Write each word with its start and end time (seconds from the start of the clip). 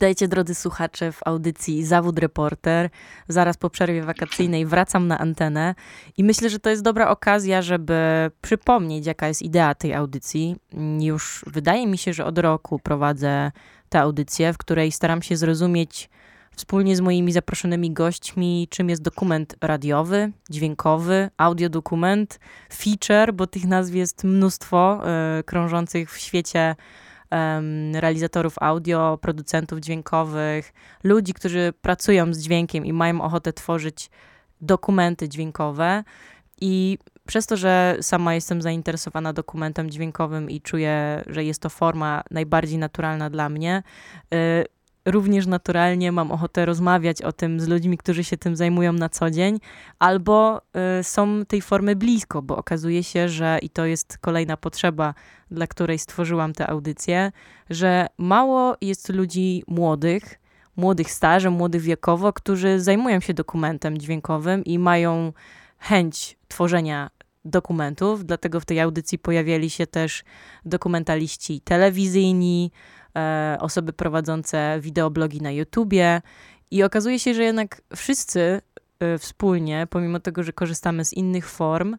Witajcie 0.00 0.28
drodzy 0.28 0.54
słuchacze 0.54 1.12
w 1.12 1.20
audycji 1.24 1.84
Zawód 1.84 2.18
Reporter. 2.18 2.90
Zaraz 3.28 3.56
po 3.56 3.70
przerwie 3.70 4.02
wakacyjnej 4.02 4.66
wracam 4.66 5.06
na 5.06 5.18
antenę 5.18 5.74
i 6.16 6.24
myślę, 6.24 6.50
że 6.50 6.58
to 6.58 6.70
jest 6.70 6.82
dobra 6.82 7.08
okazja, 7.08 7.62
żeby 7.62 8.30
przypomnieć, 8.42 9.06
jaka 9.06 9.28
jest 9.28 9.42
idea 9.42 9.74
tej 9.74 9.94
audycji. 9.94 10.56
Już 11.00 11.44
wydaje 11.46 11.86
mi 11.86 11.98
się, 11.98 12.12
że 12.12 12.24
od 12.24 12.38
roku 12.38 12.78
prowadzę 12.78 13.52
tę 13.88 14.00
audycję, 14.00 14.52
w 14.52 14.58
której 14.58 14.92
staram 14.92 15.22
się 15.22 15.36
zrozumieć 15.36 16.10
wspólnie 16.56 16.96
z 16.96 17.00
moimi 17.00 17.32
zaproszonymi 17.32 17.90
gośćmi, 17.90 18.68
czym 18.70 18.88
jest 18.88 19.02
dokument 19.02 19.56
radiowy, 19.60 20.32
dźwiękowy, 20.50 21.30
audiodokument, 21.36 22.40
feature, 22.72 23.34
bo 23.34 23.46
tych 23.46 23.64
nazw 23.64 23.94
jest 23.94 24.24
mnóstwo 24.24 25.02
y, 25.38 25.44
krążących 25.44 26.12
w 26.12 26.18
świecie 26.18 26.76
realizatorów 27.94 28.54
audio, 28.60 29.18
producentów 29.22 29.80
dźwiękowych, 29.80 30.72
ludzi, 31.04 31.34
którzy 31.34 31.72
pracują 31.82 32.34
z 32.34 32.38
dźwiękiem 32.38 32.86
i 32.86 32.92
mają 32.92 33.20
ochotę 33.20 33.52
tworzyć 33.52 34.10
dokumenty 34.60 35.28
dźwiękowe. 35.28 36.04
I 36.60 36.98
przez 37.26 37.46
to, 37.46 37.56
że 37.56 37.96
sama 38.00 38.34
jestem 38.34 38.62
zainteresowana 38.62 39.32
dokumentem 39.32 39.90
dźwiękowym 39.90 40.50
i 40.50 40.60
czuję, 40.60 41.24
że 41.26 41.44
jest 41.44 41.62
to 41.62 41.68
forma 41.68 42.22
najbardziej 42.30 42.78
naturalna 42.78 43.30
dla 43.30 43.48
mnie, 43.48 43.82
y, 44.34 44.64
również 45.04 45.46
naturalnie 45.46 46.12
mam 46.12 46.32
ochotę 46.32 46.66
rozmawiać 46.66 47.22
o 47.22 47.32
tym 47.32 47.60
z 47.60 47.68
ludźmi, 47.68 47.98
którzy 47.98 48.24
się 48.24 48.36
tym 48.36 48.56
zajmują 48.56 48.92
na 48.92 49.08
co 49.08 49.30
dzień, 49.30 49.58
albo 49.98 50.62
y, 51.00 51.04
są 51.04 51.44
tej 51.44 51.62
formy 51.62 51.96
blisko, 51.96 52.42
bo 52.42 52.56
okazuje 52.56 53.04
się, 53.04 53.28
że 53.28 53.58
i 53.62 53.70
to 53.70 53.86
jest 53.86 54.18
kolejna 54.18 54.56
potrzeba, 54.56 55.14
dla 55.50 55.66
której 55.66 55.98
stworzyłam 55.98 56.52
tę 56.52 56.66
audycję, 56.66 57.32
że 57.70 58.06
mało 58.18 58.76
jest 58.80 59.08
ludzi 59.08 59.62
młodych, 59.68 60.40
młodych 60.76 61.10
stażem, 61.10 61.52
młodych 61.52 61.82
wiekowo, 61.82 62.32
którzy 62.32 62.80
zajmują 62.80 63.20
się 63.20 63.34
dokumentem 63.34 63.98
dźwiękowym 63.98 64.64
i 64.64 64.78
mają 64.78 65.32
chęć 65.78 66.38
tworzenia 66.48 67.10
dokumentów, 67.44 68.24
dlatego 68.24 68.60
w 68.60 68.64
tej 68.64 68.80
audycji 68.80 69.18
pojawiali 69.18 69.70
się 69.70 69.86
też 69.86 70.24
dokumentaliści 70.64 71.60
telewizyjni, 71.60 72.70
osoby 73.60 73.92
prowadzące 73.92 74.78
wideoblogi 74.80 75.40
na 75.42 75.50
YouTubie. 75.50 76.22
I 76.70 76.82
okazuje 76.82 77.18
się, 77.18 77.34
że 77.34 77.42
jednak 77.42 77.82
wszyscy 77.96 78.60
e, 79.00 79.18
wspólnie, 79.18 79.86
pomimo 79.90 80.20
tego, 80.20 80.42
że 80.42 80.52
korzystamy 80.52 81.04
z 81.04 81.12
innych 81.12 81.48
form, 81.48 81.96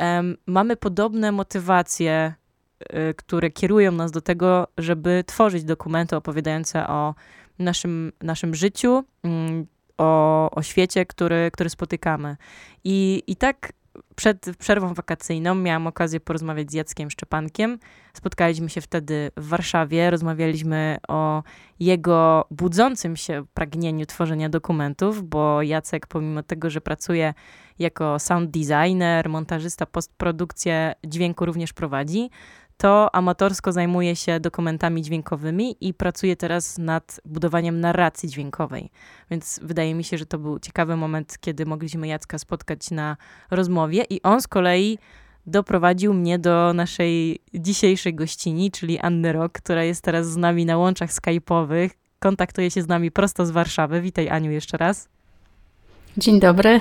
e, 0.00 0.22
mamy 0.46 0.76
podobne 0.76 1.32
motywacje, 1.32 2.34
e, 2.80 3.14
które 3.14 3.50
kierują 3.50 3.92
nas 3.92 4.12
do 4.12 4.20
tego, 4.20 4.66
żeby 4.78 5.24
tworzyć 5.26 5.64
dokumenty 5.64 6.16
opowiadające 6.16 6.88
o 6.88 7.14
naszym, 7.58 8.12
naszym 8.22 8.54
życiu, 8.54 9.04
mm, 9.22 9.66
o, 9.98 10.50
o 10.50 10.62
świecie, 10.62 11.06
który, 11.06 11.50
który 11.52 11.70
spotykamy. 11.70 12.36
I, 12.84 13.22
I 13.26 13.36
tak 13.36 13.72
przed 14.16 14.56
przerwą 14.58 14.94
wakacyjną 14.94 15.54
miałam 15.54 15.86
okazję 15.86 16.20
porozmawiać 16.20 16.70
z 16.70 16.74
Jackiem 16.74 17.10
Szczepankiem. 17.10 17.78
Spotkaliśmy 18.14 18.68
się 18.68 18.80
wtedy 18.80 19.30
w 19.36 19.48
Warszawie, 19.48 20.10
rozmawialiśmy 20.10 20.98
o 21.08 21.42
jego 21.80 22.44
budzącym 22.50 23.16
się 23.16 23.44
pragnieniu 23.54 24.06
tworzenia 24.06 24.48
dokumentów, 24.48 25.28
bo 25.28 25.62
Jacek, 25.62 26.06
pomimo 26.06 26.42
tego, 26.42 26.70
że 26.70 26.80
pracuje 26.80 27.34
jako 27.78 28.18
sound 28.18 28.50
designer, 28.50 29.28
montażysta, 29.28 29.86
postprodukcję 29.86 30.94
dźwięku 31.06 31.46
również 31.46 31.72
prowadzi, 31.72 32.30
to 32.80 33.14
amatorsko 33.14 33.72
zajmuje 33.72 34.16
się 34.16 34.40
dokumentami 34.40 35.02
dźwiękowymi 35.02 35.76
i 35.80 35.94
pracuje 35.94 36.36
teraz 36.36 36.78
nad 36.78 37.20
budowaniem 37.24 37.80
narracji 37.80 38.28
dźwiękowej. 38.28 38.90
Więc 39.30 39.60
wydaje 39.62 39.94
mi 39.94 40.04
się, 40.04 40.18
że 40.18 40.26
to 40.26 40.38
był 40.38 40.58
ciekawy 40.58 40.96
moment, 40.96 41.38
kiedy 41.40 41.66
mogliśmy 41.66 42.08
Jacka 42.08 42.38
spotkać 42.38 42.90
na 42.90 43.16
rozmowie 43.50 44.04
i 44.10 44.22
on 44.22 44.40
z 44.40 44.48
kolei 44.48 44.98
doprowadził 45.46 46.14
mnie 46.14 46.38
do 46.38 46.72
naszej 46.74 47.38
dzisiejszej 47.54 48.14
gościni, 48.14 48.70
czyli 48.70 48.98
Anny 48.98 49.32
Rock, 49.32 49.52
która 49.52 49.84
jest 49.84 50.04
teraz 50.04 50.26
z 50.26 50.36
nami 50.36 50.66
na 50.66 50.78
łączach 50.78 51.10
skype'owych. 51.10 51.90
Kontaktuje 52.18 52.70
się 52.70 52.82
z 52.82 52.88
nami 52.88 53.10
prosto 53.10 53.46
z 53.46 53.50
Warszawy. 53.50 54.00
Witaj 54.00 54.28
Aniu 54.28 54.50
jeszcze 54.50 54.76
raz. 54.76 55.08
Dzień 56.16 56.40
dobry. 56.40 56.80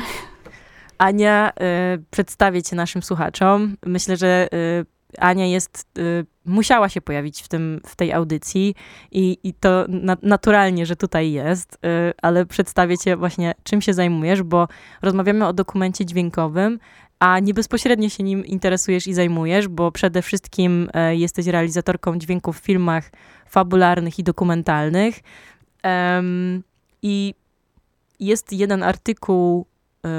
Ania, 0.98 1.52
y, 1.96 2.04
przedstawię 2.12 2.64
cię 2.64 2.76
naszym 2.76 3.04
słuchaczom. 3.04 3.78
Myślę, 3.86 4.18
że 4.18 4.48
y, 4.54 4.99
Ania 5.18 5.46
jest, 5.46 5.88
y, 5.98 6.26
musiała 6.46 6.90
się 6.90 7.02
pojawić 7.02 7.42
w, 7.42 7.48
tym, 7.48 7.82
w 7.86 7.96
tej 7.96 8.14
audycji 8.14 8.76
i, 9.12 9.38
i 9.44 9.54
to 9.54 9.86
na, 9.88 10.18
naturalnie, 10.22 10.86
że 10.86 10.96
tutaj 10.96 11.32
jest, 11.32 11.74
y, 11.74 11.78
ale 12.22 12.46
przedstawię 12.46 12.98
cię 12.98 13.18
właśnie, 13.18 13.54
czym 13.64 13.82
się 13.82 13.94
zajmujesz, 13.94 14.44
bo 14.44 14.68
rozmawiamy 15.02 15.48
o 15.48 15.54
dokumencie 15.54 16.06
dźwiękowym, 16.06 16.80
a 17.20 17.40
nie 17.40 17.54
bezpośrednio 17.54 18.10
się 18.10 18.24
nim 18.24 18.46
interesujesz 18.46 19.08
i 19.08 19.14
zajmujesz, 19.14 19.68
bo 19.68 19.92
przede 19.92 20.22
wszystkim 20.22 20.90
y, 21.12 21.16
jesteś 21.16 21.48
realizatorką 21.48 22.20
dźwięków 22.20 22.60
w 22.60 22.64
filmach 22.64 23.12
fabularnych 23.46 24.20
i 24.20 24.24
dokumentalnych. 24.24 25.20
I 27.02 27.34
jest 28.20 28.54
jeden 28.54 28.84
artykuł 28.84 29.66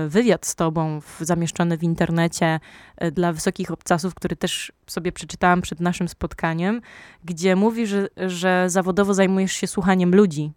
wywiad 0.08 0.46
z 0.46 0.54
tobą 0.54 1.00
w, 1.00 1.16
zamieszczony 1.20 1.78
w 1.78 1.82
internecie 1.82 2.60
e, 2.96 3.10
dla 3.10 3.32
wysokich 3.32 3.70
obcasów, 3.70 4.14
który 4.14 4.36
też 4.36 4.72
sobie 4.86 5.12
przeczytałam 5.12 5.62
przed 5.62 5.80
naszym 5.80 6.08
spotkaniem, 6.08 6.80
gdzie 7.24 7.56
mówi, 7.56 7.86
że, 7.86 8.08
że 8.16 8.64
zawodowo 8.70 9.14
zajmujesz 9.14 9.52
się 9.52 9.66
słuchaniem 9.66 10.14
ludzi. 10.14 10.52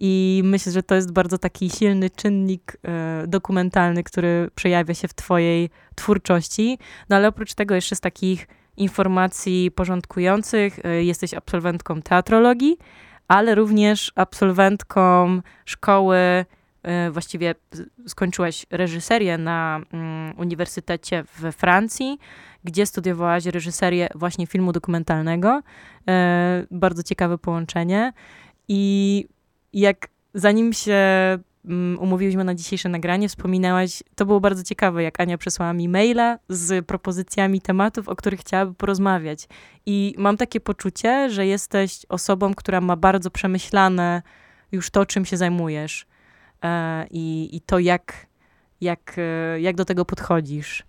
I 0.00 0.42
myślę, 0.44 0.72
że 0.72 0.82
to 0.82 0.94
jest 0.94 1.12
bardzo 1.12 1.38
taki 1.38 1.70
silny 1.70 2.10
czynnik 2.10 2.76
e, 2.82 3.26
dokumentalny, 3.26 4.02
który 4.04 4.50
przejawia 4.54 4.94
się 4.94 5.08
w 5.08 5.14
Twojej 5.14 5.70
twórczości. 5.94 6.78
No 7.08 7.16
ale 7.16 7.28
oprócz 7.28 7.54
tego, 7.54 7.74
jeszcze 7.74 7.96
z 7.96 8.00
takich 8.00 8.48
informacji 8.76 9.70
porządkujących, 9.70 10.78
e, 10.84 11.04
jesteś 11.04 11.34
absolwentką 11.34 12.02
teatrologii, 12.02 12.78
ale 13.28 13.54
również 13.54 14.12
absolwentką 14.14 15.40
szkoły 15.64 16.16
E, 16.16 16.44
właściwie 17.10 17.54
skończyłaś 18.06 18.66
reżyserię 18.70 19.38
na 19.38 19.80
mm, 19.92 20.34
uniwersytecie 20.38 21.24
we 21.38 21.52
Francji, 21.52 22.18
gdzie 22.64 22.86
studiowałaś 22.86 23.46
reżyserię 23.46 24.08
właśnie 24.14 24.46
filmu 24.46 24.72
dokumentalnego. 24.72 25.62
E, 26.08 26.66
bardzo 26.70 27.02
ciekawe 27.02 27.38
połączenie. 27.38 28.12
I 28.68 29.24
jak 29.72 30.08
zanim 30.34 30.72
się 30.72 30.98
mm, 31.64 31.98
umówiłyśmy 31.98 32.44
na 32.44 32.54
dzisiejsze 32.54 32.88
nagranie, 32.88 33.28
wspominałaś, 33.28 34.02
to 34.14 34.26
było 34.26 34.40
bardzo 34.40 34.62
ciekawe, 34.62 35.02
jak 35.02 35.20
Ania 35.20 35.38
przesłała 35.38 35.72
mi 35.72 35.88
maila 35.88 36.38
z 36.48 36.86
propozycjami 36.86 37.60
tematów, 37.60 38.08
o 38.08 38.16
których 38.16 38.40
chciałaby 38.40 38.74
porozmawiać. 38.74 39.48
I 39.86 40.14
mam 40.18 40.36
takie 40.36 40.60
poczucie, 40.60 41.30
że 41.30 41.46
jesteś 41.46 42.06
osobą, 42.08 42.54
która 42.54 42.80
ma 42.80 42.96
bardzo 42.96 43.30
przemyślane 43.30 44.22
już 44.72 44.90
to, 44.90 45.06
czym 45.06 45.24
się 45.24 45.36
zajmujesz 45.36 46.06
E, 46.06 46.19
i, 47.10 47.48
i 47.52 47.60
to, 47.60 47.78
jak, 47.78 48.26
jak, 48.80 49.14
e, 49.18 49.60
jak 49.60 49.76
do 49.76 49.84
tego 49.84 50.04
podchodzisz. 50.04 50.82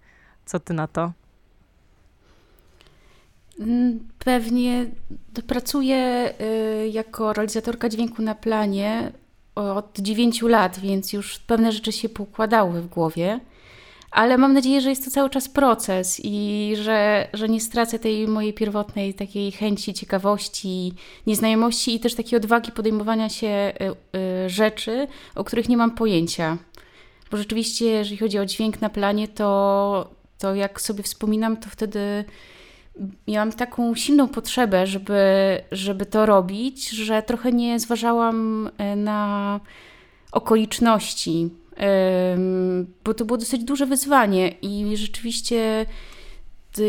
Co 0.45 0.59
ty 0.59 0.73
na 0.73 0.87
to? 0.87 1.11
Mm, 3.59 3.99
pewnie 4.19 4.85
pracuję 5.47 6.33
y, 6.41 6.87
jako 6.87 7.33
realizatorka 7.33 7.89
dźwięku 7.89 8.21
na 8.21 8.35
planie 8.35 9.11
od 9.55 9.99
9 9.99 10.41
lat, 10.41 10.79
więc 10.79 11.13
już 11.13 11.39
pewne 11.39 11.71
rzeczy 11.71 11.91
się 11.91 12.09
poukładały 12.09 12.81
w 12.81 12.87
głowie 12.87 13.39
ale 14.11 14.37
mam 14.37 14.53
nadzieję, 14.53 14.81
że 14.81 14.89
jest 14.89 15.05
to 15.05 15.11
cały 15.11 15.29
czas 15.29 15.49
proces 15.49 16.21
i 16.23 16.73
że, 16.75 17.27
że 17.33 17.49
nie 17.49 17.61
stracę 17.61 17.99
tej 17.99 18.27
mojej 18.27 18.53
pierwotnej 18.53 19.13
takiej 19.13 19.51
chęci, 19.51 19.93
ciekawości, 19.93 20.93
nieznajomości 21.27 21.95
i 21.95 21.99
też 21.99 22.15
takiej 22.15 22.37
odwagi 22.37 22.71
podejmowania 22.71 23.29
się 23.29 23.47
y, 23.47 24.17
y, 24.45 24.49
rzeczy, 24.49 25.07
o 25.35 25.43
których 25.43 25.69
nie 25.69 25.77
mam 25.77 25.91
pojęcia. 25.91 26.57
Bo 27.31 27.37
rzeczywiście, 27.37 27.85
jeżeli 27.85 28.17
chodzi 28.17 28.39
o 28.39 28.45
dźwięk 28.45 28.81
na 28.81 28.89
planie, 28.89 29.27
to, 29.27 30.09
to 30.37 30.55
jak 30.55 30.81
sobie 30.81 31.03
wspominam, 31.03 31.57
to 31.57 31.69
wtedy 31.69 32.25
miałam 33.27 33.51
taką 33.51 33.95
silną 33.95 34.27
potrzebę, 34.27 34.87
żeby, 34.87 35.21
żeby 35.71 36.05
to 36.05 36.25
robić, 36.25 36.89
że 36.89 37.23
trochę 37.23 37.51
nie 37.51 37.79
zważałam 37.79 38.67
y, 38.67 38.95
na 38.95 39.59
okoliczności 40.31 41.49
bo 43.03 43.13
to 43.13 43.25
było 43.25 43.37
dosyć 43.37 43.63
duże 43.63 43.85
wyzwanie 43.85 44.49
i 44.61 44.97
rzeczywiście 44.97 45.85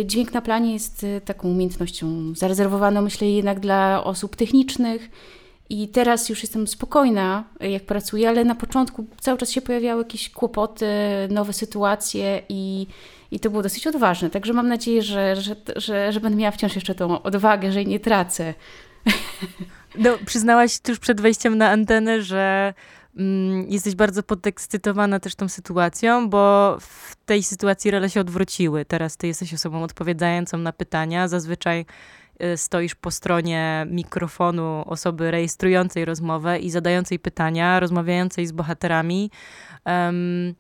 dźwięk 0.05 0.33
na 0.33 0.43
planie 0.43 0.73
jest 0.73 1.05
e, 1.05 1.21
taką 1.21 1.49
umiejętnością 1.49 2.35
zarezerwowaną, 2.37 3.03
myślę, 3.03 3.31
jednak 3.31 3.61
dla 3.61 4.05
osób 4.05 4.37
technicznych 4.37 5.11
I 5.71 5.89
teraz 5.89 6.29
już 6.29 6.43
jestem 6.43 6.67
spokojna, 6.67 7.45
jak 7.61 7.87
pracuję, 7.87 8.29
ale 8.29 8.45
na 8.45 8.55
początku 8.55 9.07
cały 9.21 9.39
czas 9.39 9.51
się 9.51 9.61
pojawiały 9.61 10.03
jakieś 10.03 10.31
kłopoty, 10.31 10.87
nowe 11.31 11.53
sytuacje 11.53 12.43
i, 12.49 12.87
i 13.31 13.41
to 13.41 13.51
było 13.51 13.63
dosyć 13.63 13.87
odważne. 13.87 14.31
Także 14.31 14.53
mam 14.53 14.69
nadzieję, 14.69 15.03
że, 15.03 15.37
że, 15.37 15.57
że, 15.77 16.13
że 16.13 16.21
będę 16.21 16.39
miała 16.39 16.51
wciąż 16.51 16.75
jeszcze 16.75 16.95
tą 16.95 17.23
odwagę, 17.23 17.73
że 17.73 17.79
jej 17.79 17.87
nie 17.87 18.01
tracę. 18.01 18.55
No, 19.99 20.11
przyznałaś 20.27 20.81
tuż 20.81 20.99
przed 20.99 21.21
wejściem 21.21 21.59
na 21.59 21.71
antenę, 21.71 22.23
że 22.23 22.75
jesteś 23.69 23.95
bardzo 23.95 24.23
podekscytowana 24.23 25.21
też 25.21 25.35
tą 25.35 25.49
sytuacją, 25.49 26.31
bo 26.31 26.77
w 26.81 27.17
tej 27.27 27.43
sytuacji 27.43 27.91
role 27.91 28.11
się 28.11 28.21
odwróciły. 28.21 28.85
Teraz 28.85 29.17
ty 29.17 29.27
jesteś 29.27 29.55
osobą 29.55 29.83
odpowiadającą 29.83 30.59
na 30.59 30.73
pytania. 30.73 31.29
Zazwyczaj 31.29 31.87
y, 32.43 32.57
stoisz 32.57 32.95
po 32.95 33.11
stronie 33.11 33.87
mikrofonu 33.91 34.85
osoby 34.87 35.31
rejestrującej 35.31 36.05
rozmowę 36.05 36.59
i 36.59 36.71
zadającej 36.71 37.19
pytania, 37.19 37.81
rozmawiającej 37.81 38.47
z 38.47 38.53
bohaterami. 38.53 39.31
Um, 39.87 40.55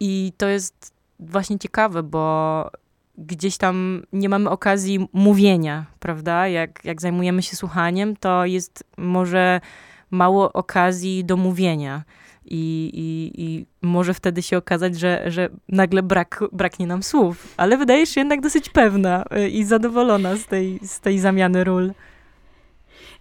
I 0.00 0.32
to 0.36 0.48
jest 0.48 0.92
właśnie 1.20 1.58
ciekawe, 1.58 2.02
bo 2.02 2.70
gdzieś 3.18 3.56
tam 3.56 4.02
nie 4.12 4.28
mamy 4.28 4.50
okazji 4.50 5.08
mówienia, 5.12 5.86
prawda? 6.00 6.48
Jak, 6.48 6.84
jak 6.84 7.00
zajmujemy 7.00 7.42
się 7.42 7.56
słuchaniem, 7.56 8.16
to 8.16 8.44
jest 8.44 8.84
może 8.96 9.60
mało 10.10 10.52
okazji 10.52 11.24
do 11.24 11.36
mówienia. 11.36 12.02
I, 12.46 12.90
i, 12.94 13.42
i 13.42 13.66
może 13.82 14.14
wtedy 14.14 14.42
się 14.42 14.56
okazać, 14.56 14.98
że, 14.98 15.24
że 15.26 15.48
nagle 15.68 16.02
brak, 16.02 16.44
braknie 16.52 16.86
nam 16.86 17.02
słów. 17.02 17.54
Ale 17.56 17.76
wydajesz 17.76 18.08
się 18.08 18.20
jednak 18.20 18.40
dosyć 18.40 18.68
pewna 18.68 19.24
y, 19.38 19.48
i 19.48 19.64
zadowolona 19.64 20.36
z 20.36 20.46
tej, 20.46 20.80
z 20.82 21.00
tej 21.00 21.18
zamiany 21.18 21.64
ról. 21.64 21.92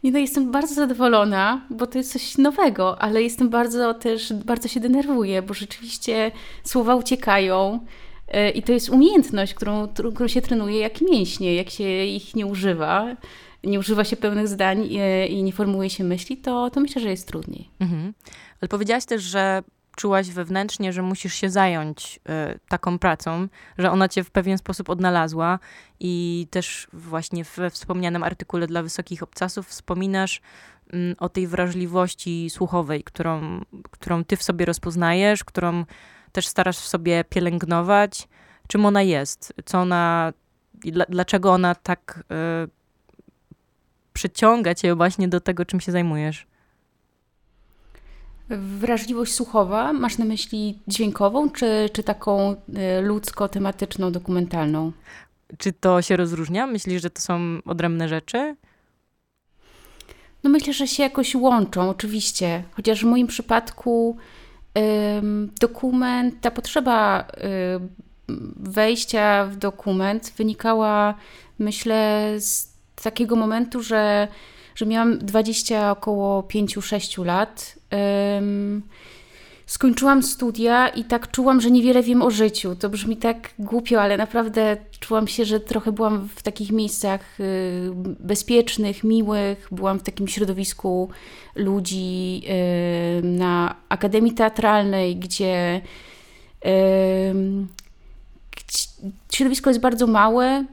Nie 0.03 0.11
no, 0.11 0.19
jestem 0.19 0.51
bardzo 0.51 0.75
zadowolona, 0.75 1.61
bo 1.69 1.87
to 1.87 1.97
jest 1.97 2.11
coś 2.11 2.37
nowego, 2.37 3.01
ale 3.01 3.23
jestem 3.23 3.49
bardzo 3.49 3.93
też, 3.93 4.33
bardzo 4.33 4.67
się 4.67 4.79
denerwuję, 4.79 5.41
bo 5.41 5.53
rzeczywiście 5.53 6.31
słowa 6.63 6.95
uciekają. 6.95 7.79
E, 8.27 8.49
I 8.49 8.63
to 8.63 8.73
jest 8.73 8.89
umiejętność, 8.89 9.53
którą, 9.53 9.87
którą 9.87 10.27
się 10.27 10.41
trenuje 10.41 10.79
jak 10.79 11.01
mięśnie, 11.01 11.55
jak 11.55 11.69
się 11.69 12.05
ich 12.05 12.35
nie 12.35 12.45
używa, 12.45 13.15
nie 13.63 13.79
używa 13.79 14.03
się 14.03 14.17
pełnych 14.17 14.47
zdań 14.47 14.85
i, 14.85 14.99
e, 14.99 15.27
i 15.27 15.43
nie 15.43 15.53
formułuje 15.53 15.89
się 15.89 16.03
myśli, 16.03 16.37
to, 16.37 16.69
to 16.69 16.79
myślę, 16.79 17.01
że 17.01 17.09
jest 17.09 17.27
trudniej. 17.27 17.69
Mhm. 17.79 18.13
Ale 18.61 18.69
powiedziałaś 18.69 19.05
też, 19.05 19.23
że 19.23 19.63
czułaś 19.95 20.29
wewnętrznie, 20.29 20.93
że 20.93 21.01
musisz 21.01 21.33
się 21.33 21.49
zająć 21.49 22.19
y, 22.55 22.59
taką 22.67 22.99
pracą, 22.99 23.47
że 23.77 23.91
ona 23.91 24.09
cię 24.09 24.23
w 24.23 24.31
pewien 24.31 24.57
sposób 24.57 24.89
odnalazła 24.89 25.59
i 25.99 26.47
też 26.49 26.87
właśnie 26.93 27.43
we 27.43 27.69
wspomnianym 27.69 28.23
artykule 28.23 28.67
dla 28.67 28.83
Wysokich 28.83 29.23
Obcasów 29.23 29.67
wspominasz 29.67 30.41
y, 30.93 31.15
o 31.19 31.29
tej 31.29 31.47
wrażliwości 31.47 32.49
słuchowej, 32.49 33.03
którą, 33.03 33.61
którą 33.91 34.23
ty 34.23 34.37
w 34.37 34.43
sobie 34.43 34.65
rozpoznajesz, 34.65 35.43
którą 35.43 35.85
też 36.31 36.47
starasz 36.47 36.77
w 36.77 36.87
sobie 36.87 37.23
pielęgnować? 37.23 38.27
Czym 38.67 38.85
ona 38.85 39.01
jest? 39.01 39.53
Co 39.65 39.79
ona, 39.79 40.33
dlaczego 41.09 41.51
ona 41.51 41.75
tak 41.75 42.23
y, 42.65 42.82
przyciąga 44.13 44.75
cię 44.75 44.95
właśnie 44.95 45.27
do 45.27 45.39
tego, 45.39 45.65
czym 45.65 45.79
się 45.79 45.91
zajmujesz? 45.91 46.47
Wrażliwość 48.49 49.33
słuchowa, 49.33 49.93
masz 49.93 50.17
na 50.17 50.25
myśli 50.25 50.79
dźwiękową, 50.87 51.49
czy, 51.49 51.89
czy 51.93 52.03
taką 52.03 52.51
y, 52.51 52.55
ludzko-tematyczną, 53.01 54.11
dokumentalną? 54.11 54.91
Czy 55.57 55.73
to 55.73 56.01
się 56.01 56.17
rozróżnia? 56.17 56.67
Myślisz, 56.67 57.01
że 57.01 57.09
to 57.09 57.21
są 57.21 57.39
odrębne 57.65 58.09
rzeczy? 58.09 58.55
No 60.43 60.49
myślę, 60.49 60.73
że 60.73 60.87
się 60.87 61.03
jakoś 61.03 61.35
łączą, 61.35 61.89
oczywiście. 61.89 62.63
Chociaż 62.71 63.01
w 63.01 63.07
moim 63.07 63.27
przypadku 63.27 64.17
dokument, 65.61 66.35
ta 66.41 66.51
potrzeba 66.51 67.27
wejścia 68.55 69.45
w 69.45 69.55
dokument 69.55 70.33
wynikała, 70.37 71.15
myślę, 71.59 72.29
z 72.39 72.72
takiego 73.03 73.35
momentu, 73.35 73.83
że, 73.83 74.27
że 74.75 74.85
miałam 74.85 75.19
20 75.19 75.91
około 75.91 76.41
5-6 76.41 77.25
lat 77.25 77.75
skończyłam 79.65 80.23
studia 80.23 80.87
i 80.87 81.03
tak 81.03 81.31
czułam, 81.31 81.61
że 81.61 81.71
niewiele 81.71 82.03
wiem 82.03 82.21
o 82.21 82.31
życiu. 82.31 82.75
To 82.75 82.89
brzmi 82.89 83.17
tak 83.17 83.49
głupio, 83.59 84.01
ale 84.01 84.17
naprawdę 84.17 84.77
czułam 84.99 85.27
się, 85.27 85.45
że 85.45 85.59
trochę 85.59 85.91
byłam 85.91 86.29
w 86.35 86.43
takich 86.43 86.71
miejscach 86.71 87.39
y, 87.39 87.91
bezpiecznych, 88.19 89.03
miłych. 89.03 89.67
Byłam 89.71 89.99
w 89.99 90.03
takim 90.03 90.27
środowisku 90.27 91.09
ludzi 91.55 92.41
na 93.23 93.75
Akademii 93.89 94.33
Teatralnej, 94.33 95.15
gdzie 95.15 95.81
środowisko 99.31 99.69
jest 99.69 99.79
bardzo 99.79 100.07
małe 100.07 100.65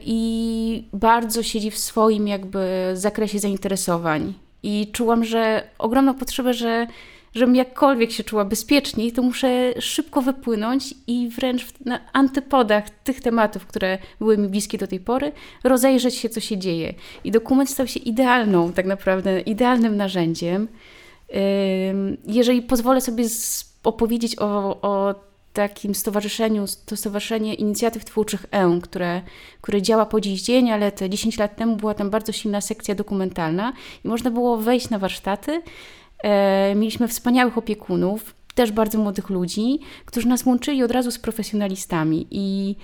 i 0.00 0.84
bardzo 0.92 1.42
siedzi 1.42 1.70
w 1.70 1.78
swoim 1.78 2.28
jakby 2.28 2.90
zakresie 2.94 3.38
zainteresowań. 3.38 4.34
I 4.62 4.90
czułam, 4.92 5.24
że 5.24 5.68
ogromną 5.78 6.14
potrzebę, 6.14 6.54
że 6.54 6.86
żebym 7.34 7.56
jakkolwiek 7.56 8.10
się 8.10 8.24
czuła 8.24 8.44
bezpieczniej, 8.44 9.12
to 9.12 9.22
muszę 9.22 9.72
szybko 9.80 10.22
wypłynąć 10.22 10.94
i 11.06 11.28
wręcz 11.28 11.66
na 11.84 12.00
antypodach 12.12 12.90
tych 12.90 13.20
tematów, 13.20 13.66
które 13.66 13.98
były 14.18 14.38
mi 14.38 14.48
bliskie 14.48 14.78
do 14.78 14.86
tej 14.86 15.00
pory, 15.00 15.32
rozejrzeć 15.64 16.14
się, 16.14 16.28
co 16.28 16.40
się 16.40 16.58
dzieje. 16.58 16.94
I 17.24 17.30
dokument 17.30 17.70
stał 17.70 17.86
się 17.86 18.00
idealną, 18.00 18.72
tak 18.72 18.86
naprawdę, 18.86 19.40
idealnym 19.40 19.96
narzędziem. 19.96 20.68
Jeżeli 22.26 22.62
pozwolę 22.62 23.00
sobie 23.00 23.24
opowiedzieć 23.84 24.38
o, 24.38 24.80
o 24.82 25.14
takim 25.54 25.94
stowarzyszeniu, 25.94 26.64
to 26.86 26.96
Stowarzyszenie 26.96 27.54
Inicjatyw 27.54 28.04
Twórczych 28.04 28.46
E, 28.50 28.80
które, 28.82 29.22
które 29.60 29.82
działa 29.82 30.06
po 30.06 30.20
dziś 30.20 30.42
dzień, 30.42 30.70
ale 30.70 30.92
te 30.92 31.10
10 31.10 31.38
lat 31.38 31.56
temu 31.56 31.76
była 31.76 31.94
tam 31.94 32.10
bardzo 32.10 32.32
silna 32.32 32.60
sekcja 32.60 32.94
dokumentalna 32.94 33.72
i 34.04 34.08
można 34.08 34.30
było 34.30 34.56
wejść 34.56 34.90
na 34.90 34.98
warsztaty. 34.98 35.62
E, 36.22 36.74
mieliśmy 36.74 37.08
wspaniałych 37.08 37.58
opiekunów, 37.58 38.34
też 38.54 38.72
bardzo 38.72 38.98
młodych 38.98 39.30
ludzi, 39.30 39.78
którzy 40.04 40.28
nas 40.28 40.46
łączyli 40.46 40.82
od 40.82 40.90
razu 40.90 41.10
z 41.10 41.18
profesjonalistami 41.18 42.26
i 42.30 42.76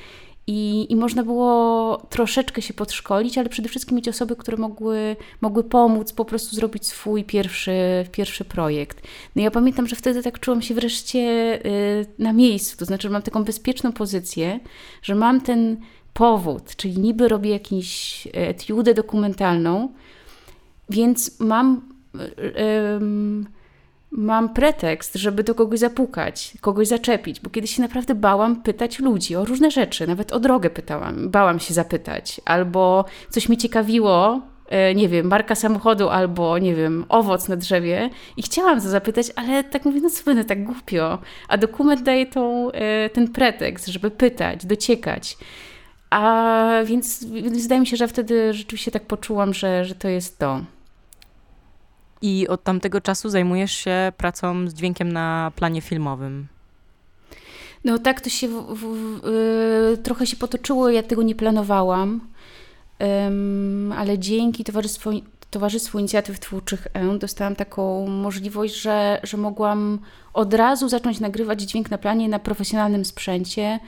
i, 0.50 0.86
I 0.92 0.96
można 0.96 1.22
było 1.22 1.96
troszeczkę 2.08 2.62
się 2.62 2.74
podszkolić, 2.74 3.38
ale 3.38 3.48
przede 3.48 3.68
wszystkim 3.68 3.96
mieć 3.96 4.08
osoby, 4.08 4.36
które 4.36 4.56
mogły, 4.56 5.16
mogły 5.40 5.64
pomóc 5.64 6.12
po 6.12 6.24
prostu 6.24 6.56
zrobić 6.56 6.86
swój 6.86 7.24
pierwszy, 7.24 7.72
pierwszy 8.12 8.44
projekt. 8.44 9.06
No 9.36 9.42
ja 9.42 9.50
pamiętam, 9.50 9.86
że 9.86 9.96
wtedy 9.96 10.22
tak 10.22 10.40
czułam 10.40 10.62
się 10.62 10.74
wreszcie 10.74 11.20
y, 11.66 12.06
na 12.18 12.32
miejscu, 12.32 12.76
to 12.76 12.84
znaczy, 12.84 13.08
że 13.08 13.12
mam 13.12 13.22
taką 13.22 13.44
bezpieczną 13.44 13.92
pozycję, 13.92 14.60
że 15.02 15.14
mam 15.14 15.40
ten 15.40 15.76
powód, 16.12 16.76
czyli 16.76 16.98
niby 16.98 17.28
robię 17.28 17.50
jakąś 17.50 18.28
etiudę 18.32 18.94
dokumentalną, 18.94 19.88
więc 20.88 21.40
mam 21.40 21.80
mam 24.10 24.48
pretekst, 24.48 25.14
żeby 25.14 25.44
do 25.44 25.54
kogoś 25.54 25.78
zapukać, 25.78 26.52
kogoś 26.60 26.88
zaczepić, 26.88 27.40
bo 27.40 27.50
kiedyś 27.50 27.76
się 27.76 27.82
naprawdę 27.82 28.14
bałam 28.14 28.62
pytać 28.62 28.98
ludzi 28.98 29.36
o 29.36 29.44
różne 29.44 29.70
rzeczy, 29.70 30.06
nawet 30.06 30.32
o 30.32 30.40
drogę 30.40 30.70
pytałam, 30.70 31.30
bałam 31.30 31.60
się 31.60 31.74
zapytać, 31.74 32.40
albo 32.44 33.04
coś 33.30 33.48
mi 33.48 33.56
ciekawiło, 33.56 34.40
e, 34.68 34.94
nie 34.94 35.08
wiem, 35.08 35.26
marka 35.26 35.54
samochodu 35.54 36.08
albo, 36.08 36.58
nie 36.58 36.74
wiem, 36.74 37.04
owoc 37.08 37.48
na 37.48 37.56
drzewie 37.56 38.10
i 38.36 38.42
chciałam 38.42 38.80
to 38.80 38.88
zapytać, 38.88 39.26
ale 39.36 39.64
tak 39.64 39.84
mówię, 39.84 40.00
no 40.00 40.10
co 40.10 40.24
będę 40.24 40.44
tak 40.44 40.64
głupio, 40.64 41.18
a 41.48 41.56
dokument 41.56 42.02
daje 42.02 42.26
tą, 42.26 42.70
e, 42.70 43.10
ten 43.10 43.28
pretekst, 43.28 43.86
żeby 43.86 44.10
pytać, 44.10 44.66
dociekać. 44.66 45.36
A 46.10 46.68
więc, 46.84 47.24
więc 47.24 47.62
wydaje 47.62 47.80
mi 47.80 47.86
się, 47.86 47.96
że 47.96 48.08
wtedy 48.08 48.52
rzeczywiście 48.52 48.90
tak 48.90 49.06
poczułam, 49.06 49.54
że, 49.54 49.84
że 49.84 49.94
to 49.94 50.08
jest 50.08 50.38
to. 50.38 50.60
I 52.22 52.48
od 52.48 52.62
tamtego 52.62 53.00
czasu 53.00 53.28
zajmujesz 53.28 53.72
się 53.72 54.12
pracą 54.16 54.68
z 54.68 54.74
dźwiękiem 54.74 55.12
na 55.12 55.52
planie 55.56 55.80
filmowym. 55.80 56.46
No 57.84 57.98
tak 57.98 58.20
to 58.20 58.30
się 58.30 58.48
w, 58.48 58.52
w, 58.52 58.76
w, 58.76 59.26
y, 59.94 59.98
trochę 59.98 60.26
się 60.26 60.36
potoczyło, 60.36 60.90
ja 60.90 61.02
tego 61.02 61.22
nie 61.22 61.34
planowałam, 61.34 62.20
ale 63.96 64.18
dzięki 64.18 64.64
Towarzystwu, 64.64 65.10
Towarzystwu 65.50 65.98
Inicjatyw 65.98 66.40
Twórczych 66.40 66.86
E 66.92 67.18
dostałam 67.18 67.56
taką 67.56 68.06
możliwość, 68.06 68.74
że, 68.74 69.20
że 69.22 69.36
mogłam 69.36 69.98
od 70.32 70.54
razu 70.54 70.88
zacząć 70.88 71.20
nagrywać 71.20 71.62
dźwięk 71.62 71.90
na 71.90 71.98
planie 71.98 72.28
na 72.28 72.38
profesjonalnym 72.38 73.04
sprzęcie. 73.04 73.80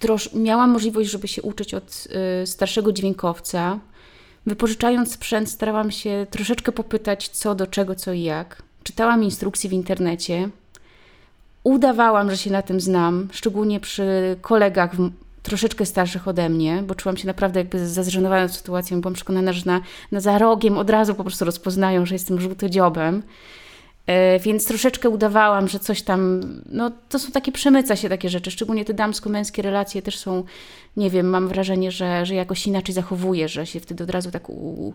Trosz, 0.00 0.34
miałam 0.34 0.70
możliwość, 0.70 1.10
żeby 1.10 1.28
się 1.28 1.42
uczyć 1.42 1.74
od 1.74 2.08
y, 2.42 2.46
starszego 2.46 2.92
dźwiękowca, 2.92 3.78
Wypożyczając 4.46 5.12
sprzęt, 5.12 5.50
starałam 5.50 5.90
się 5.90 6.26
troszeczkę 6.30 6.72
popytać, 6.72 7.28
co 7.28 7.54
do 7.54 7.66
czego, 7.66 7.94
co 7.94 8.12
i 8.12 8.22
jak. 8.22 8.62
Czytałam 8.82 9.24
instrukcje 9.24 9.70
w 9.70 9.72
internecie. 9.72 10.48
Udawałam, 11.64 12.30
że 12.30 12.36
się 12.36 12.50
na 12.50 12.62
tym 12.62 12.80
znam, 12.80 13.28
szczególnie 13.32 13.80
przy 13.80 14.36
kolegach 14.40 14.90
troszeczkę 15.42 15.86
starszych 15.86 16.28
ode 16.28 16.48
mnie, 16.48 16.82
bo 16.86 16.94
czułam 16.94 17.16
się 17.16 17.26
naprawdę 17.26 17.60
jakby 17.60 17.88
zazżenowana 17.88 18.48
sytuacją. 18.48 19.00
Byłam 19.00 19.14
przekonana, 19.14 19.52
że 19.52 19.62
na, 19.66 19.80
na 20.12 20.20
za 20.20 20.38
rogiem 20.38 20.78
od 20.78 20.90
razu 20.90 21.14
po 21.14 21.24
prostu 21.24 21.44
rozpoznają, 21.44 22.06
że 22.06 22.14
jestem 22.14 22.40
żółtodziobem. 22.40 23.16
E, 23.16 23.22
więc 24.40 24.66
troszeczkę 24.66 25.10
udawałam, 25.10 25.68
że 25.68 25.78
coś 25.78 26.02
tam, 26.02 26.40
no 26.68 26.90
to 27.08 27.18
są 27.18 27.32
takie, 27.32 27.52
przemyca 27.52 27.96
się 27.96 28.08
takie 28.08 28.28
rzeczy, 28.28 28.50
szczególnie 28.50 28.84
te 28.84 28.94
damsko-męskie 28.94 29.62
relacje 29.62 30.02
też 30.02 30.18
są, 30.18 30.44
nie 30.96 31.10
wiem, 31.10 31.26
mam 31.26 31.48
wrażenie, 31.48 31.90
że, 31.90 32.26
że 32.26 32.34
jakoś 32.34 32.66
inaczej 32.66 32.94
zachowuję, 32.94 33.48
że 33.48 33.66
się 33.66 33.80
wtedy 33.80 34.04
od 34.04 34.10
razu 34.10 34.30
tak 34.30 34.50
u, 34.50 34.94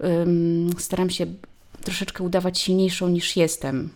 um, 0.00 0.70
staram 0.78 1.10
się 1.10 1.26
troszeczkę 1.84 2.24
udawać 2.24 2.58
silniejszą 2.58 3.08
niż 3.08 3.36
jestem. 3.36 3.90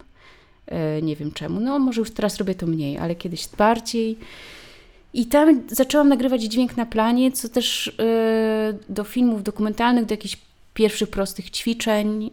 E, 0.67 1.02
nie 1.02 1.17
wiem 1.17 1.33
czemu. 1.33 1.61
No, 1.61 1.78
może 1.78 2.00
już 2.00 2.11
teraz 2.11 2.37
robię 2.37 2.55
to 2.55 2.67
mniej, 2.67 2.99
ale 2.99 3.14
kiedyś 3.14 3.49
bardziej. 3.49 4.19
I 5.14 5.26
tam 5.26 5.62
zaczęłam 5.69 6.09
nagrywać 6.09 6.43
dźwięk 6.43 6.76
na 6.76 6.87
planie, 6.87 7.33
co 7.33 7.49
też 7.49 7.88
e, 7.99 8.75
do 8.88 9.05
filmów 9.05 9.43
dokumentalnych, 9.43 10.05
do 10.05 10.12
jakichś 10.12 10.37
pierwszych 10.75 11.11
prostych 11.11 11.50
ćwiczeń. 11.50 12.31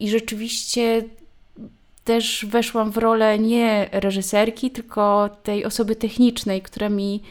I 0.00 0.10
rzeczywiście 0.10 1.04
też 2.04 2.46
weszłam 2.48 2.90
w 2.90 2.96
rolę 2.96 3.38
nie 3.38 3.88
reżyserki, 3.92 4.70
tylko 4.70 5.30
tej 5.42 5.64
osoby 5.64 5.96
technicznej, 5.96 6.62
która 6.62 6.88
mi. 6.88 7.22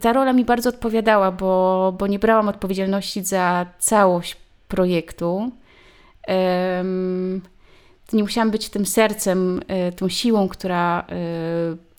Ta 0.00 0.12
rola 0.12 0.32
mi 0.32 0.44
bardzo 0.44 0.68
odpowiadała, 0.68 1.32
bo, 1.32 1.94
bo 1.98 2.06
nie 2.06 2.18
brałam 2.18 2.48
odpowiedzialności 2.48 3.24
za 3.24 3.66
całość 3.78 4.36
projektu. 4.68 5.52
Um, 6.28 7.42
nie 8.12 8.22
musiałam 8.22 8.50
być 8.50 8.68
tym 8.68 8.86
sercem, 8.86 9.60
e, 9.68 9.92
tą 9.92 10.08
siłą, 10.08 10.48
która 10.48 11.00
e, 11.00 11.14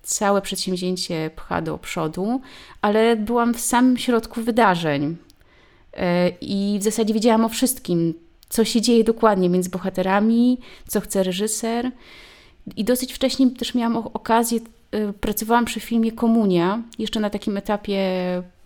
całe 0.03 0.41
przedsięwzięcie 0.41 1.31
pcha 1.35 1.61
do 1.61 1.77
przodu, 1.77 2.41
ale 2.81 3.15
byłam 3.15 3.53
w 3.53 3.59
samym 3.59 3.97
środku 3.97 4.41
wydarzeń. 4.41 5.17
E, 5.93 6.29
I 6.29 6.77
w 6.79 6.83
zasadzie 6.83 7.13
wiedziałam 7.13 7.45
o 7.45 7.49
wszystkim, 7.49 8.13
co 8.49 8.65
się 8.65 8.81
dzieje 8.81 9.03
dokładnie 9.03 9.49
między 9.49 9.69
bohaterami, 9.69 10.57
co 10.87 11.01
chce 11.01 11.23
reżyser. 11.23 11.91
I 12.75 12.83
dosyć 12.83 13.13
wcześnie 13.13 13.51
też 13.51 13.75
miałam 13.75 13.97
okazję, 13.97 14.59
pracowałam 15.21 15.65
przy 15.65 15.79
filmie 15.79 16.11
Komunia, 16.11 16.81
jeszcze 16.99 17.19
na 17.19 17.29
takim 17.29 17.57
etapie 17.57 17.97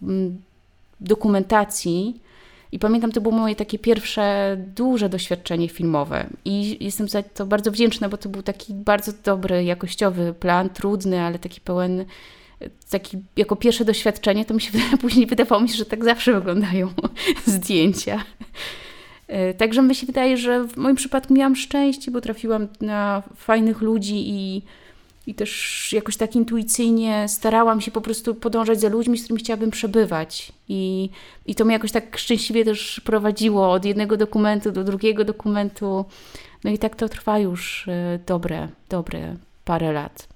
mm, 0.03 0.41
dokumentacji 0.99 2.21
i 2.71 2.79
pamiętam, 2.79 3.11
to 3.11 3.21
było 3.21 3.35
moje 3.35 3.55
takie 3.55 3.79
pierwsze 3.79 4.57
duże 4.75 5.09
doświadczenie 5.09 5.69
filmowe. 5.69 6.27
I 6.45 6.85
jestem 6.85 7.09
za 7.09 7.23
to 7.23 7.45
bardzo 7.45 7.71
wdzięczna, 7.71 8.09
bo 8.09 8.17
to 8.17 8.29
był 8.29 8.43
taki 8.43 8.73
bardzo 8.73 9.11
dobry, 9.23 9.63
jakościowy 9.63 10.33
plan, 10.33 10.69
trudny, 10.69 11.21
ale 11.21 11.39
taki 11.39 11.61
pełen 11.61 12.05
taki 12.89 13.17
jako 13.37 13.55
pierwsze 13.55 13.85
doświadczenie, 13.85 14.45
to 14.45 14.53
mi 14.53 14.61
się 14.61 14.71
później 15.01 15.25
wydawało 15.25 15.61
mi 15.61 15.69
się, 15.69 15.75
że 15.75 15.85
tak 15.85 16.03
zawsze 16.03 16.33
wyglądają 16.33 16.89
zdjęcia. 17.45 18.23
E, 19.27 19.53
także 19.53 19.81
mi 19.81 19.95
się 19.95 20.07
wydaje, 20.07 20.37
że 20.37 20.63
w 20.63 20.77
moim 20.77 20.95
przypadku 20.95 21.33
miałam 21.33 21.55
szczęście, 21.55 22.11
bo 22.11 22.21
trafiłam 22.21 22.67
na 22.81 23.23
fajnych 23.35 23.81
ludzi 23.81 24.29
i 24.29 24.61
i 25.27 25.33
też 25.33 25.93
jakoś 25.93 26.17
tak 26.17 26.35
intuicyjnie 26.35 27.25
starałam 27.27 27.81
się 27.81 27.91
po 27.91 28.01
prostu 28.01 28.35
podążać 28.35 28.79
za 28.79 28.89
ludźmi, 28.89 29.17
z 29.17 29.23
którymi 29.23 29.39
chciałabym 29.39 29.71
przebywać. 29.71 30.51
I, 30.69 31.09
i 31.45 31.55
to 31.55 31.65
mnie 31.65 31.73
jakoś 31.73 31.91
tak 31.91 32.17
szczęśliwie 32.17 32.65
też 32.65 33.01
prowadziło 33.05 33.71
od 33.71 33.85
jednego 33.85 34.17
dokumentu 34.17 34.71
do 34.71 34.83
drugiego 34.83 35.23
dokumentu. 35.23 36.05
No 36.63 36.71
i 36.71 36.77
tak 36.77 36.95
to 36.95 37.09
trwa 37.09 37.39
już 37.39 37.87
e, 37.87 38.19
dobre, 38.25 38.67
dobre 38.89 39.35
parę 39.65 39.91
lat. 39.91 40.27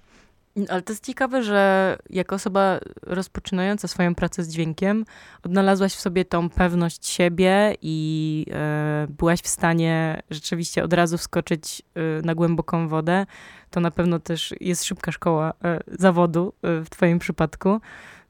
Ale 0.70 0.82
to 0.82 0.94
jest 0.94 1.06
ciekawe, 1.06 1.44
że 1.44 1.98
jako 2.10 2.36
osoba 2.36 2.80
rozpoczynająca 3.02 3.88
swoją 3.88 4.16
pracę 4.16 4.44
z 4.44 4.50
dźwiękiem, 4.50 5.06
odnalazłaś 5.44 5.94
w 5.94 6.00
sobie 6.00 6.26
tą 6.26 6.50
pewność 6.50 7.08
siebie 7.08 7.76
i 7.82 8.46
e, 8.52 9.08
byłaś 9.10 9.42
w 9.42 9.48
stanie 9.48 10.22
rzeczywiście 10.30 10.84
od 10.84 10.94
razu 10.94 11.18
wskoczyć 11.18 11.82
e, 11.96 12.02
na 12.22 12.36
głęboką 12.36 12.88
wodę. 12.88 13.26
To 13.70 13.80
na 13.80 13.92
pewno 13.92 14.20
też 14.20 14.54
jest 14.60 14.84
szybka 14.84 15.12
szkoła 15.12 15.54
e, 15.64 15.80
zawodu 15.88 16.54
w 16.64 16.86
Twoim 16.90 17.20
przypadku. 17.20 17.82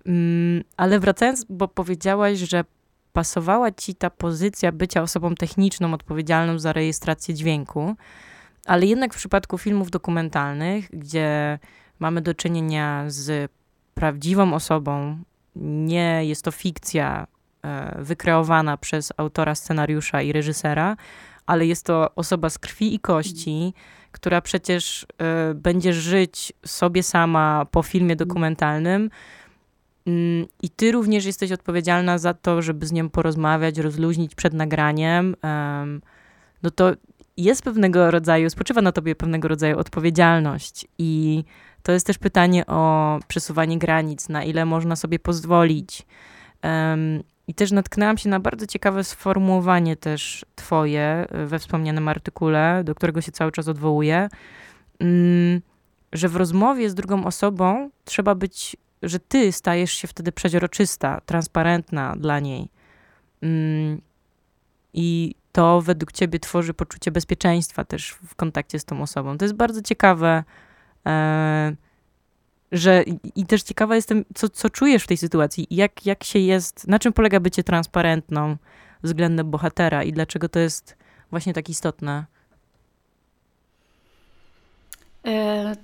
Mm, 0.06 0.64
ale 0.78 1.00
wracając, 1.00 1.46
bo 1.50 1.68
powiedziałaś, 1.68 2.38
że 2.38 2.64
pasowała 3.14 3.72
Ci 3.72 3.96
ta 3.96 4.10
pozycja 4.10 4.72
bycia 4.72 5.02
osobą 5.02 5.36
techniczną, 5.36 5.94
odpowiedzialną 5.94 6.60
za 6.60 6.74
rejestrację 6.74 7.34
dźwięku, 7.34 7.96
ale 8.66 8.86
jednak 8.86 9.14
w 9.14 9.18
przypadku 9.18 9.58
filmów 9.58 9.92
dokumentalnych, 9.92 10.90
gdzie 10.94 11.60
mamy 12.02 12.22
do 12.22 12.34
czynienia 12.34 13.04
z 13.08 13.52
prawdziwą 13.94 14.54
osobą, 14.54 15.18
nie 15.56 16.26
jest 16.26 16.44
to 16.44 16.52
fikcja 16.52 17.28
e, 17.64 17.96
wykreowana 18.04 18.78
przez 18.78 19.14
autora 19.18 19.56
scenariusza 19.56 20.22
i 20.22 20.32
reżysera, 20.32 20.98
ale 21.46 21.66
jest 21.66 21.86
to 21.86 22.16
osoba 22.16 22.50
z 22.50 22.60
krwi 22.60 22.96
i 22.96 23.00
kości, 23.00 23.74
która 24.12 24.42
przecież 24.42 25.06
e, 25.18 25.54
będzie 25.54 25.94
żyć 25.94 26.54
sobie 26.66 27.04
sama 27.04 27.66
po 27.72 27.84
filmie 27.84 28.16
dokumentalnym. 28.16 29.10
Mm, 30.08 30.46
I 30.62 30.70
ty 30.70 30.92
również 30.92 31.26
jesteś 31.26 31.52
odpowiedzialna 31.52 32.18
za 32.18 32.34
to, 32.34 32.62
żeby 32.62 32.86
z 32.86 32.92
nią 32.92 33.10
porozmawiać, 33.10 33.78
rozluźnić 33.78 34.36
przed 34.36 34.54
nagraniem. 34.54 35.36
No 36.64 36.72
to 36.72 36.94
jest 37.38 37.64
pewnego 37.64 38.12
rodzaju, 38.12 38.50
spoczywa 38.50 38.82
na 38.82 38.92
tobie 38.92 39.16
pewnego 39.16 39.48
rodzaju 39.48 39.80
odpowiedzialność. 39.80 40.88
I 40.98 41.44
to 41.84 41.92
jest 41.92 42.08
też 42.08 42.18
pytanie 42.18 42.66
o 42.66 43.20
przesuwanie 43.28 43.80
granic, 43.80 44.30
na 44.30 44.44
ile 44.44 44.66
można 44.66 44.96
sobie 44.96 45.20
pozwolić. 45.20 46.06
Um, 46.64 47.24
I 47.48 47.54
też 47.54 47.72
natknęłam 47.72 48.18
się 48.18 48.30
na 48.30 48.40
bardzo 48.40 48.68
ciekawe 48.68 49.04
sformułowanie 49.04 49.96
też 49.96 50.46
twoje 50.56 51.02
e, 51.02 51.46
we 51.46 51.60
wspomnianym 51.60 52.08
artykule, 52.08 52.84
do 52.84 52.96
którego 52.96 53.22
się 53.22 53.32
cały 53.32 53.52
czas 53.52 53.68
odwołuję, 53.68 54.30
um, 55.00 55.62
że 56.14 56.30
w 56.30 56.36
rozmowie 56.36 56.90
z 56.90 56.96
drugą 56.96 57.26
osobą 57.26 57.90
trzeba 58.06 58.36
być, 58.36 58.78
że 59.04 59.20
ty 59.20 59.52
stajesz 59.52 59.92
się 59.92 60.08
wtedy 60.08 60.32
przeźroczysta, 60.32 61.22
transparentna 61.26 62.16
dla 62.16 62.40
niej. 62.40 62.70
Um, 63.42 64.02
I 64.94 65.36
to 65.52 65.82
według 65.82 66.12
ciebie 66.12 66.40
tworzy 66.40 66.74
poczucie 66.74 67.12
bezpieczeństwa 67.12 67.86
też 67.86 68.12
w 68.12 68.36
kontakcie 68.36 68.80
z 68.80 68.86
tą 68.86 69.02
osobą. 69.02 69.38
To 69.38 69.46
jest 69.46 69.56
bardzo 69.56 69.82
ciekawe 69.82 70.44
że 72.72 73.04
i 73.36 73.46
też 73.46 73.64
ciekawa 73.64 73.96
jestem, 73.96 74.26
co, 74.36 74.50
co 74.50 74.70
czujesz 74.70 75.04
w 75.04 75.08
tej 75.08 75.18
sytuacji, 75.18 75.68
jak, 75.72 76.06
jak 76.06 76.24
się 76.24 76.40
jest, 76.40 76.88
na 76.88 77.00
czym 77.00 77.14
polega 77.14 77.40
bycie 77.40 77.64
transparentną 77.64 78.58
względem 79.04 79.52
bohatera 79.52 80.04
i 80.04 80.12
dlaczego 80.12 80.50
to 80.50 80.60
jest 80.60 80.98
właśnie 81.32 81.54
tak 81.54 81.70
istotne? 81.70 82.26
E, 85.28 85.76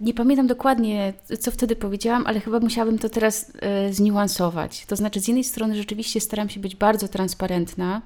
nie 0.00 0.14
pamiętam 0.14 0.46
dokładnie, 0.46 1.12
co 1.40 1.50
wtedy 1.50 1.76
powiedziałam, 1.76 2.26
ale 2.26 2.40
chyba 2.40 2.60
musiałabym 2.60 2.98
to 2.98 3.08
teraz 3.08 3.52
e, 3.60 3.92
zniuansować. 3.92 4.86
To 4.86 4.96
znaczy, 4.96 5.20
z 5.20 5.28
jednej 5.28 5.44
strony 5.44 5.76
rzeczywiście 5.76 6.20
staram 6.20 6.48
się 6.48 6.60
być 6.60 6.76
bardzo 6.76 7.08
transparentna, 7.08 8.02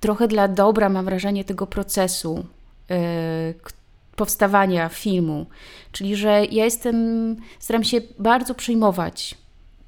trochę 0.00 0.28
dla 0.28 0.48
dobra, 0.48 0.88
mam 0.88 1.04
wrażenie, 1.04 1.44
tego 1.44 1.66
procesu, 1.66 2.44
e, 2.90 3.54
powstawania 4.16 4.88
filmu. 4.88 5.46
Czyli, 5.92 6.16
że 6.16 6.44
ja 6.50 6.64
jestem, 6.64 7.36
staram 7.58 7.84
się 7.84 8.00
bardzo 8.18 8.54
przyjmować 8.54 9.36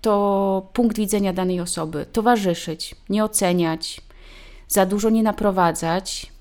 to 0.06 0.68
punkt 0.72 0.96
widzenia 0.96 1.32
danej 1.32 1.60
osoby, 1.60 2.06
towarzyszyć, 2.12 2.94
nie 3.08 3.24
oceniać, 3.24 4.00
za 4.68 4.86
dużo 4.86 5.10
nie 5.10 5.22
naprowadzać. 5.22 6.32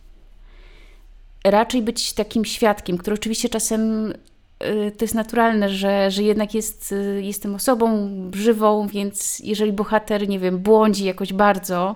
Raczej 1.43 1.81
być 1.81 2.13
takim 2.13 2.45
świadkiem, 2.45 2.97
który 2.97 3.13
oczywiście 3.13 3.49
czasem 3.49 4.11
y, 4.11 4.91
to 4.97 5.05
jest 5.05 5.15
naturalne, 5.15 5.69
że, 5.69 6.11
że 6.11 6.23
jednak 6.23 6.53
jest, 6.53 6.91
y, 6.91 7.21
jestem 7.23 7.55
osobą 7.55 8.09
żywą, 8.33 8.87
więc 8.87 9.39
jeżeli 9.39 9.73
bohater, 9.73 10.29
nie 10.29 10.39
wiem, 10.39 10.57
błądzi 10.57 11.05
jakoś 11.05 11.33
bardzo, 11.33 11.95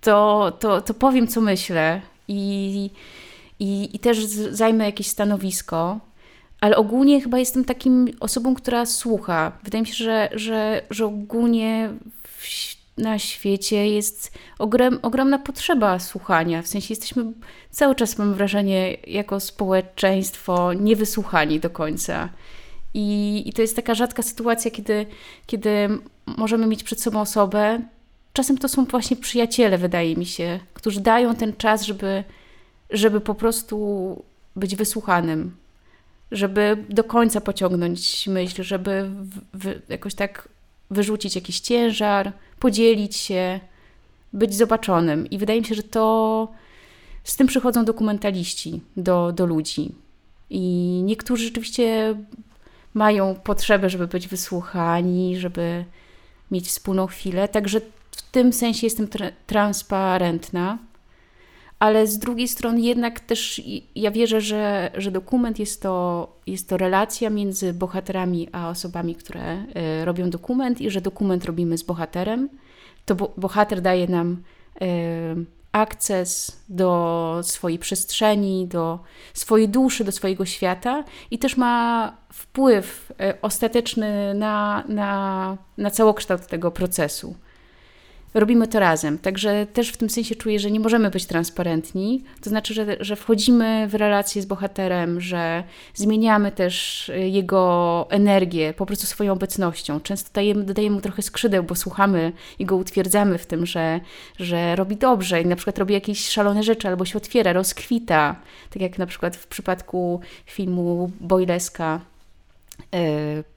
to, 0.00 0.52
to, 0.60 0.80
to 0.80 0.94
powiem, 0.94 1.28
co 1.28 1.40
myślę. 1.40 2.00
I, 2.28 2.90
i, 3.62 3.96
i 3.96 3.98
też 3.98 4.24
zajmę 4.50 4.84
jakieś 4.84 5.06
stanowisko, 5.06 6.00
ale 6.60 6.76
ogólnie 6.76 7.20
chyba 7.20 7.38
jestem 7.38 7.64
takim 7.64 8.10
osobą, 8.20 8.54
która 8.54 8.86
słucha. 8.86 9.52
Wydaje 9.64 9.82
mi 9.82 9.88
się, 9.88 10.04
że, 10.04 10.28
że, 10.32 10.82
że 10.90 11.06
ogólnie 11.06 11.90
w, 12.24 12.46
na 12.98 13.18
świecie 13.18 13.88
jest 13.88 14.38
ogrom, 14.58 14.98
ogromna 15.02 15.38
potrzeba 15.38 15.98
słuchania. 15.98 16.62
W 16.62 16.66
sensie 16.66 16.86
jesteśmy 16.92 17.32
cały 17.70 17.94
czas, 17.94 18.18
mam 18.18 18.34
wrażenie, 18.34 18.96
jako 19.06 19.40
społeczeństwo 19.40 20.72
niewysłuchani 20.72 21.60
do 21.60 21.70
końca. 21.70 22.28
I, 22.94 23.42
I 23.46 23.52
to 23.52 23.62
jest 23.62 23.76
taka 23.76 23.94
rzadka 23.94 24.22
sytuacja, 24.22 24.70
kiedy, 24.70 25.06
kiedy 25.46 25.88
możemy 26.26 26.66
mieć 26.66 26.82
przed 26.84 27.00
sobą 27.00 27.20
osobę. 27.20 27.80
Czasem 28.32 28.58
to 28.58 28.68
są 28.68 28.84
właśnie 28.84 29.16
przyjaciele, 29.16 29.78
wydaje 29.78 30.16
mi 30.16 30.26
się, 30.26 30.60
którzy 30.74 31.00
dają 31.00 31.34
ten 31.34 31.56
czas, 31.56 31.82
żeby 31.82 32.24
żeby 32.92 33.20
po 33.20 33.34
prostu 33.34 33.76
być 34.56 34.76
wysłuchanym. 34.76 35.56
żeby 36.32 36.84
do 36.88 37.04
końca 37.04 37.40
pociągnąć 37.40 38.26
myśl, 38.28 38.62
żeby 38.62 39.10
w, 39.54 39.80
jakoś 39.88 40.14
tak 40.14 40.48
wyrzucić 40.90 41.34
jakiś 41.34 41.60
ciężar, 41.60 42.32
podzielić 42.58 43.16
się, 43.16 43.60
być 44.32 44.54
zobaczonym. 44.54 45.30
I 45.30 45.38
wydaje 45.38 45.60
mi 45.60 45.66
się, 45.66 45.74
że 45.74 45.82
to 45.82 46.48
z 47.24 47.36
tym 47.36 47.46
przychodzą 47.46 47.84
dokumentaliści 47.84 48.80
do, 48.96 49.32
do 49.32 49.46
ludzi. 49.46 49.94
I 50.50 50.60
niektórzy 51.04 51.44
rzeczywiście 51.44 52.14
mają 52.94 53.34
potrzebę, 53.34 53.90
żeby 53.90 54.06
być 54.06 54.28
wysłuchani, 54.28 55.38
żeby 55.38 55.84
mieć 56.50 56.66
wspólną 56.68 57.06
chwilę. 57.06 57.48
Także 57.48 57.80
w 58.10 58.22
tym 58.22 58.52
sensie 58.52 58.86
jestem 58.86 59.08
tra 59.08 59.26
transparentna. 59.46 60.78
Ale 61.82 62.06
z 62.06 62.18
drugiej 62.18 62.48
strony 62.48 62.80
jednak 62.80 63.20
też 63.20 63.62
ja 63.94 64.10
wierzę, 64.10 64.40
że, 64.40 64.90
że 64.94 65.10
dokument 65.10 65.58
jest 65.58 65.82
to, 65.82 66.28
jest 66.46 66.68
to 66.68 66.76
relacja 66.76 67.30
między 67.30 67.74
bohaterami 67.74 68.48
a 68.52 68.68
osobami, 68.68 69.14
które 69.14 69.56
y, 69.56 70.04
robią 70.04 70.30
dokument 70.30 70.80
i 70.80 70.90
że 70.90 71.00
dokument 71.00 71.44
robimy 71.44 71.78
z 71.78 71.82
bohaterem. 71.82 72.48
To 73.04 73.14
bo 73.14 73.32
bohater 73.36 73.80
daje 73.80 74.06
nam 74.06 74.42
y, 74.82 74.86
akces 75.72 76.60
do 76.68 77.40
swojej 77.42 77.78
przestrzeni, 77.78 78.66
do 78.66 78.98
swojej 79.34 79.68
duszy, 79.68 80.04
do 80.04 80.12
swojego 80.12 80.46
świata 80.46 81.04
i 81.30 81.38
też 81.38 81.56
ma 81.56 82.16
wpływ 82.32 83.12
e, 83.20 83.34
ostateczny 83.42 84.34
na, 84.34 84.84
na, 84.88 85.56
na 85.78 85.90
całokształt 85.90 86.46
tego 86.46 86.70
procesu 86.70 87.34
robimy 88.34 88.68
to 88.68 88.80
razem. 88.80 89.18
Także 89.18 89.66
też 89.72 89.88
w 89.88 89.96
tym 89.96 90.10
sensie 90.10 90.34
czuję, 90.34 90.58
że 90.58 90.70
nie 90.70 90.80
możemy 90.80 91.10
być 91.10 91.26
transparentni. 91.26 92.24
To 92.40 92.50
znaczy, 92.50 92.74
że, 92.74 92.96
że 93.00 93.16
wchodzimy 93.16 93.88
w 93.88 93.94
relację 93.94 94.42
z 94.42 94.46
bohaterem, 94.46 95.20
że 95.20 95.64
zmieniamy 95.94 96.52
też 96.52 97.08
y, 97.08 97.28
jego 97.28 98.06
energię 98.10 98.74
po 98.74 98.86
prostu 98.86 99.06
swoją 99.06 99.32
obecnością. 99.32 100.00
Często 100.00 100.30
dajemy, 100.34 100.64
dodajemy 100.64 100.96
mu 100.96 101.02
trochę 101.02 101.22
skrzydeł, 101.22 101.62
bo 101.62 101.74
słuchamy 101.74 102.32
i 102.58 102.64
go 102.64 102.76
utwierdzamy 102.76 103.38
w 103.38 103.46
tym, 103.46 103.66
że, 103.66 104.00
że 104.38 104.76
robi 104.76 104.96
dobrze 104.96 105.42
i 105.42 105.46
na 105.46 105.56
przykład 105.56 105.78
robi 105.78 105.94
jakieś 105.94 106.28
szalone 106.28 106.62
rzeczy 106.62 106.88
albo 106.88 107.04
się 107.04 107.18
otwiera, 107.18 107.52
rozkwita. 107.52 108.36
Tak 108.70 108.82
jak 108.82 108.98
na 108.98 109.06
przykład 109.06 109.36
w 109.36 109.46
przypadku 109.46 110.20
filmu 110.46 111.10
Boyleska 111.20 111.72
E, 111.92 112.11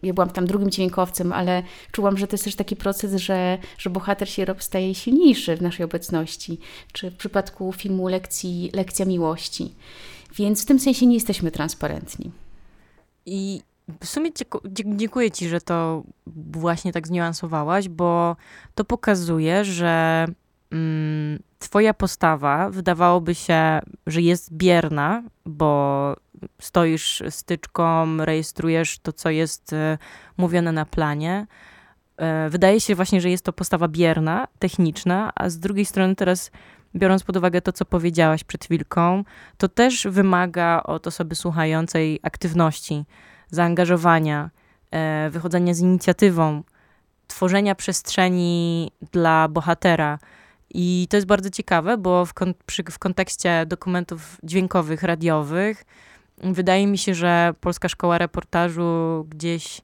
ja 0.04 0.14
byłam 0.14 0.30
tam 0.30 0.46
drugim 0.46 0.72
dźwiękowcem, 0.72 1.34
ale 1.34 1.64
czułam, 1.92 2.18
że 2.18 2.28
to 2.28 2.34
jest 2.34 2.44
też 2.44 2.56
taki 2.56 2.76
proces, 2.76 3.16
że, 3.16 3.58
że 3.78 3.90
bohater 3.90 4.30
się 4.30 4.46
staje 4.60 4.96
silniejszy 4.96 5.58
w 5.58 5.62
naszej 5.62 5.86
obecności, 5.86 6.60
czy 6.94 7.12
w 7.12 7.16
przypadku 7.16 7.74
filmu 7.74 8.08
lekcji, 8.08 8.72
Lekcja 8.74 9.06
Miłości. 9.06 9.74
Więc 10.36 10.64
w 10.64 10.66
tym 10.66 10.80
sensie 10.80 11.06
nie 11.06 11.14
jesteśmy 11.14 11.52
transparentni. 11.52 12.32
I 13.26 13.62
w 14.02 14.06
sumie 14.06 14.30
dziękuję 14.96 15.32
Ci, 15.32 15.50
że 15.50 15.62
to 15.62 16.04
właśnie 16.28 16.94
tak 16.94 17.08
zniuansowałaś, 17.08 17.90
bo 17.90 18.36
to 18.76 18.86
pokazuje, 18.86 19.66
że 19.66 20.26
mm, 20.72 21.40
Twoja 21.66 21.94
postawa 21.94 22.70
wydawałoby 22.70 23.36
się, 23.36 23.80
że 24.08 24.22
jest 24.22 24.54
bierna, 24.54 25.24
bo 25.46 26.16
stoisz 26.60 27.24
styczką, 27.30 28.18
rejestrujesz 28.18 29.00
to, 29.00 29.14
co 29.14 29.30
jest 29.30 29.74
e, 29.74 29.98
mówione 30.38 30.72
na 30.72 30.86
planie. 30.86 31.48
E, 32.18 32.50
wydaje 32.50 32.82
się 32.82 32.96
właśnie, 32.96 33.22
że 33.22 33.30
jest 33.30 33.46
to 33.46 33.54
postawa 33.54 33.88
bierna, 33.88 34.48
techniczna, 34.60 35.32
a 35.36 35.50
z 35.50 35.60
drugiej 35.60 35.86
strony 35.86 36.16
teraz, 36.16 36.52
biorąc 36.96 37.24
pod 37.24 37.38
uwagę 37.38 37.62
to, 37.62 37.72
co 37.72 37.86
powiedziałaś 37.86 38.44
przed 38.44 38.66
chwilką, 38.66 39.24
to 39.58 39.68
też 39.68 40.08
wymaga 40.10 40.84
od 40.84 41.08
osoby 41.08 41.36
słuchającej 41.36 42.20
aktywności, 42.24 43.06
zaangażowania, 43.52 44.50
e, 44.92 45.30
wychodzenia 45.30 45.74
z 45.74 45.80
inicjatywą, 45.80 46.64
tworzenia 47.28 47.76
przestrzeni 47.76 48.92
dla 49.12 49.48
bohatera. 49.48 50.20
I 50.70 51.08
to 51.10 51.18
jest 51.18 51.28
bardzo 51.28 51.50
ciekawe, 51.50 51.98
bo 51.98 52.26
w, 52.26 52.34
kon 52.34 52.54
przy, 52.66 52.84
w 52.84 53.00
kontekście 53.00 53.66
dokumentów 53.66 54.38
dźwiękowych, 54.44 55.04
radiowych, 55.04 55.86
Wydaje 56.38 56.88
mi 56.88 56.98
się, 56.98 57.14
że 57.14 57.54
Polska 57.62 57.90
Szkoła 57.90 58.18
Reportażu 58.18 59.26
gdzieś 59.30 59.82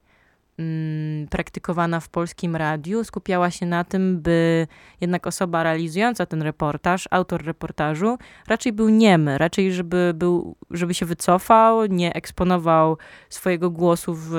mm, 0.58 1.28
praktykowana 1.28 2.00
w 2.00 2.10
polskim 2.10 2.56
radiu 2.56 3.04
skupiała 3.04 3.52
się 3.52 3.66
na 3.66 3.84
tym, 3.84 4.22
by 4.22 4.68
jednak 5.02 5.28
osoba 5.28 5.64
realizująca 5.64 6.26
ten 6.26 6.42
reportaż, 6.42 7.08
autor 7.12 7.46
reportażu, 7.46 8.18
raczej 8.48 8.74
był 8.74 8.90
niemy, 8.90 9.38
raczej 9.38 9.74
żeby, 9.74 10.12
był, 10.16 10.56
żeby 10.72 10.94
się 10.94 11.06
wycofał, 11.06 11.86
nie 11.86 12.14
eksponował 12.14 12.98
swojego 13.30 13.70
głosu 13.70 14.14
w, 14.14 14.30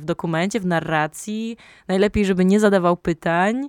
w 0.00 0.04
dokumencie, 0.04 0.60
w 0.60 0.66
narracji. 0.66 1.56
Najlepiej, 1.88 2.24
żeby 2.24 2.44
nie 2.44 2.60
zadawał 2.60 2.96
pytań, 2.96 3.68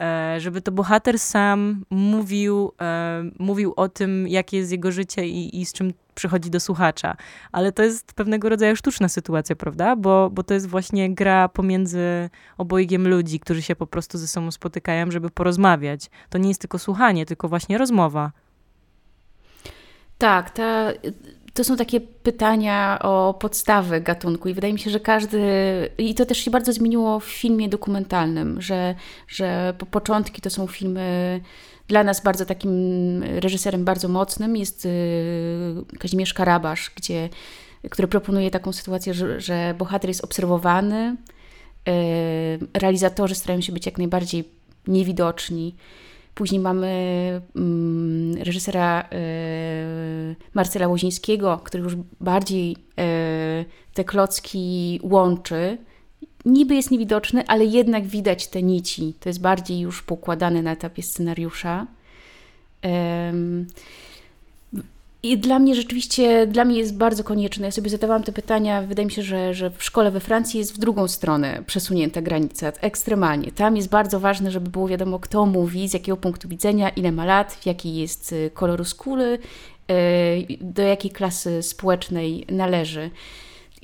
e, 0.00 0.36
żeby 0.40 0.60
to 0.60 0.72
bohater 0.72 1.18
sam 1.18 1.84
mówił, 1.90 2.72
e, 2.80 3.24
mówił 3.38 3.72
o 3.76 3.88
tym, 3.88 4.28
jakie 4.28 4.56
jest 4.56 4.72
jego 4.72 4.92
życie 4.92 5.26
i, 5.26 5.60
i 5.60 5.66
z 5.66 5.72
czym 5.72 5.92
przychodzi 6.14 6.50
do 6.50 6.60
słuchacza. 6.60 7.16
Ale 7.52 7.72
to 7.72 7.82
jest 7.82 8.12
pewnego 8.12 8.48
rodzaju 8.48 8.76
sztuczna 8.76 9.08
sytuacja, 9.08 9.56
prawda? 9.56 9.96
Bo, 9.96 10.30
bo 10.30 10.42
to 10.42 10.54
jest 10.54 10.68
właśnie 10.68 11.14
gra 11.14 11.48
pomiędzy 11.48 12.30
obojgiem 12.58 13.08
ludzi, 13.08 13.40
którzy 13.40 13.62
się 13.62 13.76
po 13.76 13.86
prostu 13.86 14.18
ze 14.18 14.28
sobą 14.28 14.50
spotykają, 14.50 15.10
żeby 15.10 15.30
porozmawiać. 15.30 16.10
To 16.30 16.38
nie 16.38 16.48
jest 16.48 16.60
tylko 16.60 16.78
słuchanie, 16.78 17.26
tylko 17.26 17.48
właśnie 17.48 17.78
rozmowa. 17.78 18.32
Tak, 20.18 20.50
ta, 20.50 20.92
to 21.54 21.64
są 21.64 21.76
takie 21.76 22.00
pytania 22.00 22.98
o 23.02 23.34
podstawy 23.34 24.00
gatunku 24.00 24.48
i 24.48 24.54
wydaje 24.54 24.72
mi 24.72 24.78
się, 24.78 24.90
że 24.90 25.00
każdy, 25.00 25.40
i 25.98 26.14
to 26.14 26.26
też 26.26 26.38
się 26.38 26.50
bardzo 26.50 26.72
zmieniło 26.72 27.20
w 27.20 27.24
filmie 27.24 27.68
dokumentalnym, 27.68 28.60
że, 28.60 28.94
że 29.28 29.74
po 29.78 29.86
początki 29.86 30.40
to 30.40 30.50
są 30.50 30.66
filmy 30.66 31.40
dla 31.88 32.04
nas 32.04 32.22
bardzo 32.22 32.46
takim 32.46 32.72
reżyserem 33.22 33.84
bardzo 33.84 34.08
mocnym 34.08 34.56
jest 34.56 34.86
y, 34.86 34.90
Kazimierz 35.98 36.34
Karabasz, 36.34 36.90
gdzie, 36.96 37.28
który 37.90 38.08
proponuje 38.08 38.50
taką 38.50 38.72
sytuację, 38.72 39.14
że, 39.14 39.40
że 39.40 39.74
bohater 39.78 40.10
jest 40.10 40.24
obserwowany, 40.24 41.16
y, 41.88 42.78
realizatorzy 42.78 43.34
starają 43.34 43.60
się 43.60 43.72
być 43.72 43.86
jak 43.86 43.98
najbardziej 43.98 44.48
niewidoczni. 44.86 45.74
Później 46.34 46.60
mamy 46.60 46.90
mm, 47.56 48.42
reżysera 48.42 49.02
y, 49.02 50.36
Marcela 50.54 50.88
Łozińskiego, 50.88 51.60
który 51.64 51.82
już 51.82 51.96
bardziej 52.20 52.76
te 53.94 54.04
klocki 54.04 55.00
łączy 55.02 55.78
niby 56.44 56.74
jest 56.74 56.90
niewidoczny, 56.90 57.46
ale 57.46 57.64
jednak 57.64 58.06
widać 58.06 58.46
te 58.46 58.62
nici. 58.62 59.14
To 59.20 59.28
jest 59.28 59.40
bardziej 59.40 59.80
już 59.80 60.02
pokładane 60.02 60.62
na 60.62 60.72
etapie 60.72 61.02
scenariusza. 61.02 61.86
I 65.22 65.38
dla 65.38 65.58
mnie 65.58 65.74
rzeczywiście, 65.74 66.46
dla 66.46 66.64
mnie 66.64 66.78
jest 66.78 66.96
bardzo 66.96 67.24
konieczne. 67.24 67.66
Ja 67.66 67.70
sobie 67.70 67.90
zadawałam 67.90 68.22
te 68.22 68.32
pytania, 68.32 68.82
wydaje 68.82 69.06
mi 69.06 69.12
się, 69.12 69.22
że, 69.22 69.54
że 69.54 69.70
w 69.70 69.84
szkole 69.84 70.10
we 70.10 70.20
Francji 70.20 70.58
jest 70.58 70.74
w 70.74 70.78
drugą 70.78 71.08
stronę 71.08 71.62
przesunięta 71.66 72.22
granica, 72.22 72.72
ekstremalnie. 72.80 73.52
Tam 73.52 73.76
jest 73.76 73.88
bardzo 73.88 74.20
ważne, 74.20 74.50
żeby 74.50 74.70
było 74.70 74.88
wiadomo, 74.88 75.18
kto 75.18 75.46
mówi, 75.46 75.88
z 75.88 75.94
jakiego 75.94 76.16
punktu 76.16 76.48
widzenia, 76.48 76.88
ile 76.88 77.12
ma 77.12 77.24
lat, 77.24 77.66
jaki 77.66 77.96
jest 77.96 78.32
y, 78.32 78.50
koloru 78.54 78.84
skóry, 78.84 79.38
y, 79.90 80.46
do 80.60 80.82
jakiej 80.82 81.10
klasy 81.10 81.62
społecznej 81.62 82.46
należy. 82.50 83.10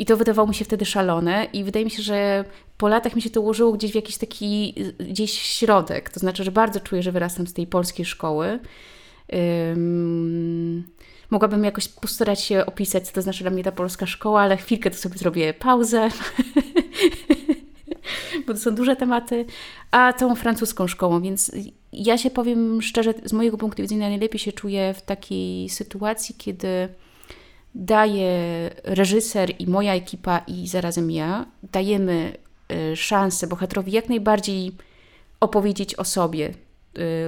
I 0.01 0.07
to 0.07 0.17
wydawało 0.17 0.49
mi 0.49 0.55
się 0.55 0.65
wtedy 0.65 0.85
szalone 0.85 1.47
i 1.53 1.65
wydaje 1.65 1.85
mi 1.85 1.91
się, 1.91 2.03
że 2.03 2.45
po 2.79 2.89
latach 2.89 3.17
mi 3.17 3.23
się 3.23 3.31
to 3.31 3.41
ułożyło 3.41 3.73
gdzieś 3.73 3.93
w 3.93 3.95
jakiś 3.95 4.17
taki 4.19 4.75
gdzieś 4.99 5.33
środek. 5.33 6.11
To 6.11 6.21
znaczy, 6.21 6.45
że 6.45 6.53
bardzo 6.53 6.81
czuję, 6.81 7.03
że 7.03 7.13
wyrastam 7.13 7.47
z 7.47 7.53
tej 7.53 7.67
polskiej 7.67 8.07
szkoły. 8.07 8.59
Mogłabym 11.31 11.65
jakoś 11.65 11.89
postarać 11.89 12.41
się 12.41 12.67
opisać, 12.67 13.07
co 13.07 13.13
to 13.13 13.23
znaczy 13.23 13.45
dla 13.45 13.51
mnie 13.51 13.65
ta 13.65 13.73
polska 13.73 14.07
szkoła, 14.07 14.41
ale 14.41 14.57
chwilkę 14.57 14.91
to 14.91 14.97
sobie 14.97 15.19
zrobię 15.19 15.55
pauzę, 15.55 16.09
bo 18.47 18.53
to 18.53 18.59
są 18.59 18.75
duże 18.75 18.97
tematy, 18.97 19.47
a 19.91 20.13
tą 20.13 20.35
francuską 20.35 20.87
szkołą, 20.87 21.21
więc 21.21 21.53
ja 21.93 22.19
się 22.19 22.31
powiem 22.31 22.83
szczerze, 22.83 23.15
z 23.25 23.33
mojego 23.33 23.59
punktu 23.59 23.83
widzenia 23.83 24.09
najlepiej 24.09 24.39
się 24.39 24.53
czuję 24.53 24.95
w 24.95 25.03
takiej 25.03 25.69
sytuacji, 25.69 26.35
kiedy 26.39 26.89
daje 27.75 28.71
reżyser 28.85 29.53
i 29.59 29.67
moja 29.67 29.95
ekipa 29.95 30.39
i 30.39 30.69
zarazem 30.69 31.11
ja, 31.11 31.47
dajemy 31.63 32.37
y, 32.93 32.97
szansę 32.97 33.47
bohaterowi 33.47 33.93
jak 33.93 34.09
najbardziej 34.09 34.73
opowiedzieć 35.41 35.95
o 35.95 36.05
sobie. 36.05 36.55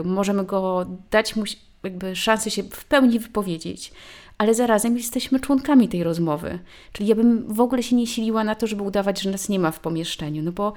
Y, 0.00 0.04
możemy 0.04 0.44
go 0.44 0.86
dać 1.10 1.36
mu 1.36 1.44
jakby 1.82 2.16
szansę 2.16 2.50
się 2.50 2.62
w 2.62 2.84
pełni 2.84 3.18
wypowiedzieć, 3.18 3.92
ale 4.38 4.54
zarazem 4.54 4.96
jesteśmy 4.96 5.40
członkami 5.40 5.88
tej 5.88 6.04
rozmowy. 6.04 6.58
Czyli 6.92 7.08
ja 7.08 7.14
bym 7.14 7.54
w 7.54 7.60
ogóle 7.60 7.82
się 7.82 7.96
nie 7.96 8.06
siliła 8.06 8.44
na 8.44 8.54
to, 8.54 8.66
żeby 8.66 8.82
udawać, 8.82 9.20
że 9.20 9.30
nas 9.30 9.48
nie 9.48 9.58
ma 9.58 9.70
w 9.70 9.80
pomieszczeniu, 9.80 10.42
no 10.42 10.52
bo 10.52 10.72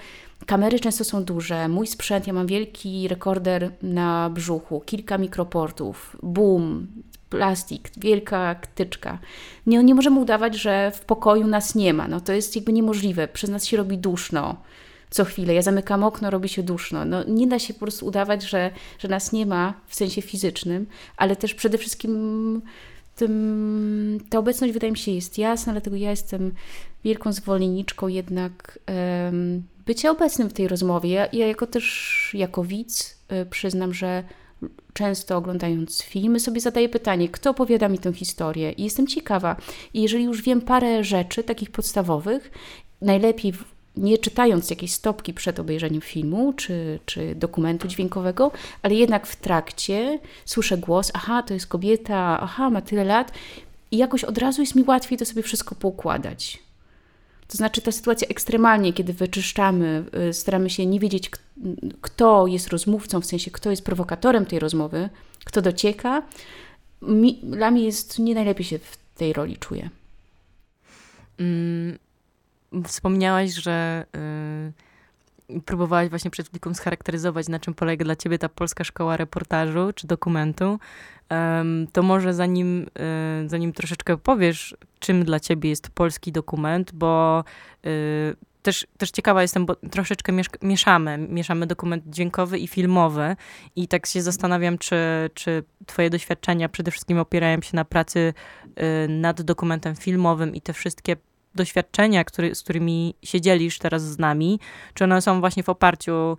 kamery 0.45 0.79
często 0.79 1.03
są 1.03 1.23
duże, 1.23 1.67
mój 1.67 1.87
sprzęt, 1.87 2.27
ja 2.27 2.33
mam 2.33 2.47
wielki 2.47 3.07
rekorder 3.07 3.71
na 3.81 4.29
brzuchu, 4.29 4.81
kilka 4.85 5.17
mikroportów, 5.17 6.17
boom, 6.23 6.87
plastik, 7.29 7.89
wielka 7.97 8.55
tyczka. 8.75 9.19
Nie, 9.67 9.83
nie 9.83 9.95
możemy 9.95 10.19
udawać, 10.19 10.55
że 10.55 10.91
w 10.91 11.01
pokoju 11.01 11.47
nas 11.47 11.75
nie 11.75 11.93
ma. 11.93 12.07
No 12.07 12.21
to 12.21 12.33
jest 12.33 12.55
jakby 12.55 12.73
niemożliwe. 12.73 13.27
Przez 13.27 13.49
nas 13.49 13.65
się 13.65 13.77
robi 13.77 13.97
duszno 13.97 14.55
co 15.09 15.25
chwilę. 15.25 15.53
Ja 15.53 15.61
zamykam 15.61 16.03
okno, 16.03 16.29
robi 16.29 16.49
się 16.49 16.63
duszno. 16.63 17.05
No, 17.05 17.23
nie 17.23 17.47
da 17.47 17.59
się 17.59 17.73
po 17.73 17.79
prostu 17.79 18.05
udawać, 18.05 18.43
że, 18.43 18.71
że 18.99 19.07
nas 19.07 19.31
nie 19.31 19.45
ma 19.45 19.73
w 19.87 19.95
sensie 19.95 20.21
fizycznym, 20.21 20.85
ale 21.17 21.35
też 21.35 21.53
przede 21.53 21.77
wszystkim 21.77 22.61
tym, 23.15 24.19
ta 24.29 24.39
obecność 24.39 24.73
wydaje 24.73 24.91
mi 24.91 24.97
się 24.97 25.11
jest 25.11 25.37
jasna, 25.37 25.73
dlatego 25.73 25.95
ja 25.95 26.09
jestem 26.09 26.53
wielką 27.03 27.33
zwolenniczką 27.33 28.07
jednak 28.07 28.79
um, 28.87 29.63
bycia 29.85 30.11
obecnym 30.11 30.49
w 30.49 30.53
tej 30.53 30.67
rozmowie. 30.67 31.09
Ja, 31.09 31.27
ja 31.33 31.47
jako 31.47 31.67
też, 31.67 32.31
jako 32.33 32.63
widz 32.63 33.19
y, 33.31 33.45
przyznam, 33.45 33.93
że 33.93 34.23
często 34.93 35.37
oglądając 35.37 36.03
filmy 36.03 36.39
sobie 36.39 36.61
zadaję 36.61 36.89
pytanie, 36.89 37.29
kto 37.29 37.49
opowiada 37.49 37.89
mi 37.89 37.99
tę 37.99 38.13
historię 38.13 38.71
i 38.71 38.83
jestem 38.83 39.07
ciekawa. 39.07 39.55
I 39.93 40.01
jeżeli 40.01 40.23
już 40.23 40.41
wiem 40.41 40.61
parę 40.61 41.03
rzeczy 41.03 41.43
takich 41.43 41.71
podstawowych, 41.71 42.51
najlepiej 43.01 43.53
nie 43.97 44.17
czytając 44.17 44.69
jakiejś 44.69 44.93
stopki 44.93 45.33
przed 45.33 45.59
obejrzeniem 45.59 46.01
filmu 46.01 46.53
czy, 46.53 46.99
czy 47.05 47.35
dokumentu 47.35 47.87
dźwiękowego, 47.87 48.51
ale 48.81 48.95
jednak 48.95 49.27
w 49.27 49.35
trakcie 49.35 50.19
słyszę 50.45 50.77
głos, 50.77 51.11
aha, 51.13 51.43
to 51.43 51.53
jest 51.53 51.67
kobieta, 51.67 52.39
aha, 52.41 52.69
ma 52.69 52.81
tyle 52.81 53.03
lat 53.03 53.31
i 53.91 53.97
jakoś 53.97 54.23
od 54.23 54.37
razu 54.37 54.61
jest 54.61 54.75
mi 54.75 54.83
łatwiej 54.83 55.17
to 55.17 55.25
sobie 55.25 55.43
wszystko 55.43 55.75
poukładać. 55.75 56.64
To 57.47 57.57
znaczy 57.57 57.81
ta 57.81 57.91
sytuacja 57.91 58.27
ekstremalnie, 58.27 58.93
kiedy 58.93 59.13
wyczyszczamy, 59.13 60.05
y, 60.29 60.33
staramy 60.33 60.69
się 60.69 60.85
nie 60.85 60.99
wiedzieć, 60.99 61.31
kto 62.01 62.47
jest 62.47 62.67
rozmówcą, 62.67 63.21
w 63.21 63.25
sensie 63.25 63.51
kto 63.51 63.71
jest 63.71 63.85
prowokatorem 63.85 64.45
tej 64.45 64.59
rozmowy, 64.59 65.09
kto 65.45 65.61
docieka, 65.61 66.23
mi, 67.01 67.39
dla 67.43 67.71
mnie 67.71 67.83
jest 67.83 68.19
nie 68.19 68.35
najlepiej 68.35 68.65
się 68.65 68.79
w 68.79 68.97
tej 69.15 69.33
roli 69.33 69.57
czuję. 69.57 69.89
Mm, 71.39 71.97
Wspomniałaś, 72.87 73.51
że 73.51 74.05
y, 75.51 75.61
próbowałaś 75.65 76.09
właśnie 76.09 76.31
przed 76.31 76.47
chwilką 76.47 76.73
scharakteryzować, 76.73 77.47
na 77.47 77.59
czym 77.59 77.73
polega 77.73 78.05
dla 78.05 78.15
ciebie 78.15 78.39
ta 78.39 78.49
polska 78.49 78.83
szkoła 78.83 79.17
reportażu 79.17 79.93
czy 79.95 80.07
dokumentu. 80.07 80.79
To 81.93 82.03
może 82.03 82.33
zanim, 82.33 82.87
y, 83.45 83.49
zanim 83.49 83.73
troszeczkę 83.73 84.17
powiesz, 84.17 84.75
czym 84.99 85.25
dla 85.25 85.39
ciebie 85.39 85.69
jest 85.69 85.89
polski 85.89 86.31
dokument, 86.31 86.91
bo 86.93 87.43
y, 87.85 88.35
też, 88.61 88.87
też 88.97 89.11
ciekawa 89.11 89.41
jestem, 89.41 89.65
bo 89.65 89.75
troszeczkę 89.75 90.33
mieszamy, 90.61 91.17
mieszamy 91.17 91.67
dokument 91.67 92.03
dźwiękowy 92.07 92.59
i 92.59 92.67
filmowy 92.67 93.35
i 93.75 93.87
tak 93.87 94.05
się 94.05 94.21
zastanawiam, 94.21 94.77
czy, 94.77 94.95
czy 95.33 95.63
twoje 95.85 96.09
doświadczenia 96.09 96.69
przede 96.69 96.91
wszystkim 96.91 97.19
opierają 97.19 97.61
się 97.61 97.75
na 97.75 97.85
pracy 97.85 98.33
y, 99.05 99.07
nad 99.09 99.41
dokumentem 99.41 99.95
filmowym 99.95 100.55
i 100.55 100.61
te 100.61 100.73
wszystkie 100.73 101.15
doświadczenia, 101.55 102.23
który, 102.23 102.55
z 102.55 102.63
którymi 102.63 103.15
się 103.23 103.41
dzielisz 103.41 103.79
teraz 103.79 104.03
z 104.03 104.19
nami, 104.19 104.59
czy 104.93 105.03
one 105.03 105.21
są 105.21 105.39
właśnie 105.39 105.63
w 105.63 105.69
oparciu 105.69 106.37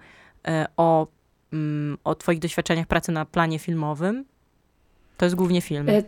e, 0.48 0.66
o, 0.76 1.06
mm, 1.52 1.98
o 2.04 2.14
Twoich 2.14 2.38
doświadczeniach 2.38 2.86
pracy 2.86 3.12
na 3.12 3.24
planie 3.24 3.58
filmowym? 3.58 4.24
To 5.16 5.24
jest 5.24 5.34
głównie 5.36 5.60
film. 5.60 5.88
E, 5.88 6.02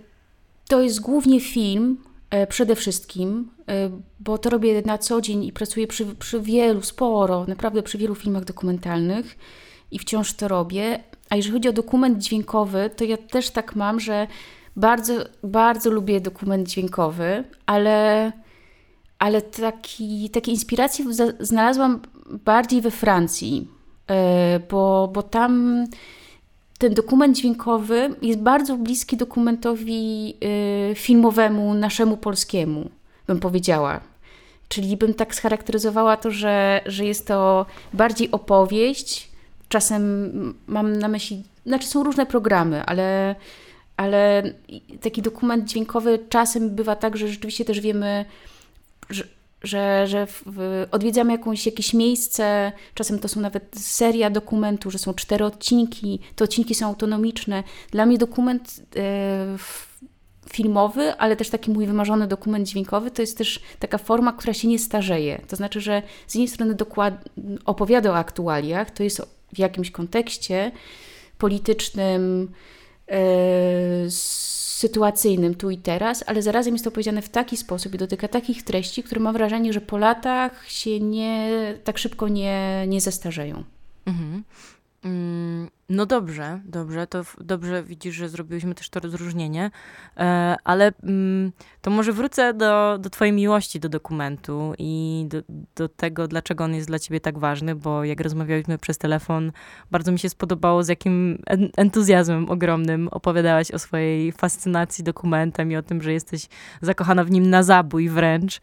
to 0.68 0.82
jest 0.82 1.00
głównie 1.00 1.40
film, 1.40 1.98
e, 2.30 2.46
przede 2.46 2.76
wszystkim, 2.76 3.50
bo 4.20 4.38
to 4.38 4.50
robię 4.50 4.82
na 4.86 4.98
co 4.98 5.20
dzień 5.20 5.44
i 5.44 5.52
pracuję 5.52 5.86
przy, 5.86 6.06
przy 6.06 6.40
wielu, 6.40 6.82
sporo, 6.82 7.44
naprawdę 7.48 7.82
przy 7.82 7.98
wielu 7.98 8.14
filmach 8.14 8.44
dokumentalnych 8.44 9.38
i 9.90 9.98
wciąż 9.98 10.32
to 10.32 10.48
robię. 10.48 11.00
A 11.30 11.36
jeżeli 11.36 11.52
chodzi 11.52 11.68
o 11.68 11.72
dokument 11.72 12.18
dźwiękowy, 12.18 12.90
to 12.96 13.04
ja 13.04 13.16
też 13.16 13.50
tak 13.50 13.76
mam, 13.76 14.00
że 14.00 14.26
bardzo, 14.76 15.12
bardzo 15.42 15.90
lubię 15.90 16.20
dokument 16.20 16.68
dźwiękowy, 16.68 17.44
ale 17.66 18.32
ale 19.18 19.42
taki, 19.42 20.30
takie 20.30 20.52
inspiracje 20.52 21.04
znalazłam 21.40 22.00
bardziej 22.44 22.80
we 22.80 22.90
Francji, 22.90 23.68
e, 24.10 24.60
bo, 24.70 25.10
bo 25.12 25.22
tam 25.22 25.84
ten 26.78 26.94
dokument 26.94 27.36
dźwiękowy 27.36 28.10
jest 28.22 28.38
bardzo 28.38 28.76
bliski 28.76 29.16
dokumentowi 29.16 30.34
e, 30.90 30.94
filmowemu, 30.94 31.74
naszemu 31.74 32.16
polskiemu, 32.16 32.90
bym 33.26 33.40
powiedziała. 33.40 34.00
Czyli 34.68 34.96
bym 34.96 35.14
tak 35.14 35.34
scharakteryzowała 35.34 36.16
to, 36.16 36.30
że, 36.30 36.80
że 36.86 37.04
jest 37.04 37.26
to 37.26 37.66
bardziej 37.92 38.30
opowieść. 38.30 39.28
Czasem 39.68 40.54
mam 40.66 40.98
na 40.98 41.08
myśli, 41.08 41.42
znaczy 41.66 41.86
są 41.86 42.04
różne 42.04 42.26
programy, 42.26 42.84
ale, 42.84 43.34
ale 43.96 44.42
taki 45.00 45.22
dokument 45.22 45.64
dźwiękowy 45.64 46.18
czasem 46.28 46.70
bywa 46.70 46.96
tak, 46.96 47.16
że 47.16 47.28
rzeczywiście 47.28 47.64
też 47.64 47.80
wiemy, 47.80 48.24
że, 49.10 49.24
że, 49.62 50.06
że 50.06 50.26
odwiedzamy 50.90 51.32
jakąś, 51.32 51.66
jakieś 51.66 51.94
miejsce, 51.94 52.72
czasem 52.94 53.18
to 53.18 53.28
są 53.28 53.40
nawet 53.40 53.76
seria 53.78 54.30
dokumentu, 54.30 54.90
że 54.90 54.98
są 54.98 55.14
cztery 55.14 55.44
odcinki, 55.44 56.20
te 56.36 56.44
odcinki 56.44 56.74
są 56.74 56.86
autonomiczne. 56.86 57.62
Dla 57.90 58.06
mnie 58.06 58.18
dokument 58.18 58.80
e, 58.96 59.58
filmowy, 60.52 61.14
ale 61.14 61.36
też 61.36 61.50
taki 61.50 61.70
mój 61.70 61.86
wymarzony 61.86 62.26
dokument 62.26 62.68
dźwiękowy, 62.68 63.10
to 63.10 63.22
jest 63.22 63.38
też 63.38 63.60
taka 63.78 63.98
forma, 63.98 64.32
która 64.32 64.54
się 64.54 64.68
nie 64.68 64.78
starzeje. 64.78 65.40
To 65.48 65.56
znaczy, 65.56 65.80
że 65.80 66.02
z 66.26 66.34
jednej 66.34 66.48
strony 66.48 66.74
dokład, 66.74 67.14
opowiada 67.64 68.10
o 68.10 68.16
aktualiach, 68.16 68.90
to 68.90 69.02
jest 69.02 69.22
w 69.54 69.58
jakimś 69.58 69.90
kontekście 69.90 70.72
politycznym, 71.38 72.52
e, 73.08 73.20
sytuacyjnym 74.78 75.54
tu 75.54 75.70
i 75.70 75.78
teraz, 75.78 76.24
ale 76.26 76.42
zarazem 76.42 76.74
jest 76.74 76.84
to 76.84 76.90
powiedziane 76.90 77.22
w 77.22 77.28
taki 77.28 77.56
sposób 77.56 77.94
i 77.94 77.98
dotyka 77.98 78.28
takich 78.28 78.62
treści, 78.62 79.02
które 79.02 79.20
mam 79.20 79.32
wrażenie, 79.32 79.72
że 79.72 79.80
po 79.80 79.98
latach 79.98 80.70
się 80.70 81.00
nie, 81.00 81.50
tak 81.84 81.98
szybko 81.98 82.28
nie, 82.28 82.84
nie 82.88 83.00
zestarzeją. 83.00 83.64
Mhm. 84.06 84.44
Mm, 85.04 85.68
no 85.88 86.06
dobrze, 86.06 86.60
dobrze, 86.64 87.06
to 87.06 87.22
dobrze 87.40 87.82
widzisz, 87.82 88.14
że 88.14 88.28
zrobiłyśmy 88.28 88.74
też 88.74 88.90
to 88.90 89.00
rozróżnienie, 89.00 89.70
e, 90.16 90.56
ale 90.64 90.92
mm, 91.02 91.52
to 91.80 91.90
może 91.90 92.12
wrócę 92.12 92.54
do, 92.54 92.98
do 92.98 93.10
twojej 93.10 93.32
miłości 93.32 93.80
do 93.80 93.88
dokumentu 93.88 94.74
i 94.78 95.24
do, 95.28 95.42
do 95.76 95.88
tego, 95.88 96.28
dlaczego 96.28 96.64
on 96.64 96.74
jest 96.74 96.88
dla 96.88 96.98
ciebie 96.98 97.20
tak 97.20 97.38
ważny, 97.38 97.74
bo 97.74 98.04
jak 98.04 98.20
rozmawialiśmy 98.20 98.78
przez 98.78 98.98
telefon, 98.98 99.52
bardzo 99.90 100.12
mi 100.12 100.18
się 100.18 100.28
spodobało, 100.28 100.82
z 100.82 100.88
jakim 100.88 101.42
entuzjazmem 101.76 102.50
ogromnym 102.50 103.08
opowiadałaś 103.08 103.70
o 103.70 103.78
swojej 103.78 104.32
fascynacji 104.32 105.04
dokumentem 105.04 105.72
i 105.72 105.76
o 105.76 105.82
tym, 105.82 106.02
że 106.02 106.12
jesteś 106.12 106.46
zakochana 106.80 107.24
w 107.24 107.30
nim 107.30 107.50
na 107.50 107.62
zabój 107.62 108.08
wręcz. 108.08 108.60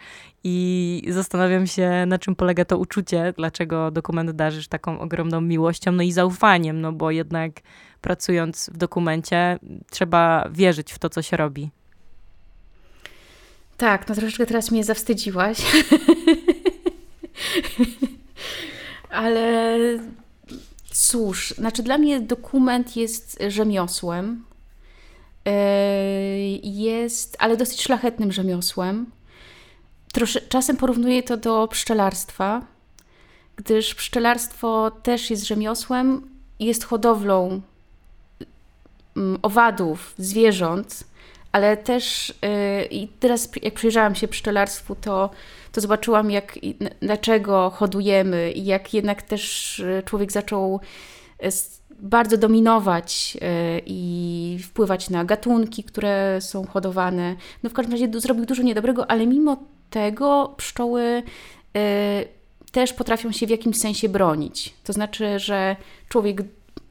I 0.47 1.03
zastanawiam 1.09 1.67
się, 1.67 2.05
na 2.07 2.19
czym 2.19 2.35
polega 2.35 2.65
to 2.65 2.77
uczucie, 2.77 3.33
dlaczego 3.37 3.91
dokument 3.91 4.31
darzysz 4.31 4.67
taką 4.67 4.99
ogromną 4.99 5.41
miłością, 5.41 5.91
no 5.91 6.03
i 6.03 6.11
zaufaniem, 6.11 6.81
no 6.81 6.91
bo 6.91 7.11
jednak 7.15 7.51
pracując 8.01 8.69
w 8.73 8.77
dokumencie 8.77 9.59
trzeba 9.91 10.49
wierzyć 10.51 10.93
w 10.93 10.99
to, 10.99 11.09
co 11.09 11.21
się 11.21 11.37
robi. 11.37 11.69
Tak, 13.77 14.09
no 14.09 14.15
troszeczkę 14.15 14.45
teraz 14.45 14.71
mnie 14.71 14.83
zawstydziłaś. 14.83 15.57
Ale 19.09 19.77
cóż, 20.91 21.53
znaczy 21.57 21.83
dla 21.83 21.97
mnie 21.97 22.19
dokument 22.21 22.95
jest 22.95 23.43
rzemiosłem. 23.47 24.45
E, 25.45 25.57
jest, 26.63 27.35
ale 27.39 27.57
dosyć 27.57 27.81
szlachetnym 27.81 28.31
rzemiosłem. 28.31 29.11
Trosze, 30.13 30.41
czasem 30.41 30.77
porównuję 30.77 31.23
to 31.23 31.37
do 31.37 31.67
pszczelarstwa, 31.67 32.65
gdyż 33.55 33.95
pszczelarstwo 33.95 34.91
też 34.91 35.29
jest 35.29 35.47
rzemiosłem, 35.47 36.34
jest 36.59 36.83
hodowlą 36.83 37.61
mm, 39.17 39.39
owadów, 39.41 40.13
zwierząt, 40.17 41.03
ale 41.51 41.77
też 41.77 42.33
yy, 42.41 42.85
i 42.85 43.07
teraz 43.07 43.49
jak 43.61 43.73
przyjrzałam 43.73 44.15
się 44.15 44.27
pszczelarstwu, 44.27 44.95
to, 44.95 45.29
to 45.71 45.81
zobaczyłam, 45.81 46.31
jak, 46.31 46.59
dlaczego 47.01 47.69
hodujemy 47.69 48.51
i 48.51 48.65
jak 48.65 48.93
jednak 48.93 49.21
też 49.21 49.79
y, 49.79 50.03
człowiek 50.05 50.31
zaczął 50.31 50.79
y, 51.43 51.49
bardzo 51.99 52.37
dominować 52.37 53.37
y, 53.41 53.81
i 53.85 54.59
wpływać 54.63 55.09
na 55.09 55.25
gatunki, 55.25 55.83
które 55.83 56.37
są 56.41 56.67
hodowane. 56.67 57.35
No 57.63 57.69
w 57.69 57.73
każdym 57.73 57.91
razie 57.91 58.19
zrobił 58.19 58.45
dużo 58.45 58.63
niedobrego, 58.63 59.11
ale 59.11 59.27
mimo 59.27 59.57
tego 59.89 60.53
pszczoły 60.57 61.23
też 62.75 62.93
potrafią 62.93 63.31
się 63.31 63.47
w 63.47 63.49
jakimś 63.49 63.77
sensie 63.77 64.09
bronić. 64.09 64.73
To 64.83 64.93
znaczy, 64.93 65.39
że 65.39 65.75
człowiek 66.09 66.41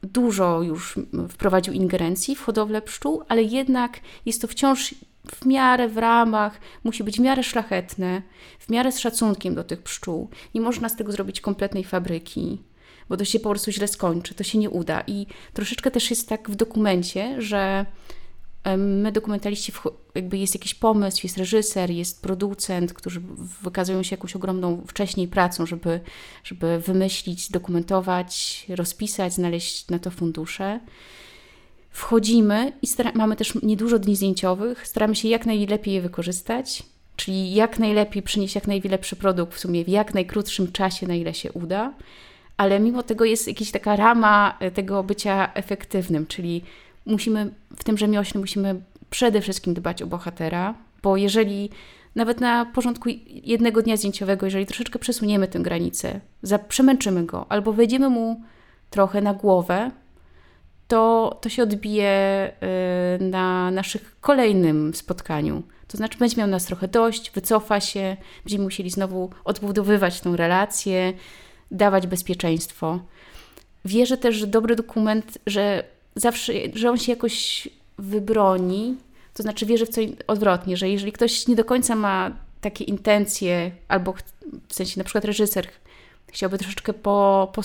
dużo 0.03 0.61
już 0.61 0.99
wprowadził 1.29 1.73
ingerencji 1.73 2.35
w 2.35 2.41
hodowlę 2.41 2.81
pszczół, 2.81 3.23
ale 3.27 3.43
jednak 3.43 3.99
jest 4.25 4.41
to 4.41 4.47
wciąż 4.47 4.95
w 5.31 5.45
miarę 5.45 5.87
w 5.87 5.97
ramach, 5.97 6.59
musi 6.83 7.03
być 7.03 7.17
w 7.17 7.21
miarę 7.21 7.43
szlachetne, 7.43 8.21
w 8.59 8.69
miarę 8.69 8.91
z 8.91 8.99
szacunkiem 8.99 9.55
do 9.55 9.63
tych 9.63 9.81
pszczół. 9.81 10.29
Nie 10.55 10.61
można 10.61 10.89
z 10.89 10.95
tego 10.95 11.11
zrobić 11.11 11.41
kompletnej 11.41 11.83
fabryki, 11.83 12.61
bo 13.09 13.17
to 13.17 13.25
się 13.25 13.39
po 13.39 13.49
prostu 13.49 13.71
źle 13.71 13.87
skończy, 13.87 14.35
to 14.35 14.43
się 14.43 14.57
nie 14.57 14.69
uda. 14.69 15.03
I 15.07 15.27
troszeczkę 15.53 15.91
też 15.91 16.09
jest 16.09 16.29
tak 16.29 16.49
w 16.49 16.55
dokumencie, 16.55 17.41
że 17.41 17.85
My, 18.77 19.11
dokumentaliści, 19.11 19.71
jakby 20.15 20.37
jest 20.37 20.55
jakiś 20.55 20.75
pomysł, 20.75 21.19
jest 21.23 21.37
reżyser, 21.37 21.91
jest 21.91 22.21
producent, 22.21 22.93
którzy 22.93 23.21
wykazują 23.61 24.03
się 24.03 24.13
jakąś 24.15 24.35
ogromną 24.35 24.83
wcześniej 24.87 25.27
pracą, 25.27 25.65
żeby, 25.65 25.99
żeby 26.43 26.79
wymyślić, 26.79 27.51
dokumentować, 27.51 28.65
rozpisać, 28.69 29.33
znaleźć 29.33 29.89
na 29.89 29.99
to 29.99 30.11
fundusze. 30.11 30.79
Wchodzimy 31.89 32.73
i 32.81 32.87
mamy 33.15 33.35
też 33.35 33.61
niedużo 33.63 33.99
dni 33.99 34.15
zdjęciowych, 34.15 34.87
staramy 34.87 35.15
się 35.15 35.27
jak 35.27 35.45
najlepiej 35.45 35.93
je 35.93 36.01
wykorzystać, 36.01 36.83
czyli 37.15 37.53
jak 37.53 37.79
najlepiej 37.79 38.23
przynieść 38.23 38.55
jak 38.55 38.67
najlepszy 38.67 39.15
produkt 39.15 39.53
w 39.55 39.59
sumie 39.59 39.85
w 39.85 39.87
jak 39.87 40.13
najkrótszym 40.13 40.71
czasie, 40.71 41.07
na 41.07 41.15
ile 41.15 41.33
się 41.33 41.51
uda, 41.51 41.93
ale 42.57 42.79
mimo 42.79 43.03
tego 43.03 43.25
jest 43.25 43.47
jakaś 43.47 43.71
taka 43.71 43.95
rama 43.95 44.57
e, 44.59 44.71
tego 44.71 45.03
bycia 45.03 45.53
efektywnym, 45.53 46.27
czyli 46.27 46.61
musimy 47.05 47.51
w 47.75 47.83
tym 47.83 47.97
rzemiośle 47.97 48.39
musimy 48.39 48.81
przede 49.09 49.41
wszystkim 49.41 49.73
dbać 49.73 50.01
o 50.01 50.07
bohatera, 50.07 50.75
bo 51.03 51.17
jeżeli 51.17 51.69
nawet 52.15 52.41
na 52.41 52.65
porządku 52.65 53.09
jednego 53.27 53.81
dnia 53.81 53.97
zdjęciowego, 53.97 54.45
jeżeli 54.45 54.65
troszeczkę 54.65 54.99
przesuniemy 54.99 55.47
tę 55.47 55.59
granicę, 55.59 56.19
przemęczymy 56.67 57.25
go 57.25 57.45
albo 57.49 57.73
wejdziemy 57.73 58.09
mu 58.09 58.41
trochę 58.89 59.21
na 59.21 59.33
głowę, 59.33 59.91
to, 60.87 61.37
to 61.41 61.49
się 61.49 61.63
odbije 61.63 62.51
y, 63.19 63.23
na 63.23 63.71
naszych 63.71 64.19
kolejnym 64.21 64.93
spotkaniu. 64.93 65.63
To 65.87 65.97
znaczy, 65.97 66.17
będzie 66.17 66.37
miał 66.37 66.47
nas 66.47 66.65
trochę 66.65 66.87
dość, 66.87 67.31
wycofa 67.31 67.79
się, 67.79 68.17
będziemy 68.43 68.63
musieli 68.63 68.89
znowu 68.89 69.29
odbudowywać 69.43 70.21
tę 70.21 70.37
relację, 70.37 71.13
dawać 71.71 72.07
bezpieczeństwo. 72.07 72.99
Wierzę 73.85 74.17
też, 74.17 74.35
że 74.35 74.47
dobry 74.47 74.75
dokument, 74.75 75.37
że 75.47 75.83
zawsze, 76.15 76.53
że 76.73 76.89
on 76.89 76.97
się 76.97 77.11
jakoś 77.11 77.67
wybroni, 77.97 78.95
to 79.33 79.43
znaczy 79.43 79.65
wierzę 79.65 79.85
w 79.85 79.89
coś 79.89 80.07
odwrotnie, 80.27 80.77
że 80.77 80.89
jeżeli 80.89 81.11
ktoś 81.11 81.47
nie 81.47 81.55
do 81.55 81.65
końca 81.65 81.95
ma 81.95 82.31
takie 82.61 82.83
intencje, 82.83 83.71
albo 83.87 84.13
w 84.67 84.75
sensie 84.75 84.99
na 84.99 85.03
przykład 85.03 85.25
reżyser 85.25 85.67
chciałby 86.27 86.57
troszeczkę 86.57 86.93
po, 86.93 87.51
po 87.53 87.61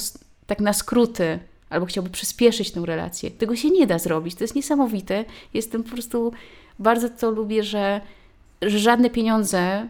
tak 0.46 0.60
na 0.60 0.72
skróty, 0.72 1.38
albo 1.70 1.86
chciałby 1.86 2.10
przyspieszyć 2.10 2.70
tę 2.70 2.82
relację, 2.84 3.30
tego 3.30 3.56
się 3.56 3.70
nie 3.70 3.86
da 3.86 3.98
zrobić. 3.98 4.34
To 4.34 4.44
jest 4.44 4.54
niesamowite. 4.54 5.24
Jestem 5.54 5.82
po 5.82 5.90
prostu, 5.90 6.32
bardzo 6.78 7.08
to 7.08 7.30
lubię, 7.30 7.62
że, 7.62 8.00
że 8.62 8.78
żadne 8.78 9.10
pieniądze 9.10 9.88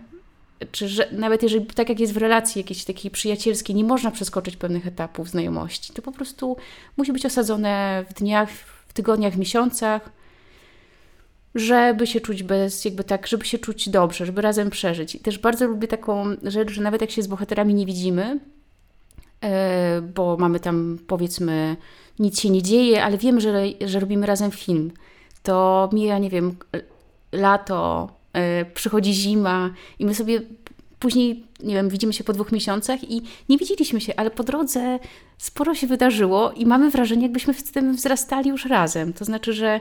czy 0.73 0.89
że 0.89 1.09
nawet 1.13 1.43
jeżeli, 1.43 1.67
tak 1.67 1.89
jak 1.89 2.01
jest 2.01 2.13
w 2.13 2.17
relacji 2.17 2.61
jakiejś 2.61 2.85
takiej 2.85 3.11
przyjacielskiej, 3.11 3.77
nie 3.77 3.85
można 3.85 4.11
przeskoczyć 4.11 4.57
pewnych 4.57 4.87
etapów 4.87 5.29
znajomości, 5.29 5.93
to 5.93 6.03
po 6.03 6.13
prostu 6.13 6.57
musi 6.97 7.13
być 7.13 7.27
osadzone 7.27 8.05
w 8.11 8.15
dniach, 8.15 8.51
w 8.89 8.93
tygodniach, 8.93 9.33
w 9.33 9.39
miesiącach, 9.39 10.11
żeby 11.55 12.07
się 12.07 12.21
czuć 12.21 12.43
bez, 12.43 12.85
jakby 12.85 13.05
tak, 13.05 13.27
żeby 13.27 13.45
się 13.45 13.59
czuć 13.59 13.89
dobrze, 13.89 14.27
żeby 14.27 14.43
razem 14.43 14.71
przeżyć. 14.71 15.15
I 15.15 15.19
też 15.19 15.39
bardzo 15.39 15.67
lubię 15.67 15.89
taką 15.89 16.25
rzecz, 16.43 16.71
że 16.71 16.83
nawet 16.83 17.01
jak 17.01 17.11
się 17.11 17.23
z 17.23 17.27
bohaterami 17.27 17.75
nie 17.75 17.87
widzimy, 17.87 18.41
e, 19.45 20.01
bo 20.01 20.37
mamy 20.37 20.61
tam 20.61 20.99
powiedzmy 21.07 21.77
nic 22.19 22.41
się 22.41 22.51
nie 22.51 22.63
dzieje, 22.63 23.05
ale 23.05 23.19
wiemy, 23.19 23.41
że, 23.41 23.63
że 23.87 24.01
robimy 24.01 24.27
razem 24.27 24.51
film, 24.51 24.93
to 25.43 25.89
mija, 25.93 26.19
nie 26.19 26.31
wiem, 26.31 26.57
lato, 27.33 28.09
przychodzi 28.75 29.15
zima 29.15 29.71
i 29.99 30.07
my 30.07 30.15
sobie 30.15 30.41
później, 31.01 31.45
nie 31.63 31.75
wiem, 31.75 31.89
widzimy 31.89 32.13
się 32.13 32.25
po 32.25 32.33
dwóch 32.33 32.53
miesiącach 32.53 33.11
i 33.11 33.23
nie 33.49 33.59
widzieliśmy 33.59 34.01
się, 34.01 34.17
ale 34.17 34.31
po 34.31 34.45
drodze 34.45 34.99
sporo 35.39 35.75
się 35.75 35.87
wydarzyło 35.87 36.53
i 36.53 36.67
mamy 36.67 36.91
wrażenie, 36.91 37.23
jakbyśmy 37.23 37.55
w 37.55 37.73
tym 37.73 37.97
wzrastali 37.97 38.51
już 38.51 38.65
razem. 38.67 39.13
To 39.13 39.25
znaczy, 39.25 39.53
że, 39.53 39.81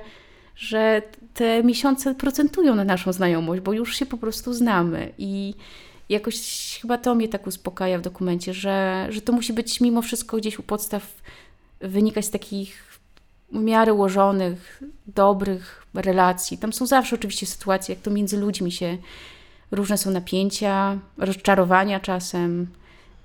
że 0.55 1.01
te 1.33 1.63
miesiące 1.63 2.15
procentują 2.15 2.75
na 2.75 2.83
naszą 2.83 3.13
znajomość, 3.13 3.61
bo 3.61 3.73
już 3.73 3.95
się 3.95 4.05
po 4.05 4.17
prostu 4.17 4.53
znamy 4.53 5.11
i 5.17 5.53
jakoś 6.09 6.35
chyba 6.81 6.97
to 6.97 7.15
mnie 7.15 7.27
tak 7.27 7.47
uspokaja 7.47 7.99
w 7.99 8.01
dokumencie, 8.01 8.53
że, 8.53 9.07
że 9.09 9.21
to 9.21 9.33
musi 9.33 9.53
być 9.53 9.81
mimo 9.81 10.01
wszystko 10.01 10.37
gdzieś 10.37 10.59
u 10.59 10.63
podstaw 10.63 11.21
wynikać 11.81 12.25
z 12.25 12.29
takich 12.29 12.88
w 13.51 13.59
miarę 13.59 13.93
ułożonych, 13.93 14.83
dobrych 15.07 15.85
relacji. 15.93 16.57
Tam 16.57 16.73
są 16.73 16.85
zawsze 16.85 17.15
oczywiście 17.15 17.45
sytuacje, 17.45 17.95
jak 17.95 18.03
to 18.03 18.11
między 18.11 18.37
ludźmi 18.37 18.71
się 18.71 18.97
różne 19.71 19.97
są 19.97 20.11
napięcia, 20.11 20.97
rozczarowania 21.17 21.99
czasem, 21.99 22.67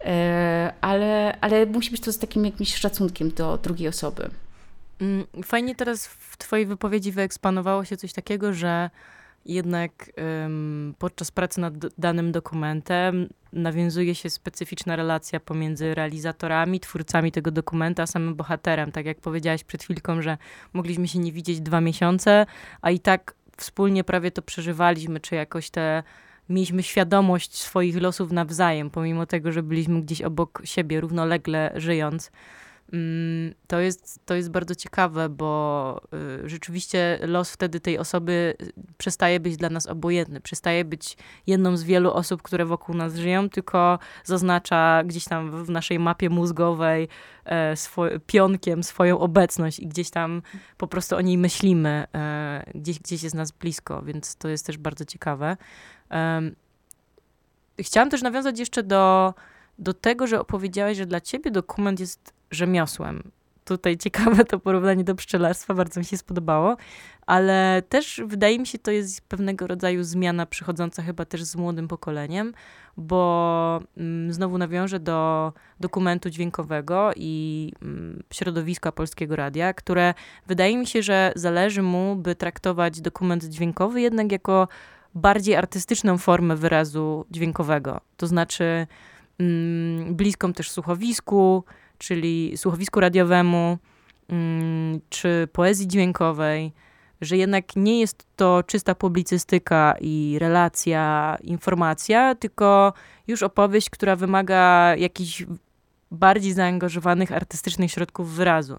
e, 0.04 0.72
ale, 0.80 1.38
ale 1.40 1.66
musi 1.66 1.90
być 1.90 2.00
to 2.00 2.12
z 2.12 2.18
takim 2.18 2.44
jakimś 2.44 2.74
szacunkiem 2.74 3.30
do 3.30 3.58
drugiej 3.58 3.88
osoby. 3.88 4.30
Mm, 5.00 5.26
fajnie 5.44 5.74
teraz 5.74 6.06
w 6.06 6.36
Twojej 6.36 6.66
wypowiedzi 6.66 7.12
wyeksponowało 7.12 7.84
się 7.84 7.96
coś 7.96 8.12
takiego, 8.12 8.52
że 8.52 8.90
jednak 9.46 10.10
podczas 10.98 11.30
pracy 11.30 11.60
nad 11.60 11.74
danym 11.98 12.32
dokumentem 12.32 13.28
nawiązuje 13.52 14.14
się 14.14 14.30
specyficzna 14.30 14.96
relacja 14.96 15.40
pomiędzy 15.40 15.94
realizatorami, 15.94 16.80
twórcami 16.80 17.32
tego 17.32 17.50
dokumenta, 17.50 18.02
a 18.02 18.06
samym 18.06 18.34
bohaterem. 18.34 18.92
Tak 18.92 19.06
jak 19.06 19.20
powiedziałaś 19.20 19.64
przed 19.64 19.82
chwilką, 19.82 20.22
że 20.22 20.38
mogliśmy 20.72 21.08
się 21.08 21.18
nie 21.18 21.32
widzieć 21.32 21.60
dwa 21.60 21.80
miesiące, 21.80 22.46
a 22.82 22.90
i 22.90 23.00
tak 23.00 23.34
wspólnie 23.56 24.04
prawie 24.04 24.30
to 24.30 24.42
przeżywaliśmy, 24.42 25.20
czy 25.20 25.34
jakoś 25.34 25.70
te 25.70 26.02
mieliśmy 26.48 26.82
świadomość 26.82 27.58
swoich 27.58 28.02
losów 28.02 28.32
nawzajem, 28.32 28.90
pomimo 28.90 29.26
tego, 29.26 29.52
że 29.52 29.62
byliśmy 29.62 30.02
gdzieś 30.02 30.22
obok 30.22 30.62
siebie, 30.64 31.00
równolegle 31.00 31.72
żyjąc. 31.76 32.32
Mm, 32.94 33.54
to 33.66 33.80
jest, 33.80 34.20
to 34.26 34.34
jest 34.34 34.50
bardzo 34.50 34.74
ciekawe, 34.74 35.28
bo 35.28 36.00
y, 36.44 36.48
rzeczywiście 36.48 37.18
los 37.22 37.50
wtedy 37.50 37.80
tej 37.80 37.98
osoby 37.98 38.54
y, 38.62 38.72
przestaje 38.98 39.40
być 39.40 39.56
dla 39.56 39.70
nas 39.70 39.86
obojętny, 39.86 40.40
przestaje 40.40 40.84
być 40.84 41.16
jedną 41.46 41.76
z 41.76 41.82
wielu 41.82 42.12
osób, 42.12 42.42
które 42.42 42.64
wokół 42.64 42.94
nas 42.94 43.14
żyją, 43.14 43.50
tylko 43.50 43.98
zaznacza 44.24 45.02
gdzieś 45.04 45.24
tam 45.24 45.64
w 45.64 45.70
naszej 45.70 45.98
mapie 45.98 46.30
mózgowej 46.30 47.08
e, 47.44 47.74
pionkiem 48.26 48.82
swoją 48.82 49.18
obecność 49.18 49.80
i 49.80 49.86
gdzieś 49.86 50.10
tam 50.10 50.42
po 50.76 50.86
prostu 50.86 51.16
o 51.16 51.20
niej 51.20 51.38
myślimy, 51.38 52.06
e, 52.14 52.64
gdzieś, 52.74 52.98
gdzieś 52.98 53.22
jest 53.22 53.34
nas 53.34 53.50
blisko, 53.50 54.02
więc 54.02 54.36
to 54.36 54.48
jest 54.48 54.66
też 54.66 54.78
bardzo 54.78 55.04
ciekawe. 55.04 55.56
Chciałam 57.80 58.10
też 58.10 58.22
nawiązać 58.22 58.58
jeszcze 58.58 58.82
do, 58.82 59.34
do 59.78 59.94
tego, 59.94 60.26
że 60.26 60.40
opowiedziałeś, 60.40 60.98
że 60.98 61.06
dla 61.06 61.20
ciebie 61.20 61.50
dokument 61.50 62.00
jest 62.00 62.34
rzemiosłem. 62.54 63.30
Tutaj 63.64 63.96
ciekawe 63.96 64.44
to 64.44 64.58
porównanie 64.58 65.04
do 65.04 65.14
pszczelarstwa, 65.14 65.74
bardzo 65.74 66.00
mi 66.00 66.06
się 66.06 66.16
spodobało, 66.16 66.76
ale 67.26 67.82
też 67.88 68.22
wydaje 68.26 68.58
mi 68.58 68.66
się, 68.66 68.78
to 68.78 68.90
jest 68.90 69.20
pewnego 69.20 69.66
rodzaju 69.66 70.04
zmiana 70.04 70.46
przychodząca 70.46 71.02
chyba 71.02 71.24
też 71.24 71.42
z 71.42 71.56
młodym 71.56 71.88
pokoleniem, 71.88 72.52
bo 72.96 73.80
mm, 73.96 74.32
znowu 74.32 74.58
nawiążę 74.58 75.00
do 75.00 75.52
dokumentu 75.80 76.30
dźwiękowego 76.30 77.10
i 77.16 77.72
mm, 77.82 78.22
środowiska 78.32 78.92
Polskiego 78.92 79.36
Radia, 79.36 79.74
które 79.74 80.14
wydaje 80.46 80.78
mi 80.78 80.86
się, 80.86 81.02
że 81.02 81.32
zależy 81.36 81.82
mu, 81.82 82.16
by 82.16 82.34
traktować 82.34 83.00
dokument 83.00 83.44
dźwiękowy 83.44 84.00
jednak 84.00 84.32
jako 84.32 84.68
bardziej 85.14 85.56
artystyczną 85.56 86.18
formę 86.18 86.56
wyrazu 86.56 87.26
dźwiękowego. 87.30 88.00
To 88.16 88.26
znaczy 88.26 88.86
mm, 89.38 90.14
bliską 90.14 90.52
też 90.52 90.70
słuchowisku, 90.70 91.64
czyli 92.04 92.56
słuchowisku 92.56 93.00
radiowemu, 93.00 93.78
mm, 94.28 95.00
czy 95.08 95.48
poezji 95.52 95.88
dźwiękowej, 95.88 96.72
że 97.20 97.36
jednak 97.36 97.76
nie 97.76 98.00
jest 98.00 98.26
to 98.36 98.62
czysta 98.62 98.94
publicystyka 98.94 99.94
i 100.00 100.36
relacja, 100.40 101.36
informacja, 101.42 102.34
tylko 102.34 102.92
już 103.26 103.42
opowieść, 103.42 103.90
która 103.90 104.16
wymaga 104.16 104.94
jakichś 104.96 105.44
bardziej 106.10 106.52
zaangażowanych 106.52 107.32
artystycznych 107.32 107.90
środków 107.90 108.30
wyrazu. 108.30 108.76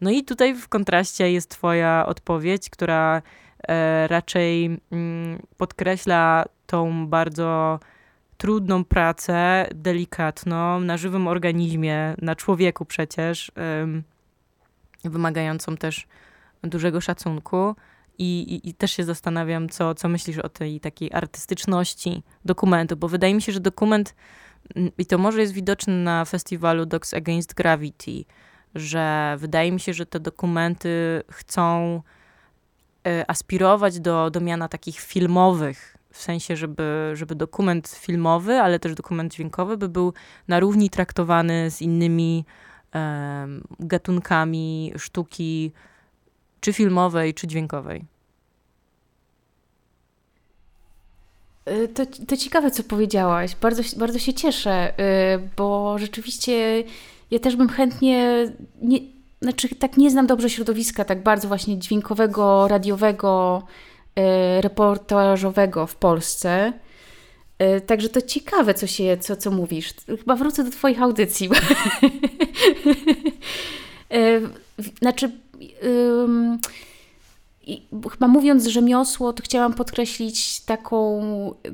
No 0.00 0.10
i 0.10 0.24
tutaj 0.24 0.54
w 0.54 0.68
kontraście 0.68 1.32
jest 1.32 1.50
Twoja 1.50 2.04
odpowiedź, 2.06 2.70
która 2.70 3.22
e, 3.68 4.08
raczej 4.08 4.80
mm, 4.90 5.42
podkreśla 5.56 6.44
tą 6.66 7.06
bardzo 7.06 7.80
trudną 8.44 8.84
pracę, 8.84 9.66
delikatną, 9.74 10.80
na 10.80 10.96
żywym 10.96 11.28
organizmie, 11.28 12.14
na 12.22 12.36
człowieku 12.36 12.84
przecież, 12.84 13.52
wymagającą 15.04 15.76
też 15.76 16.06
dużego 16.62 17.00
szacunku. 17.00 17.76
I, 18.18 18.40
i, 18.54 18.68
I, 18.68 18.74
też 18.74 18.92
się 18.92 19.04
zastanawiam, 19.04 19.68
co, 19.68 19.94
co 19.94 20.08
myślisz 20.08 20.38
o 20.38 20.48
tej 20.48 20.80
takiej 20.80 21.12
artystyczności 21.12 22.22
dokumentu, 22.44 22.96
bo 22.96 23.08
wydaje 23.08 23.34
mi 23.34 23.42
się, 23.42 23.52
że 23.52 23.60
dokument, 23.60 24.14
i 24.98 25.06
to 25.06 25.18
może 25.18 25.40
jest 25.40 25.52
widoczne 25.52 25.92
na 25.94 26.24
festiwalu 26.24 26.86
Dogs 26.86 27.14
Against 27.14 27.54
Gravity, 27.54 28.24
że 28.74 29.36
wydaje 29.38 29.72
mi 29.72 29.80
się, 29.80 29.94
że 29.94 30.06
te 30.06 30.20
dokumenty 30.20 31.22
chcą 31.30 32.02
e, 33.06 33.30
aspirować 33.30 34.00
do, 34.00 34.30
do 34.30 34.40
miana 34.40 34.68
takich 34.68 35.00
filmowych 35.00 35.96
w 36.14 36.22
sensie, 36.22 36.56
żeby, 36.56 37.10
żeby 37.14 37.34
dokument 37.34 37.88
filmowy, 37.88 38.60
ale 38.60 38.78
też 38.78 38.94
dokument 38.94 39.34
dźwiękowy 39.34 39.76
by 39.76 39.88
był 39.88 40.12
na 40.48 40.60
równi 40.60 40.90
traktowany 40.90 41.70
z 41.70 41.82
innymi 41.82 42.44
gatunkami 43.80 44.92
sztuki, 44.96 45.72
czy 46.60 46.72
filmowej, 46.72 47.34
czy 47.34 47.46
dźwiękowej. 47.46 48.04
Y, 51.68 51.88
to, 51.88 52.06
to 52.28 52.36
ciekawe, 52.36 52.70
co 52.70 52.82
powiedziałaś. 52.82 53.56
Bardzo, 53.60 53.82
bardzo 53.96 54.18
się 54.18 54.34
cieszę, 54.34 54.92
y, 55.34 55.48
bo 55.56 55.98
rzeczywiście 55.98 56.84
ja 57.30 57.38
też 57.38 57.56
bym 57.56 57.68
chętnie, 57.68 58.46
nie, 58.82 58.98
znaczy 59.42 59.68
tak 59.74 59.96
nie 59.96 60.10
znam 60.10 60.26
dobrze 60.26 60.50
środowiska, 60.50 61.04
tak 61.04 61.22
bardzo 61.22 61.48
właśnie 61.48 61.78
dźwiękowego, 61.78 62.68
radiowego, 62.68 63.62
reportażowego 64.60 65.86
w 65.86 65.96
Polsce. 65.96 66.72
Także 67.86 68.08
to 68.08 68.22
ciekawe, 68.22 68.74
co 68.74 68.86
się, 68.86 69.16
co, 69.20 69.36
co 69.36 69.50
mówisz. 69.50 69.94
Chyba 70.18 70.36
wrócę 70.36 70.64
do 70.64 70.70
Twoich 70.70 71.02
audycji. 71.02 71.48
znaczy, 75.02 75.30
i 77.66 77.82
chyba 78.10 78.28
mówiąc 78.28 78.66
rzemiosło, 78.66 79.32
to 79.32 79.42
chciałam 79.42 79.74
podkreślić 79.74 80.60
taką, 80.60 81.20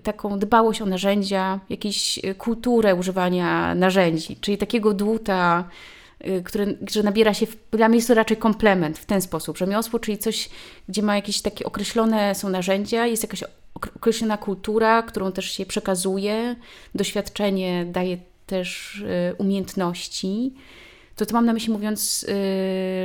taką 0.03 0.39
dbałość 0.39 0.83
o 0.83 0.87
narzędzia, 0.87 1.61
jakąś 1.71 2.21
kulturę 2.39 2.95
używania 2.95 3.75
narzędzi, 3.75 4.37
czyli 4.41 4.59
takiego 4.59 4.95
dłuta, 4.95 5.65
y, 6.27 6.43
który, 6.43 6.79
że 6.91 7.03
nabiera 7.03 7.35
się, 7.35 7.47
dla 7.71 7.89
mnie 7.89 7.99
jest 7.99 8.09
to 8.09 8.15
raczej 8.15 8.37
komplement 8.37 8.99
w 8.99 9.05
ten 9.05 9.23
sposób. 9.23 9.59
Rzemiosło, 9.59 9.99
czyli 9.99 10.19
coś, 10.19 10.49
gdzie 10.89 11.03
ma 11.03 11.17
jakieś 11.17 11.41
takie 11.41 11.65
określone 11.65 12.35
są 12.35 12.49
narzędzia, 12.49 13.07
jest 13.07 13.23
jakaś 13.23 13.45
określona 13.75 14.37
kultura, 14.37 15.03
którą 15.03 15.33
też 15.33 15.51
się 15.51 15.67
przekazuje, 15.67 16.57
doświadczenie 16.95 17.87
daje 17.89 18.19
też 18.47 18.97
y, 18.97 19.35
umiejętności 19.39 20.53
to 21.21 21.27
to 21.27 21.35
mam 21.35 21.47
na 21.47 21.53
myśli 21.53 21.73
mówiąc 21.73 22.23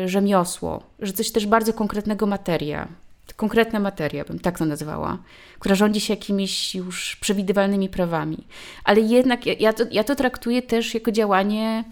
yy, 0.04 0.10
rzemiosło, 0.10 0.84
że 1.00 1.14
coś 1.14 1.32
też 1.32 1.46
bardzo 1.46 1.74
konkretnego 1.74 2.26
materia, 2.26 2.88
konkretna 3.36 3.80
materia, 3.80 4.26
bym 4.26 4.40
tak 4.40 4.58
to 4.58 4.66
nazywała, 4.66 5.18
która 5.60 5.76
rządzi 5.76 6.02
się 6.02 6.14
jakimiś 6.14 6.76
już 6.76 7.16
przewidywalnymi 7.16 7.90
prawami. 7.90 8.38
Ale 8.84 9.02
jednak 9.02 9.46
ja, 9.46 9.54
ja, 9.60 9.74
to, 9.74 9.84
ja 9.92 10.04
to 10.04 10.16
traktuję 10.16 10.62
też 10.62 10.94
jako 10.94 11.12
działanie, 11.12 11.84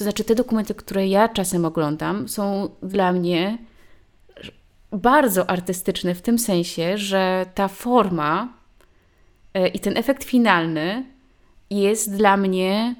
to 0.00 0.04
znaczy 0.04 0.24
te 0.24 0.34
dokumenty, 0.34 0.74
które 0.74 1.08
ja 1.08 1.28
czasem 1.28 1.64
oglądam, 1.64 2.28
są 2.28 2.68
dla 2.82 3.12
mnie 3.12 3.58
bardzo 4.92 5.50
artystyczne 5.50 6.14
w 6.14 6.22
tym 6.22 6.38
sensie, 6.38 6.98
że 6.98 7.46
ta 7.54 7.68
forma 7.68 8.48
yy, 9.54 9.68
i 9.68 9.80
ten 9.80 9.96
efekt 9.96 10.24
finalny 10.24 11.04
jest 11.70 12.16
dla 12.16 12.36
mnie 12.36 12.94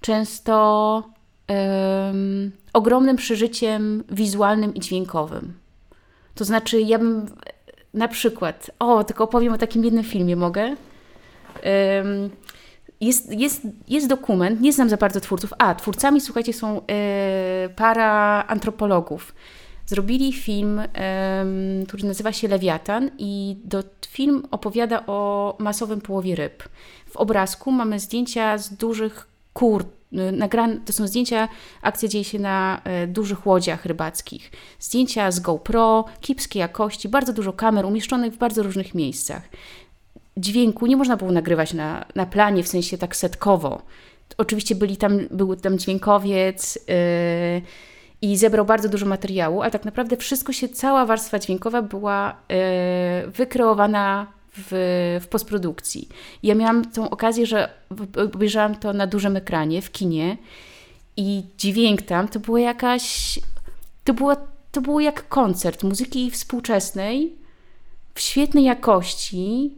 często 0.00 1.02
um, 1.48 2.52
ogromnym 2.72 3.16
przeżyciem 3.16 4.04
wizualnym 4.10 4.74
i 4.74 4.80
dźwiękowym. 4.80 5.54
To 6.34 6.44
znaczy, 6.44 6.80
ja 6.80 6.98
bym 6.98 7.26
na 7.94 8.08
przykład, 8.08 8.70
o, 8.78 9.04
tylko 9.04 9.24
opowiem 9.24 9.52
o 9.52 9.58
takim 9.58 9.84
jednym 9.84 10.04
filmie, 10.04 10.36
mogę? 10.36 10.64
Um, 10.64 12.30
jest, 13.06 13.32
jest, 13.32 13.62
jest 13.88 14.08
dokument, 14.08 14.60
nie 14.60 14.72
znam 14.72 14.88
za 14.88 14.96
bardzo 14.96 15.20
twórców. 15.20 15.52
A, 15.58 15.74
twórcami, 15.74 16.20
słuchajcie, 16.20 16.52
są 16.52 16.80
e, 16.86 17.68
para 17.76 18.44
antropologów. 18.46 19.34
Zrobili 19.86 20.32
film, 20.32 20.82
który 21.88 22.04
nazywa 22.04 22.32
się 22.32 22.48
Lewiatan, 22.48 23.10
i 23.18 23.56
do, 23.64 23.82
film 24.06 24.42
opowiada 24.50 25.06
o 25.06 25.56
masowym 25.58 26.00
połowie 26.00 26.36
ryb. 26.36 26.62
W 27.06 27.16
obrazku 27.16 27.72
mamy 27.72 28.00
zdjęcia 28.00 28.58
z 28.58 28.74
dużych 28.74 29.26
kur, 29.52 29.84
Y, 30.18 30.32
nagrane, 30.32 30.76
to 30.84 30.92
są 30.92 31.06
zdjęcia, 31.06 31.48
akcja 31.82 32.08
dzieje 32.08 32.24
się 32.24 32.38
na 32.38 32.80
e, 32.84 33.06
dużych 33.06 33.46
łodziach 33.46 33.84
rybackich. 33.84 34.50
Zdjęcia 34.80 35.30
z 35.30 35.40
GoPro, 35.40 36.04
kiepskiej 36.20 36.60
jakości, 36.60 37.08
bardzo 37.08 37.32
dużo 37.32 37.52
kamer 37.52 37.86
umieszczonych 37.86 38.34
w 38.34 38.36
bardzo 38.36 38.62
różnych 38.62 38.94
miejscach. 38.94 39.42
Dźwięku 40.36 40.86
nie 40.86 40.96
można 40.96 41.16
było 41.16 41.32
nagrywać 41.32 41.74
na, 41.74 42.04
na 42.14 42.26
planie, 42.26 42.62
w 42.62 42.68
sensie 42.68 42.98
tak 42.98 43.16
setkowo. 43.16 43.82
Oczywiście 44.38 44.74
byli 44.74 44.96
tam, 44.96 45.18
był 45.30 45.56
tam 45.56 45.78
dźwiękowiec 45.78 46.78
yy, 46.88 47.62
i 48.22 48.36
zebrał 48.36 48.64
bardzo 48.64 48.88
dużo 48.88 49.06
materiału, 49.06 49.62
ale 49.62 49.70
tak 49.70 49.84
naprawdę 49.84 50.16
wszystko 50.16 50.52
się, 50.52 50.68
cała 50.68 51.06
warstwa 51.06 51.38
dźwiękowa 51.38 51.82
była 51.82 52.36
yy, 52.48 53.30
wykreowana 53.30 54.26
w, 54.56 54.70
w 55.24 55.28
postprodukcji. 55.28 56.08
Ja 56.42 56.54
miałam 56.54 56.84
tą 56.84 57.10
okazję, 57.10 57.46
że 57.46 57.68
obejrzałam 58.16 58.74
to 58.74 58.92
na 58.92 59.06
dużym 59.06 59.36
ekranie, 59.36 59.82
w 59.82 59.90
kinie 59.90 60.36
i 61.16 61.42
dźwięk 61.58 62.02
tam 62.02 62.28
to 62.28 62.40
było 62.40 62.58
jakaś... 62.58 63.38
To 64.04 64.14
było, 64.14 64.36
to 64.72 64.80
było 64.80 65.00
jak 65.00 65.28
koncert 65.28 65.82
muzyki 65.82 66.30
współczesnej 66.30 67.36
w 68.14 68.20
świetnej 68.20 68.64
jakości, 68.64 69.70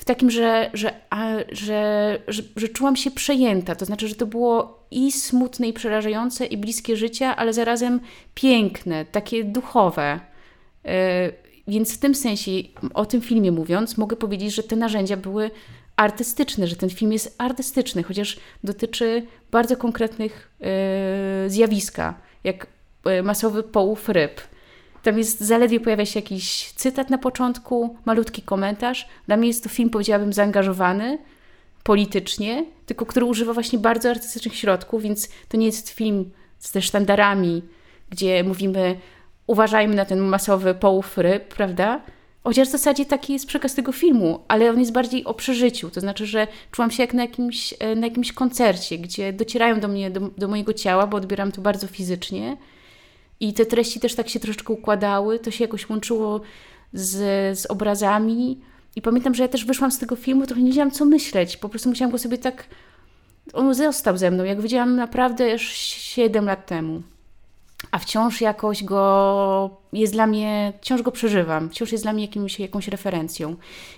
w 0.00 0.04
takim, 0.04 0.30
że, 0.30 0.70
że, 0.74 0.92
a, 1.10 1.28
że, 1.52 2.18
że, 2.28 2.42
że, 2.56 2.68
czułam 2.68 2.96
się 2.96 3.10
przejęta. 3.10 3.74
To 3.74 3.84
znaczy, 3.84 4.08
że 4.08 4.14
to 4.14 4.26
było 4.26 4.84
i 4.90 5.12
smutne, 5.12 5.68
i 5.68 5.72
przerażające, 5.72 6.46
i 6.46 6.56
bliskie 6.56 6.96
życia, 6.96 7.36
ale 7.36 7.52
zarazem 7.52 8.00
piękne, 8.34 9.04
takie 9.04 9.44
duchowe. 9.44 10.20
Yy, 10.84 10.90
więc 11.68 11.94
w 11.94 11.98
tym 11.98 12.14
sensie, 12.14 12.50
o 12.94 13.06
tym 13.06 13.20
filmie 13.20 13.52
mówiąc, 13.52 13.98
mogę 13.98 14.16
powiedzieć, 14.16 14.54
że 14.54 14.62
te 14.62 14.76
narzędzia 14.76 15.16
były 15.16 15.50
artystyczne, 15.96 16.66
że 16.66 16.76
ten 16.76 16.90
film 16.90 17.12
jest 17.12 17.34
artystyczny, 17.38 18.02
chociaż 18.02 18.36
dotyczy 18.64 19.26
bardzo 19.50 19.76
konkretnych 19.76 20.50
yy, 20.60 21.50
zjawiska, 21.50 22.14
jak 22.44 22.66
yy, 23.06 23.22
masowy 23.22 23.62
połów 23.62 24.08
ryb. 24.08 24.40
Tam 25.02 25.18
jest 25.18 25.40
zaledwie 25.40 25.80
pojawia 25.80 26.06
się 26.06 26.20
jakiś 26.20 26.72
cytat 26.72 27.10
na 27.10 27.18
początku, 27.18 27.96
malutki 28.04 28.42
komentarz. 28.42 29.08
Dla 29.26 29.36
mnie 29.36 29.48
jest 29.48 29.62
to 29.62 29.68
film, 29.68 29.90
powiedziałabym, 29.90 30.32
zaangażowany 30.32 31.18
politycznie, 31.82 32.64
tylko 32.86 33.06
który 33.06 33.26
używa 33.26 33.52
właśnie 33.52 33.78
bardzo 33.78 34.10
artystycznych 34.10 34.56
środków, 34.56 35.02
więc 35.02 35.28
to 35.48 35.56
nie 35.56 35.66
jest 35.66 35.90
film 35.90 36.30
z 36.58 36.72
te 36.72 36.82
sztandarami, 36.82 37.62
gdzie 38.10 38.44
mówimy 38.44 38.96
uważajmy 39.46 39.94
na 39.94 40.04
ten 40.04 40.18
masowy 40.18 40.74
połów 40.74 41.18
ryb, 41.18 41.54
prawda? 41.54 42.00
Chociaż 42.44 42.68
w 42.68 42.70
zasadzie 42.70 43.06
taki 43.06 43.32
jest 43.32 43.46
przekaz 43.46 43.74
tego 43.74 43.92
filmu, 43.92 44.40
ale 44.48 44.70
on 44.70 44.80
jest 44.80 44.92
bardziej 44.92 45.24
o 45.24 45.34
przeżyciu. 45.34 45.90
To 45.90 46.00
znaczy, 46.00 46.26
że 46.26 46.46
czułam 46.70 46.90
się 46.90 47.02
jak 47.02 47.14
na 47.14 47.22
jakimś, 47.22 47.74
e, 47.78 47.96
na 47.96 48.06
jakimś 48.06 48.32
koncercie, 48.32 48.98
gdzie 48.98 49.32
docierają 49.32 49.80
do 49.80 49.88
mnie, 49.88 50.10
do, 50.10 50.20
do 50.20 50.48
mojego 50.48 50.72
ciała, 50.72 51.06
bo 51.06 51.16
odbieram 51.16 51.52
to 51.52 51.60
bardzo 51.60 51.86
fizycznie. 51.86 52.56
I 53.40 53.54
te 53.54 53.66
treści 53.66 54.00
też 54.00 54.14
tak 54.14 54.28
się 54.28 54.40
troszeczkę 54.40 54.72
układały, 54.72 55.38
to 55.38 55.50
się 55.50 55.64
jakoś 55.64 55.88
łączyło 55.88 56.40
z, 56.92 57.14
z 57.58 57.66
obrazami. 57.66 58.60
I 58.96 59.02
pamiętam, 59.02 59.34
że 59.34 59.42
ja 59.42 59.48
też 59.48 59.64
wyszłam 59.64 59.90
z 59.90 59.98
tego 59.98 60.16
filmu, 60.16 60.46
trochę 60.46 60.62
nie 60.62 60.70
wiedziałam, 60.70 60.90
co 60.90 61.04
myśleć. 61.04 61.56
Po 61.56 61.68
prostu 61.68 61.88
musiałam 61.88 62.12
go 62.12 62.18
sobie 62.18 62.38
tak. 62.38 62.66
On 63.52 63.74
został 63.74 64.16
ze 64.16 64.30
mną, 64.30 64.44
jak 64.44 64.60
widziałam 64.60 64.96
naprawdę 64.96 65.50
już 65.50 65.62
7 65.72 66.44
lat 66.44 66.66
temu 66.66 67.02
a 67.90 67.98
wciąż 67.98 68.40
jakoś 68.40 68.84
go 68.84 69.70
jest 69.92 70.12
dla 70.12 70.26
mnie, 70.26 70.72
wciąż 70.80 71.02
go 71.02 71.12
przeżywam, 71.12 71.70
wciąż 71.70 71.92
jest 71.92 72.04
dla 72.04 72.12
mnie 72.12 72.24
jakimś, 72.24 72.60
jakąś 72.60 72.88
referencją. 72.88 73.56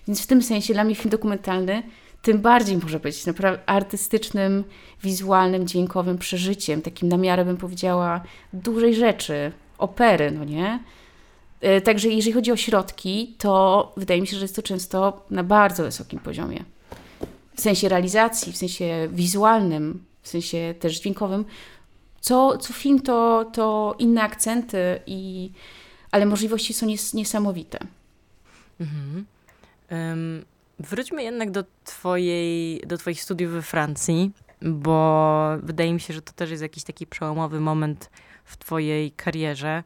Więc 0.08 0.22
w 0.22 0.26
tym 0.26 0.42
sensie 0.42 0.74
dla 0.74 0.84
mnie 0.84 0.94
film 0.94 1.10
dokumentalny 1.10 1.82
tym 2.22 2.38
bardziej 2.38 2.76
może 2.76 3.00
być 3.00 3.26
naprawdę 3.26 3.62
artystycznym, 3.66 4.64
wizualnym, 5.02 5.66
dźwiękowym 5.66 6.18
przeżyciem, 6.18 6.82
takim 6.82 7.08
na 7.08 7.16
miarę 7.16 7.44
bym 7.44 7.56
powiedziała 7.56 8.20
dużej 8.52 8.94
rzeczy, 8.94 9.52
opery, 9.78 10.30
no 10.30 10.44
nie? 10.44 10.80
E, 11.60 11.80
także 11.80 12.08
jeżeli 12.08 12.32
chodzi 12.32 12.52
o 12.52 12.56
środki, 12.56 13.34
to 13.38 13.92
wydaje 13.96 14.20
mi 14.20 14.26
się, 14.26 14.36
że 14.36 14.44
jest 14.44 14.56
to 14.56 14.62
często 14.62 15.26
na 15.30 15.44
bardzo 15.44 15.82
wysokim 15.82 16.18
poziomie. 16.18 16.64
W 17.56 17.60
sensie 17.60 17.88
realizacji, 17.88 18.52
w 18.52 18.56
sensie 18.56 19.08
wizualnym, 19.12 20.04
w 20.22 20.28
sensie 20.28 20.74
też 20.80 21.00
dźwiękowym, 21.00 21.44
co, 22.20 22.58
co 22.58 22.72
film 22.72 23.00
to, 23.00 23.50
to 23.52 23.94
inne 23.98 24.22
akcenty, 24.22 25.00
i, 25.06 25.50
ale 26.10 26.26
możliwości 26.26 26.74
są 26.74 26.86
nies 26.86 27.14
niesamowite. 27.14 27.78
Mhm. 28.80 29.24
Um, 29.90 30.44
wróćmy 30.82 31.22
jednak 31.22 31.50
do, 31.50 31.64
twojej, 31.84 32.80
do 32.86 32.98
Twoich 32.98 33.22
studiów 33.22 33.52
we 33.52 33.62
Francji, 33.62 34.32
bo 34.62 35.48
wydaje 35.62 35.92
mi 35.92 36.00
się, 36.00 36.14
że 36.14 36.22
to 36.22 36.32
też 36.32 36.50
jest 36.50 36.62
jakiś 36.62 36.84
taki 36.84 37.06
przełomowy 37.06 37.60
moment 37.60 38.10
w 38.44 38.56
Twojej 38.56 39.12
karierze. 39.12 39.82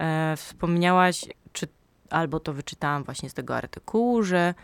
E, 0.00 0.34
wspomniałaś, 0.36 1.24
czy 1.52 1.66
albo 2.10 2.40
to 2.40 2.52
wyczytałam 2.52 3.04
właśnie 3.04 3.30
z 3.30 3.34
tego 3.34 3.56
artykułu, 3.56 4.22
że 4.22 4.54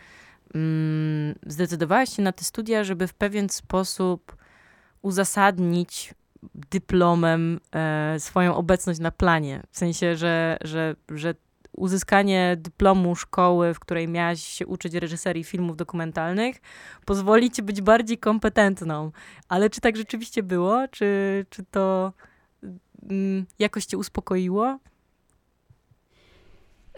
mm, 0.54 1.34
zdecydowałaś 1.46 2.16
się 2.16 2.22
na 2.22 2.32
te 2.32 2.44
studia, 2.44 2.84
żeby 2.84 3.06
w 3.06 3.14
pewien 3.14 3.48
sposób 3.48 4.36
uzasadnić 5.02 6.14
dyplomem 6.54 7.60
e, 7.74 8.20
swoją 8.20 8.56
obecność 8.56 9.00
na 9.00 9.10
planie. 9.10 9.62
W 9.70 9.78
sensie, 9.78 10.16
że, 10.16 10.58
że, 10.60 10.96
że 11.08 11.34
uzyskanie 11.76 12.56
dyplomu 12.60 13.16
szkoły, 13.16 13.74
w 13.74 13.80
której 13.80 14.08
miałaś 14.08 14.40
się 14.40 14.66
uczyć 14.66 14.94
reżyserii 14.94 15.44
filmów 15.44 15.76
dokumentalnych, 15.76 16.56
pozwoli 17.04 17.50
ci 17.50 17.62
być 17.62 17.82
bardziej 17.82 18.18
kompetentną. 18.18 19.10
Ale 19.48 19.70
czy 19.70 19.80
tak 19.80 19.96
rzeczywiście 19.96 20.42
było? 20.42 20.88
Czy, 20.88 21.46
czy 21.50 21.64
to 21.70 22.12
mm, 23.10 23.46
jakoś 23.58 23.84
cię 23.86 23.98
uspokoiło? 23.98 24.78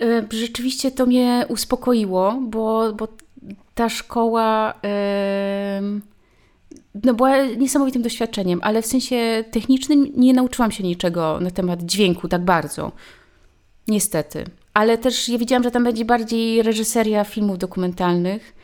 E, 0.01 0.27
rzeczywiście 0.31 0.91
to 0.91 1.07
mnie 1.07 1.47
uspokoiło, 1.49 2.41
bo, 2.41 2.93
bo 2.93 3.09
ta 3.75 3.89
szkoła 3.89 4.75
no 7.05 7.15
była 7.15 7.45
niesamowitym 7.45 8.03
doświadczeniem, 8.03 8.61
ale 8.63 8.83
w 8.83 8.87
sensie 8.87 9.45
technicznym 9.51 10.13
nie 10.17 10.35
nauczyłam 10.35 10.71
się 10.71 10.85
niczego 10.85 11.41
na 11.41 11.51
temat 11.51 11.83
dźwięku 11.83 12.29
tak 12.29 12.45
bardzo. 12.45 12.93
Niestety. 13.89 14.45
Ale 14.79 14.99
też 14.99 15.29
ja 15.29 15.39
widziałam, 15.39 15.63
że 15.63 15.71
tam 15.71 15.85
będzie 15.85 16.05
bardziej 16.05 16.63
reżyseria 16.63 17.25
filmów 17.25 17.59
dokumentalnych, 17.59 18.55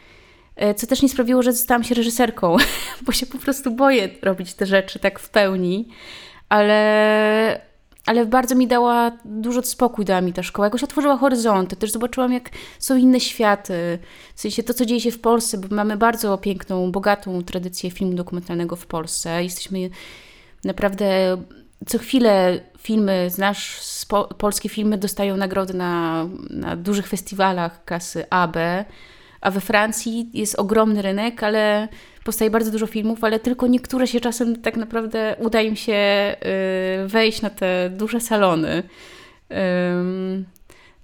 e, 0.57 0.75
co 0.75 0.87
też 0.87 1.03
nie 1.03 1.09
sprawiło, 1.09 1.43
że 1.43 1.53
zostałam 1.53 1.85
się 1.85 1.95
reżyserką, 1.95 2.57
bo 3.07 3.13
się 3.13 3.27
po 3.27 3.39
prostu 3.39 3.71
boję 3.71 4.09
robić 4.23 4.55
te 4.55 4.67
rzeczy 4.67 4.99
tak 4.99 5.19
w 5.19 5.29
pełni. 5.29 5.89
Ale, 6.49 7.61
ale 8.07 8.27
bardzo 8.27 8.55
mi 8.55 8.67
dała, 8.67 9.13
dużo 9.25 9.63
spokój 9.63 10.05
dała 10.05 10.21
mi 10.21 10.33
ta 10.33 10.43
szkoła. 10.43 10.67
Jakoś 10.67 10.85
otworzyła 10.85 11.17
horyzonty, 11.17 11.77
też 11.77 11.93
zobaczyłam, 11.93 12.33
jak 12.33 12.51
są 12.79 12.97
inne 12.97 13.21
światy. 13.21 13.99
W 14.35 14.41
sensie 14.41 14.63
to, 14.63 14.75
co 14.75 14.87
dzieje 14.87 15.01
się 15.01 15.11
w 15.11 15.21
Polsce, 15.21 15.59
bo 15.59 15.77
mamy 15.77 15.97
bardzo 15.97 16.39
piękną, 16.39 16.93
bogatą 16.93 17.43
tradycję 17.43 17.91
filmu 17.91 18.15
dokumentalnego 18.15 18.77
w 18.77 18.87
Polsce. 18.87 19.45
Jesteśmy 19.45 19.91
naprawdę 20.65 21.37
co 21.87 21.99
chwilę 21.99 22.61
filmy, 22.85 23.31
znasz, 23.31 23.81
polskie 24.39 24.69
filmy 24.69 24.99
dostają 24.99 25.37
nagrody 25.37 25.75
na, 25.75 26.27
na 26.51 26.77
dużych 26.77 27.09
festiwalach 27.09 27.85
kasy 27.85 28.25
AB, 28.31 28.57
a 29.41 29.51
we 29.51 29.61
Francji 29.61 30.31
jest 30.35 30.59
ogromny 30.59 31.03
rynek, 31.03 31.43
ale 31.43 31.89
powstaje 32.25 32.51
bardzo 32.51 32.71
dużo 32.71 32.87
filmów, 32.87 33.25
ale 33.25 33.41
tylko 33.41 33.67
niektóre 33.67 34.07
się 34.07 34.21
czasem 34.21 34.63
tak 34.63 34.77
naprawdę 34.77 35.37
uda 35.39 35.61
im 35.61 35.77
się 35.77 36.35
y, 37.05 37.09
wejść 37.09 37.43
na 37.43 37.51
te 37.51 37.91
duże 37.91 38.21
salony. 38.21 38.83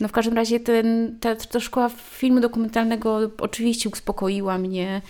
No 0.01 0.09
w 0.09 0.13
każdym 0.13 0.35
razie 0.35 0.61
ten, 0.61 1.19
ta, 1.21 1.37
ta 1.37 1.61
szkoła 1.61 1.89
filmu 1.89 2.41
dokumentalnego 2.41 3.31
oczywiście 3.39 3.89
uspokoiła 3.89 4.59
mnie. 4.59 5.03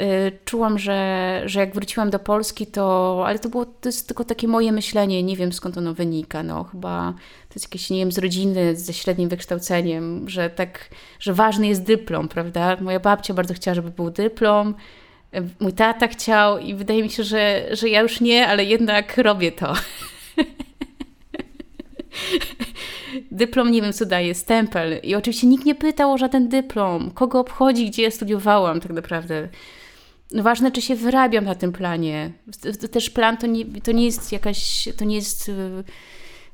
Y, 0.00 0.38
czułam, 0.44 0.78
że, 0.78 1.42
że 1.46 1.60
jak 1.60 1.74
wróciłam 1.74 2.10
do 2.10 2.18
Polski, 2.18 2.66
to. 2.66 3.22
Ale 3.26 3.38
to 3.38 3.48
było 3.48 3.64
to 3.64 3.88
jest 3.88 4.08
tylko 4.08 4.24
takie 4.24 4.48
moje 4.48 4.72
myślenie, 4.72 5.22
nie 5.22 5.36
wiem 5.36 5.52
skąd 5.52 5.78
ono 5.78 5.94
wynika. 5.94 6.42
No, 6.42 6.64
chyba 6.64 7.14
to 7.48 7.54
jest 7.54 7.64
jakieś, 7.66 7.90
nie 7.90 7.98
wiem, 7.98 8.12
z 8.12 8.18
rodziny, 8.18 8.76
ze 8.76 8.92
średnim 8.92 9.28
wykształceniem, 9.28 10.28
że 10.28 10.50
tak, 10.50 10.88
że 11.20 11.34
ważny 11.34 11.66
jest 11.66 11.82
dyplom, 11.82 12.28
prawda? 12.28 12.76
Moja 12.80 13.00
babcia 13.00 13.34
bardzo 13.34 13.54
chciała, 13.54 13.74
żeby 13.74 13.90
był 13.90 14.10
dyplom. 14.10 14.74
Mój 15.60 15.72
tata 15.72 16.08
chciał 16.08 16.58
i 16.58 16.74
wydaje 16.74 17.02
mi 17.02 17.10
się, 17.10 17.24
że, 17.24 17.68
że 17.72 17.88
ja 17.88 18.00
już 18.00 18.20
nie, 18.20 18.48
ale 18.48 18.64
jednak 18.64 19.18
robię 19.18 19.52
to. 19.52 19.74
dyplom 23.30 23.70
nie 23.70 23.82
wiem 23.82 23.92
co 23.92 24.06
daje, 24.06 24.34
stempel. 24.34 25.00
I 25.02 25.14
oczywiście 25.14 25.46
nikt 25.46 25.64
nie 25.64 25.74
pytał 25.74 26.12
o 26.12 26.18
żaden 26.18 26.48
dyplom. 26.48 27.10
Kogo 27.10 27.40
obchodzi, 27.40 27.86
gdzie 27.86 28.02
ja 28.02 28.10
studiowałam 28.10 28.80
tak 28.80 28.92
naprawdę. 28.92 29.48
No 30.34 30.42
ważne, 30.42 30.70
czy 30.70 30.82
się 30.82 30.94
wyrabiam 30.94 31.44
na 31.44 31.54
tym 31.54 31.72
planie. 31.72 32.32
Też 32.90 33.10
plan 33.10 33.36
to 33.36 33.46
nie, 33.46 33.64
to 33.64 33.92
nie 33.92 34.04
jest 34.04 34.32
jakaś, 34.32 34.88
to 34.96 35.04
nie 35.04 35.16
jest 35.16 35.48
y, 35.48 35.52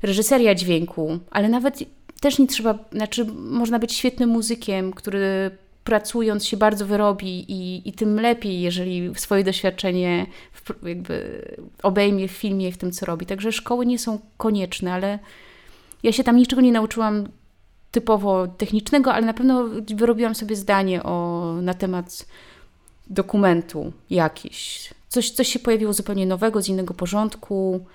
reżyseria 0.01 0.55
dźwięku, 0.55 1.19
ale 1.31 1.49
nawet 1.49 1.79
też 2.21 2.39
nie 2.39 2.47
trzeba, 2.47 2.79
znaczy 2.91 3.25
można 3.35 3.79
być 3.79 3.93
świetnym 3.93 4.29
muzykiem, 4.29 4.93
który 4.93 5.51
pracując 5.83 6.45
się 6.45 6.57
bardzo 6.57 6.85
wyrobi 6.85 7.51
i, 7.51 7.89
i 7.89 7.93
tym 7.93 8.19
lepiej, 8.19 8.61
jeżeli 8.61 9.15
swoje 9.15 9.43
doświadczenie 9.43 10.25
w, 10.53 10.87
jakby 10.87 11.45
obejmie 11.83 12.27
w 12.27 12.31
filmie, 12.31 12.71
w 12.71 12.77
tym, 12.77 12.91
co 12.91 13.05
robi. 13.05 13.25
Także 13.25 13.51
szkoły 13.51 13.85
nie 13.85 13.99
są 13.99 14.19
konieczne, 14.37 14.93
ale 14.93 15.19
ja 16.03 16.11
się 16.11 16.23
tam 16.23 16.37
niczego 16.37 16.61
nie 16.61 16.71
nauczyłam 16.71 17.27
typowo 17.91 18.47
technicznego, 18.47 19.13
ale 19.13 19.25
na 19.25 19.33
pewno 19.33 19.65
wyrobiłam 19.95 20.35
sobie 20.35 20.55
zdanie 20.55 21.03
o, 21.03 21.55
na 21.61 21.73
temat 21.73 22.25
dokumentu 23.11 23.93
jakiś. 24.09 24.89
Coś, 25.09 25.31
coś 25.31 25.47
się 25.47 25.59
pojawiło 25.59 25.93
zupełnie 25.93 26.25
nowego, 26.25 26.61
z 26.61 26.67
innego 26.67 26.93
porządku. 26.93 27.85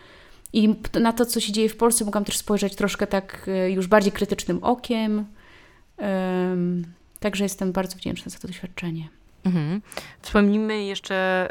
I 0.52 0.74
na 1.00 1.12
to, 1.12 1.26
co 1.26 1.40
się 1.40 1.52
dzieje 1.52 1.68
w 1.68 1.76
Polsce, 1.76 2.04
mogłam 2.04 2.24
też 2.24 2.36
spojrzeć 2.36 2.74
troszkę 2.74 3.06
tak 3.06 3.46
e, 3.48 3.70
już 3.70 3.86
bardziej 3.86 4.12
krytycznym 4.12 4.64
okiem. 4.64 5.26
Także 7.20 7.44
jestem 7.44 7.72
bardzo 7.72 7.96
wdzięczna 7.96 8.30
za 8.30 8.38
to 8.38 8.48
doświadczenie. 8.48 9.08
Mhm. 9.44 9.82
Wspomnijmy 10.22 10.84
jeszcze 10.84 11.48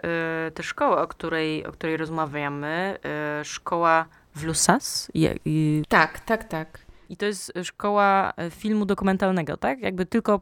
y, 0.48 0.52
tę 0.52 0.64
szkołę, 0.64 0.98
o 1.02 1.08
której, 1.08 1.66
o 1.66 1.72
której 1.72 1.98
rozmawiamy. 1.98 2.98
Y, 3.42 3.46
szkoła 3.46 4.06
w 4.36 4.44
Lusas. 4.44 5.12
I, 5.46 5.84
tak, 5.90 6.20
tak, 6.20 6.44
tak. 6.44 6.80
I 7.10 7.18
to 7.18 7.26
jest 7.26 7.54
szkoła 7.64 8.34
filmu 8.50 8.86
dokumentalnego, 8.86 9.58
tak? 9.58 9.80
Jakby 9.80 10.06
tylko 10.06 10.42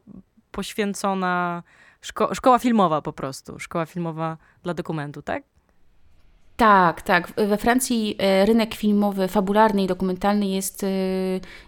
poświęcona 0.51 1.63
Szko 2.04 2.36
szkoła 2.36 2.60
filmowa 2.60 3.01
po 3.01 3.14
prostu. 3.14 3.60
Szkoła 3.60 3.86
filmowa 3.86 4.38
dla 4.64 4.74
dokumentu, 4.74 5.22
tak? 5.22 5.43
Tak, 6.58 7.01
tak. 7.01 7.34
We 7.38 7.58
Francji 7.58 8.16
e, 8.20 8.45
rynek 8.45 8.76
filmowy, 8.76 9.28
fabularny 9.28 9.84
i 9.84 9.88
dokumentalny 9.88 10.47
jest, 10.47 10.84
e, 10.84 10.88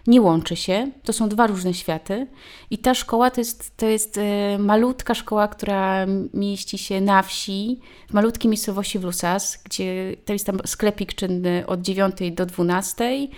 nie 0.06 0.20
łączy 0.20 0.56
się. 0.56 0.90
To 1.02 1.12
są 1.12 1.28
dwa 1.28 1.46
różne 1.46 1.74
światy. 1.74 2.26
I 2.70 2.78
ta 2.78 2.94
szkoła 2.94 3.30
to 3.30 3.40
jest, 3.40 3.76
to 3.76 3.86
jest 3.86 4.18
e, 4.18 4.58
malutka 4.58 5.14
szkoła, 5.14 5.48
która 5.48 6.06
mieści 6.34 6.78
się 6.78 7.00
na 7.00 7.22
wsi, 7.22 7.80
w 8.08 8.12
malutkiej 8.12 8.48
miejscowości 8.48 8.98
w 8.98 9.04
Lusas, 9.04 9.62
gdzie 9.64 10.16
to 10.24 10.32
jest 10.32 10.46
tam 10.46 10.58
sklepik 10.66 11.14
czynny 11.14 11.64
od 11.66 11.80
9 11.80 12.14
do 12.32 12.46
12 12.46 13.28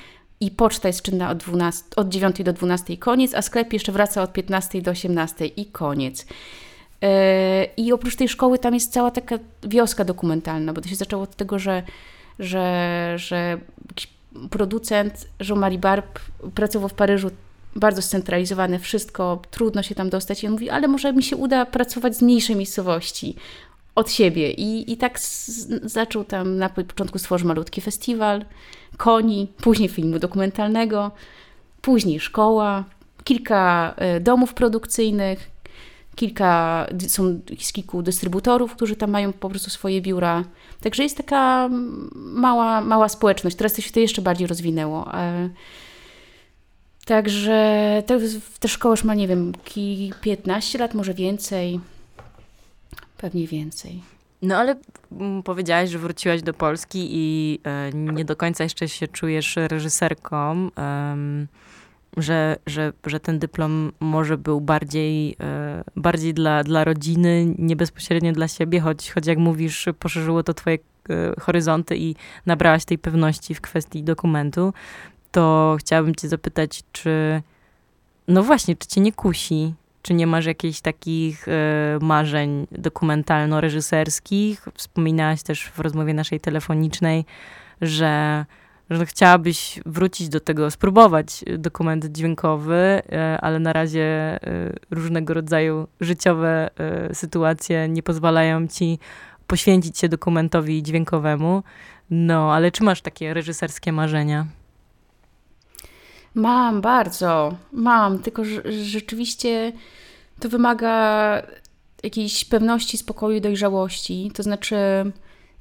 i 0.40 0.50
poczta 0.50 0.88
jest 0.88 1.02
czynna 1.02 1.30
od, 1.30 1.38
12, 1.38 1.84
od 1.96 2.08
9 2.08 2.42
do 2.42 2.52
12 2.52 2.96
koniec, 2.96 3.34
a 3.34 3.42
sklep 3.42 3.72
jeszcze 3.72 3.92
wraca 3.92 4.22
od 4.22 4.32
15 4.32 4.82
do 4.82 4.90
18 4.90 5.46
i 5.46 5.66
koniec. 5.66 6.26
I 7.76 7.92
oprócz 7.92 8.16
tej 8.16 8.28
szkoły 8.28 8.58
tam 8.58 8.74
jest 8.74 8.92
cała 8.92 9.10
taka 9.10 9.38
wioska 9.62 10.04
dokumentalna, 10.04 10.72
bo 10.72 10.80
to 10.80 10.88
się 10.88 10.96
zaczęło 10.96 11.22
od 11.22 11.36
tego, 11.36 11.58
że, 11.58 11.82
że, 12.38 13.12
że 13.16 13.58
producent 14.50 15.28
Jean-Marie 15.40 15.78
Barb 15.78 16.18
pracował 16.54 16.88
w 16.88 16.94
Paryżu 16.94 17.30
bardzo 17.76 18.02
scentralizowane 18.02 18.78
wszystko, 18.78 19.42
trudno 19.50 19.82
się 19.82 19.94
tam 19.94 20.10
dostać. 20.10 20.42
I 20.42 20.46
on 20.46 20.52
mówi, 20.52 20.70
ale 20.70 20.88
może 20.88 21.12
mi 21.12 21.22
się 21.22 21.36
uda 21.36 21.66
pracować 21.66 22.16
z 22.16 22.22
mniejszej 22.22 22.56
miejscowości 22.56 23.36
od 23.94 24.10
siebie. 24.10 24.50
I, 24.50 24.92
i 24.92 24.96
tak 24.96 25.20
z, 25.20 25.68
zaczął 25.92 26.24
tam, 26.24 26.56
na 26.56 26.68
początku 26.68 27.18
stworzyć 27.18 27.46
malutki 27.46 27.80
festiwal 27.80 28.44
koni, 28.96 29.52
później 29.62 29.88
filmu 29.88 30.18
dokumentalnego, 30.18 31.10
później 31.82 32.20
szkoła, 32.20 32.84
kilka 33.24 33.94
e, 33.96 34.20
domów 34.20 34.54
produkcyjnych, 34.54 35.50
kilka, 36.18 36.86
są 37.08 37.40
z 37.60 37.72
kilku 37.72 38.02
dystrybutorów, 38.02 38.72
którzy 38.72 38.96
tam 38.96 39.10
mają 39.10 39.32
po 39.32 39.48
prostu 39.48 39.70
swoje 39.70 40.00
biura. 40.00 40.44
Także 40.80 41.02
jest 41.02 41.16
taka 41.16 41.68
mała, 42.14 42.80
mała 42.80 43.08
społeczność. 43.08 43.56
Teraz 43.56 43.72
to 43.72 43.82
się 43.82 43.90
to 43.90 44.00
jeszcze 44.00 44.22
bardziej 44.22 44.46
rozwinęło. 44.46 45.14
E, 45.14 45.50
także 47.04 48.02
te 48.60 48.68
szkoła 48.68 48.92
już 48.92 49.04
ma, 49.04 49.14
nie 49.14 49.28
wiem, 49.28 49.52
15 50.20 50.78
lat, 50.78 50.94
może 50.94 51.14
więcej. 51.14 51.80
Pewnie 53.18 53.46
więcej. 53.46 54.02
No 54.42 54.56
ale 54.56 54.76
powiedziałaś, 55.44 55.90
że 55.90 55.98
wróciłaś 55.98 56.42
do 56.42 56.54
Polski 56.54 57.08
i 57.10 57.58
e, 57.64 57.90
nie 57.92 58.24
do 58.24 58.36
końca 58.36 58.64
jeszcze 58.64 58.88
się 58.88 59.08
czujesz 59.08 59.56
reżyserką 59.56 60.70
że, 62.22 62.56
że, 62.66 62.92
że 63.06 63.20
ten 63.20 63.38
dyplom 63.38 63.92
może 64.00 64.38
był 64.38 64.60
bardziej, 64.60 65.36
e, 65.40 65.84
bardziej 65.96 66.34
dla, 66.34 66.64
dla 66.64 66.84
rodziny, 66.84 67.54
nie 67.58 67.76
bezpośrednio 67.76 68.32
dla 68.32 68.48
siebie, 68.48 68.80
choć, 68.80 69.10
choć 69.10 69.26
jak 69.26 69.38
mówisz, 69.38 69.88
poszerzyło 69.98 70.42
to 70.42 70.54
twoje 70.54 70.78
e, 71.10 71.40
horyzonty 71.40 71.96
i 71.96 72.14
nabrałaś 72.46 72.84
tej 72.84 72.98
pewności 72.98 73.54
w 73.54 73.60
kwestii 73.60 74.02
dokumentu, 74.02 74.72
to 75.32 75.76
chciałabym 75.80 76.14
cię 76.14 76.28
zapytać, 76.28 76.82
czy 76.92 77.42
no 78.28 78.42
właśnie, 78.42 78.76
czy 78.76 78.88
cię 78.88 79.00
nie 79.00 79.12
kusi? 79.12 79.74
Czy 80.02 80.14
nie 80.14 80.26
masz 80.26 80.46
jakichś 80.46 80.80
takich 80.80 81.48
e, 81.48 81.98
marzeń 82.00 82.66
dokumentalno-reżyserskich? 82.72 84.68
Wspominałaś 84.74 85.42
też 85.42 85.64
w 85.64 85.78
rozmowie 85.78 86.14
naszej 86.14 86.40
telefonicznej, 86.40 87.24
że 87.80 88.44
że 88.90 89.06
chciałabyś 89.06 89.80
wrócić 89.86 90.28
do 90.28 90.40
tego, 90.40 90.70
spróbować 90.70 91.44
dokument 91.58 92.04
dźwiękowy, 92.04 92.74
e, 92.74 93.38
ale 93.40 93.58
na 93.58 93.72
razie 93.72 94.02
e, 94.02 94.38
różnego 94.90 95.34
rodzaju 95.34 95.86
życiowe 96.00 96.70
e, 96.76 97.14
sytuacje 97.14 97.88
nie 97.88 98.02
pozwalają 98.02 98.68
ci 98.68 98.98
poświęcić 99.46 99.98
się 99.98 100.08
dokumentowi 100.08 100.82
dźwiękowemu. 100.82 101.62
No, 102.10 102.54
ale 102.54 102.70
czy 102.70 102.84
masz 102.84 103.00
takie 103.00 103.34
reżyserskie 103.34 103.92
marzenia? 103.92 104.46
Mam 106.34 106.80
bardzo, 106.80 107.54
mam, 107.72 108.18
tylko 108.18 108.42
rzeczywiście 108.82 109.72
to 110.40 110.48
wymaga 110.48 111.42
jakiejś 112.02 112.44
pewności, 112.44 112.98
spokoju 112.98 113.36
i 113.36 113.40
dojrzałości. 113.40 114.30
To 114.34 114.42
znaczy, 114.42 114.76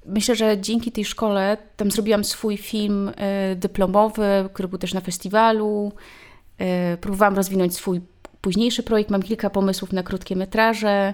Myślę, 0.07 0.35
że 0.35 0.61
dzięki 0.61 0.91
tej 0.91 1.05
szkole 1.05 1.57
tam 1.77 1.91
zrobiłam 1.91 2.23
swój 2.23 2.57
film 2.57 3.11
e, 3.15 3.55
dyplomowy, 3.55 4.49
który 4.53 4.67
był 4.67 4.77
też 4.77 4.93
na 4.93 5.01
festiwalu. 5.01 5.91
E, 6.57 6.97
próbowałam 6.97 7.35
rozwinąć 7.35 7.75
swój 7.75 8.01
późniejszy 8.41 8.83
projekt. 8.83 9.09
Mam 9.09 9.23
kilka 9.23 9.49
pomysłów 9.49 9.93
na 9.93 10.03
krótkie 10.03 10.35
metraże, 10.35 11.13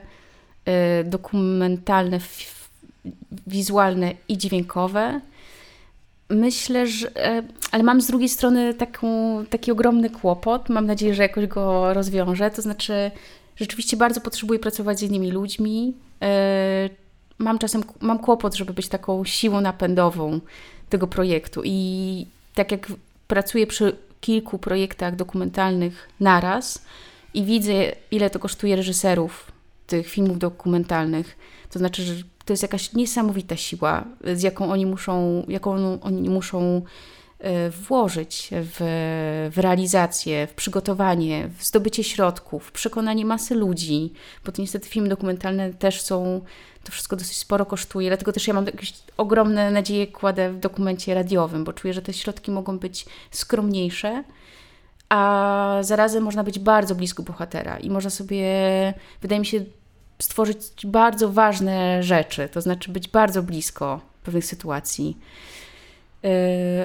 y, 1.01 1.03
dokumentalne, 1.03 2.19
wizualne 3.47 4.13
i 4.27 4.37
dźwiękowe. 4.37 5.21
Myślę, 6.29 6.87
że. 6.87 7.17
E, 7.17 7.43
ale 7.71 7.83
mam 7.83 8.01
z 8.01 8.07
drugiej 8.07 8.29
strony 8.29 8.73
taką, 8.73 9.07
taki 9.49 9.71
ogromny 9.71 10.09
kłopot. 10.09 10.69
Mam 10.69 10.85
nadzieję, 10.85 11.13
że 11.13 11.23
jakoś 11.23 11.47
go 11.47 11.93
rozwiążę. 11.93 12.51
To 12.51 12.61
znaczy, 12.61 13.11
rzeczywiście 13.55 13.97
bardzo 13.97 14.21
potrzebuję 14.21 14.59
pracować 14.59 14.99
z 14.99 15.03
innymi 15.03 15.31
ludźmi. 15.31 15.93
Mam 17.37 17.59
czasem 17.59 17.83
mam 18.01 18.19
kłopot, 18.19 18.55
żeby 18.55 18.73
być 18.73 18.87
taką 18.87 19.25
siłą 19.25 19.61
napędową 19.61 20.39
tego 20.89 21.07
projektu. 21.07 21.61
I 21.65 22.27
tak 22.55 22.71
jak 22.71 22.87
pracuję 23.27 23.67
przy 23.67 23.97
kilku 24.21 24.59
projektach 24.59 25.15
dokumentalnych 25.15 26.09
naraz 26.19 26.85
i 27.33 27.43
widzę, 27.43 27.73
ile 28.11 28.29
to 28.29 28.39
kosztuje 28.39 28.75
reżyserów 28.75 29.51
tych 29.87 30.07
filmów 30.07 30.39
dokumentalnych, 30.39 31.37
to 31.71 31.79
znaczy, 31.79 32.03
że 32.03 32.15
to 32.45 32.53
jest 32.53 32.63
jakaś 32.63 32.93
niesamowita 32.93 33.55
siła, 33.55 34.03
z 34.33 34.43
jaką 34.43 34.71
oni 34.71 34.85
muszą, 34.85 35.45
jaką 35.47 36.01
oni 36.01 36.29
muszą 36.29 36.81
włożyć 37.87 38.49
w, 38.51 38.77
w, 39.53 39.57
realizację, 39.57 40.47
w 40.47 40.53
przygotowanie, 40.53 41.49
w 41.57 41.63
zdobycie 41.63 42.03
środków, 42.03 42.65
w 42.65 42.71
przekonanie 42.71 43.25
masy 43.25 43.55
ludzi, 43.55 44.13
bo 44.45 44.51
to 44.51 44.61
niestety 44.61 44.89
filmy 44.89 45.09
dokumentalne 45.09 45.73
też 45.73 46.01
są, 46.01 46.41
to 46.83 46.91
wszystko 46.91 47.15
dosyć 47.15 47.37
sporo 47.37 47.65
kosztuje, 47.65 48.09
dlatego 48.09 48.31
też 48.31 48.47
ja 48.47 48.53
mam 48.53 48.65
jakieś 48.65 48.93
ogromne 49.17 49.71
nadzieje 49.71 50.07
kładę 50.07 50.51
w 50.51 50.59
dokumencie 50.59 51.13
radiowym, 51.13 51.63
bo 51.63 51.73
czuję, 51.73 51.93
że 51.93 52.01
te 52.01 52.13
środki 52.13 52.51
mogą 52.51 52.79
być 52.79 53.05
skromniejsze, 53.31 54.23
a 55.09 55.77
zarazem 55.81 56.23
można 56.23 56.43
być 56.43 56.59
bardzo 56.59 56.95
blisko 56.95 57.23
bohatera 57.23 57.77
i 57.79 57.89
można 57.89 58.09
sobie, 58.09 58.47
wydaje 59.21 59.39
mi 59.39 59.45
się, 59.45 59.65
stworzyć 60.19 60.57
bardzo 60.85 61.29
ważne 61.29 62.03
rzeczy, 62.03 62.49
to 62.49 62.61
znaczy 62.61 62.91
być 62.91 63.07
bardzo 63.07 63.43
blisko 63.43 64.01
pewnych 64.23 64.45
sytuacji. 64.45 65.17
Yy, 66.23 66.29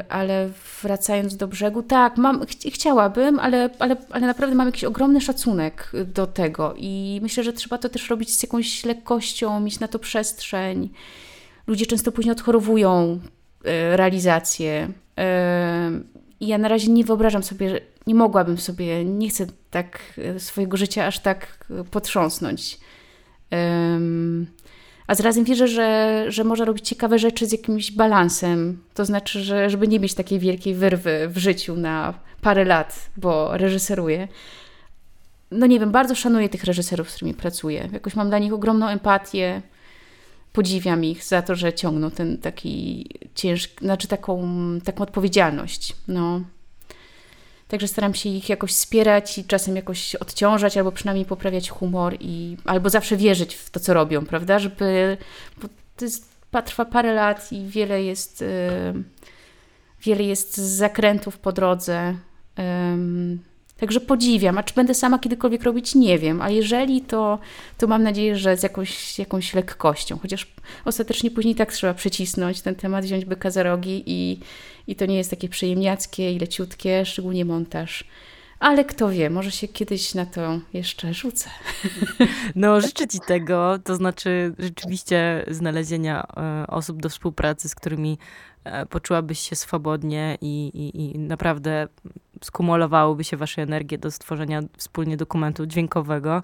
ale 0.09 0.51
wracając 0.82 1.36
do 1.36 1.49
brzegu, 1.49 1.82
tak, 1.82 2.16
mam, 2.16 2.47
ch 2.47 2.74
chciałabym, 2.74 3.39
ale, 3.39 3.70
ale, 3.78 3.97
ale 4.11 4.26
naprawdę 4.26 4.57
mam 4.57 4.66
jakiś 4.66 4.84
ogromny 4.84 5.20
szacunek 5.20 5.93
do 6.07 6.26
tego 6.26 6.74
i 6.76 7.18
myślę, 7.22 7.45
że 7.45 7.53
trzeba 7.53 7.78
to 7.78 7.89
też 7.89 8.11
robić 8.11 8.36
z 8.36 8.43
jakąś 8.43 8.84
lekkością, 8.84 9.61
mieć 9.61 9.80
na 9.80 9.89
to 9.89 9.99
przestrzeń. 9.99 10.91
Ludzie 11.66 11.86
często 11.86 12.12
później 12.12 12.32
odchorowują 12.32 13.20
yy, 13.64 13.97
realizację. 13.97 14.89
Yy, 15.16 15.24
I 16.41 16.47
ja 16.47 16.59
na 16.59 16.68
razie 16.68 16.93
nie 16.93 17.05
wyobrażam 17.05 17.43
sobie, 17.43 17.80
nie 18.07 18.14
mogłabym 18.14 18.59
sobie, 18.59 19.05
nie 19.05 19.28
chcę 19.28 19.47
tak 19.70 20.20
swojego 20.39 20.76
życia 20.76 21.07
aż 21.07 21.18
tak 21.18 21.66
potrząsnąć 21.91 22.78
a 25.09 25.14
zarazem 25.14 25.44
wierzę, 25.44 25.68
że, 25.68 26.24
że 26.28 26.44
można 26.44 26.64
robić 26.64 26.88
ciekawe 26.88 27.18
rzeczy 27.18 27.46
z 27.46 27.52
jakimś 27.52 27.92
balansem. 27.92 28.82
To 28.94 29.04
znaczy, 29.04 29.42
że 29.42 29.70
żeby 29.70 29.88
nie 29.88 30.00
mieć 30.00 30.14
takiej 30.14 30.38
wielkiej 30.38 30.74
wyrwy 30.74 31.28
w 31.28 31.38
życiu 31.38 31.76
na 31.76 32.14
parę 32.40 32.64
lat, 32.64 33.11
bo 33.16 33.56
reżyseruję. 33.56 34.28
No 35.50 35.66
nie 35.66 35.80
wiem, 35.80 35.90
bardzo 35.90 36.14
szanuję 36.14 36.48
tych 36.48 36.64
reżyserów, 36.64 37.11
z 37.11 37.14
którymi 37.14 37.34
pracuję. 37.34 37.88
Jakoś 37.92 38.14
mam 38.14 38.28
dla 38.28 38.38
nich 38.38 38.52
ogromną 38.52 38.88
empatię. 38.88 39.62
Podziwiam 40.52 41.04
ich 41.04 41.24
za 41.24 41.42
to, 41.42 41.54
że 41.54 41.72
ciągną 41.72 42.11
ten 42.11 42.38
taki 42.38 43.06
ciężki, 43.34 43.84
znaczy 43.84 44.09
taką, 44.09 44.48
taką 44.84 45.02
odpowiedzialność. 45.02 45.96
No. 46.09 46.40
Także 47.68 47.88
staram 47.88 48.14
się 48.14 48.28
ich 48.28 48.48
jakoś 48.48 48.72
wspierać 48.72 49.38
i 49.38 49.44
czasem 49.44 49.76
jakoś 49.76 50.14
odciążać, 50.14 50.76
albo 50.76 50.92
przynajmniej 50.92 51.26
poprawiać 51.26 51.70
humor, 51.70 52.16
i, 52.20 52.56
albo 52.64 52.90
zawsze 52.90 53.16
wierzyć 53.16 53.54
w 53.54 53.70
to, 53.70 53.80
co 53.80 53.94
robią, 53.94 54.26
prawda? 54.26 54.58
Żeby. 54.58 55.16
Bo 55.62 55.68
to 55.96 56.04
jest, 56.04 56.38
trwa 56.64 56.84
parę 56.84 57.14
lat 57.14 57.52
i 57.52 57.66
wiele 57.66 58.02
jest. 58.02 58.40
Yy, 58.40 59.04
wiele 60.02 60.22
jest 60.22 60.56
zakrętów 60.56 61.38
po 61.38 61.52
drodze. 61.52 62.14
Yy, 62.58 62.64
Także 63.80 64.00
podziwiam, 64.00 64.58
a 64.58 64.62
czy 64.62 64.74
będę 64.74 64.94
sama 64.94 65.18
kiedykolwiek 65.18 65.62
robić, 65.62 65.94
nie 65.94 66.18
wiem, 66.18 66.42
a 66.42 66.50
jeżeli 66.50 67.00
to, 67.00 67.38
to 67.78 67.86
mam 67.86 68.02
nadzieję, 68.02 68.36
że 68.36 68.56
z 68.56 68.62
jakąś, 68.62 69.18
jakąś 69.18 69.54
lekkością, 69.54 70.18
chociaż 70.18 70.52
ostatecznie 70.84 71.30
później 71.30 71.54
tak 71.54 71.72
trzeba 71.72 71.94
przycisnąć 71.94 72.60
ten 72.60 72.74
temat, 72.74 73.04
wziąć 73.04 73.24
byka 73.24 73.50
za 73.50 73.62
rogi 73.62 74.02
i, 74.06 74.40
i 74.86 74.96
to 74.96 75.06
nie 75.06 75.16
jest 75.16 75.30
takie 75.30 75.48
przyjemniackie 75.48 76.32
i 76.32 76.38
leciutkie, 76.38 77.04
szczególnie 77.06 77.44
montaż. 77.44 78.04
Ale 78.58 78.84
kto 78.84 79.08
wie, 79.08 79.30
może 79.30 79.50
się 79.50 79.68
kiedyś 79.68 80.14
na 80.14 80.26
to 80.26 80.60
jeszcze 80.72 81.14
rzucę. 81.14 81.50
No, 82.54 82.80
życzę 82.80 83.08
Ci 83.08 83.18
tego, 83.26 83.78
to 83.84 83.96
znaczy 83.96 84.54
rzeczywiście 84.58 85.44
znalezienia 85.48 86.26
e, 86.36 86.66
osób 86.66 87.02
do 87.02 87.08
współpracy, 87.08 87.68
z 87.68 87.74
którymi 87.74 88.18
e, 88.64 88.86
poczułabyś 88.86 89.38
się 89.38 89.56
swobodnie 89.56 90.38
i, 90.40 90.70
i, 90.74 91.14
i 91.14 91.18
naprawdę 91.18 91.88
skumulowałyby 92.43 93.24
się 93.24 93.36
Wasze 93.36 93.62
energie 93.62 93.99
do 93.99 94.11
stworzenia 94.11 94.61
wspólnie 94.76 95.16
dokumentu 95.16 95.66
dźwiękowego 95.66 96.43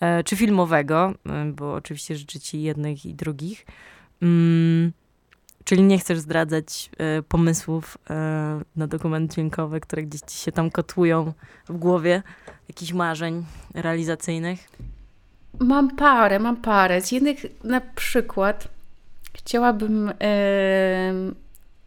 e, 0.00 0.24
czy 0.24 0.36
filmowego, 0.36 1.14
bo 1.52 1.74
oczywiście 1.74 2.16
życzę 2.16 2.40
Ci 2.40 2.62
jednych 2.62 3.06
i 3.06 3.14
drugich. 3.14 3.66
Mm. 4.22 4.92
Czyli 5.66 5.82
nie 5.82 5.98
chcesz 5.98 6.18
zdradzać 6.18 6.90
y, 7.18 7.22
pomysłów 7.22 7.98
na 8.76 8.86
dokument 8.86 9.32
dźwiękowy, 9.34 9.80
które 9.80 10.02
gdzieś 10.02 10.20
ci 10.20 10.38
się 10.38 10.52
tam 10.52 10.70
kotłują 10.70 11.32
w 11.68 11.76
głowie, 11.76 12.22
jakichś 12.68 12.92
marzeń 12.92 13.44
realizacyjnych? 13.74 14.68
Mam 15.60 15.96
parę, 15.96 16.38
mam 16.38 16.56
parę. 16.56 17.00
Z 17.00 17.12
jednych 17.12 17.64
na 17.64 17.80
przykład 17.80 18.68
chciałabym. 19.34 20.12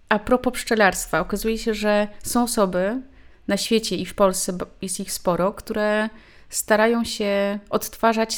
A 0.09 0.19
propos 0.19 0.53
pszczelarstwa, 0.53 1.19
okazuje 1.19 1.57
się, 1.57 1.73
że 1.73 2.07
są 2.23 2.43
osoby 2.43 3.01
na 3.49 3.57
świecie 3.57 3.95
i 3.95 4.05
w 4.05 4.13
Polsce 4.13 4.57
jest 4.81 4.99
ich 4.99 5.11
sporo, 5.11 5.53
które 5.53 6.09
starają 6.49 7.03
się 7.03 7.59
odtwarzać 7.69 8.37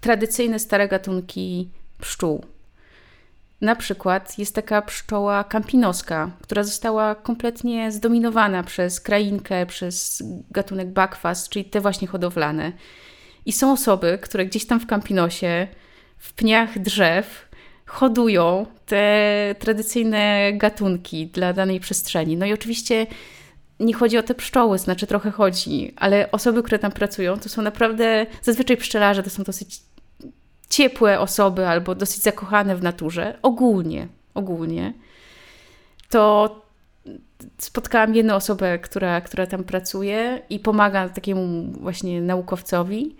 tradycyjne 0.00 0.58
stare 0.58 0.88
gatunki 0.88 1.68
pszczół 2.00 2.44
na 3.64 3.76
przykład 3.76 4.38
jest 4.38 4.54
taka 4.54 4.82
pszczoła 4.82 5.44
kampinoska, 5.44 6.30
która 6.42 6.62
została 6.62 7.14
kompletnie 7.14 7.92
zdominowana 7.92 8.62
przez 8.62 9.00
krainkę, 9.00 9.66
przez 9.66 10.22
gatunek 10.50 10.88
bakwas, 10.88 11.48
czyli 11.48 11.64
te 11.64 11.80
właśnie 11.80 12.08
hodowlane. 12.08 12.72
I 13.46 13.52
są 13.52 13.72
osoby, 13.72 14.18
które 14.22 14.46
gdzieś 14.46 14.66
tam 14.66 14.80
w 14.80 14.86
Kampinosie, 14.86 15.68
w 16.18 16.32
pniach 16.32 16.78
drzew, 16.78 17.48
hodują 17.86 18.66
te 18.86 19.54
tradycyjne 19.58 20.52
gatunki 20.52 21.26
dla 21.26 21.52
danej 21.52 21.80
przestrzeni. 21.80 22.36
No 22.36 22.46
i 22.46 22.52
oczywiście 22.52 23.06
nie 23.80 23.94
chodzi 23.94 24.18
o 24.18 24.22
te 24.22 24.34
pszczoły, 24.34 24.78
znaczy 24.78 25.06
trochę 25.06 25.30
chodzi, 25.30 25.92
ale 25.96 26.30
osoby, 26.30 26.62
które 26.62 26.78
tam 26.78 26.92
pracują, 26.92 27.38
to 27.38 27.48
są 27.48 27.62
naprawdę, 27.62 28.26
zazwyczaj 28.42 28.76
pszczelarze 28.76 29.22
to 29.22 29.30
są 29.30 29.42
dosyć 29.42 29.80
ciepłe 30.68 31.20
osoby 31.20 31.68
albo 31.68 31.94
dosyć 31.94 32.22
zakochane 32.22 32.76
w 32.76 32.82
naturze, 32.82 33.38
ogólnie, 33.42 34.08
ogólnie, 34.34 34.92
to 36.10 36.64
spotkałam 37.58 38.14
jedną 38.14 38.34
osobę, 38.34 38.78
która, 38.78 39.20
która 39.20 39.46
tam 39.46 39.64
pracuje 39.64 40.42
i 40.50 40.58
pomaga 40.58 41.08
takiemu 41.08 41.72
właśnie 41.72 42.22
naukowcowi. 42.22 43.16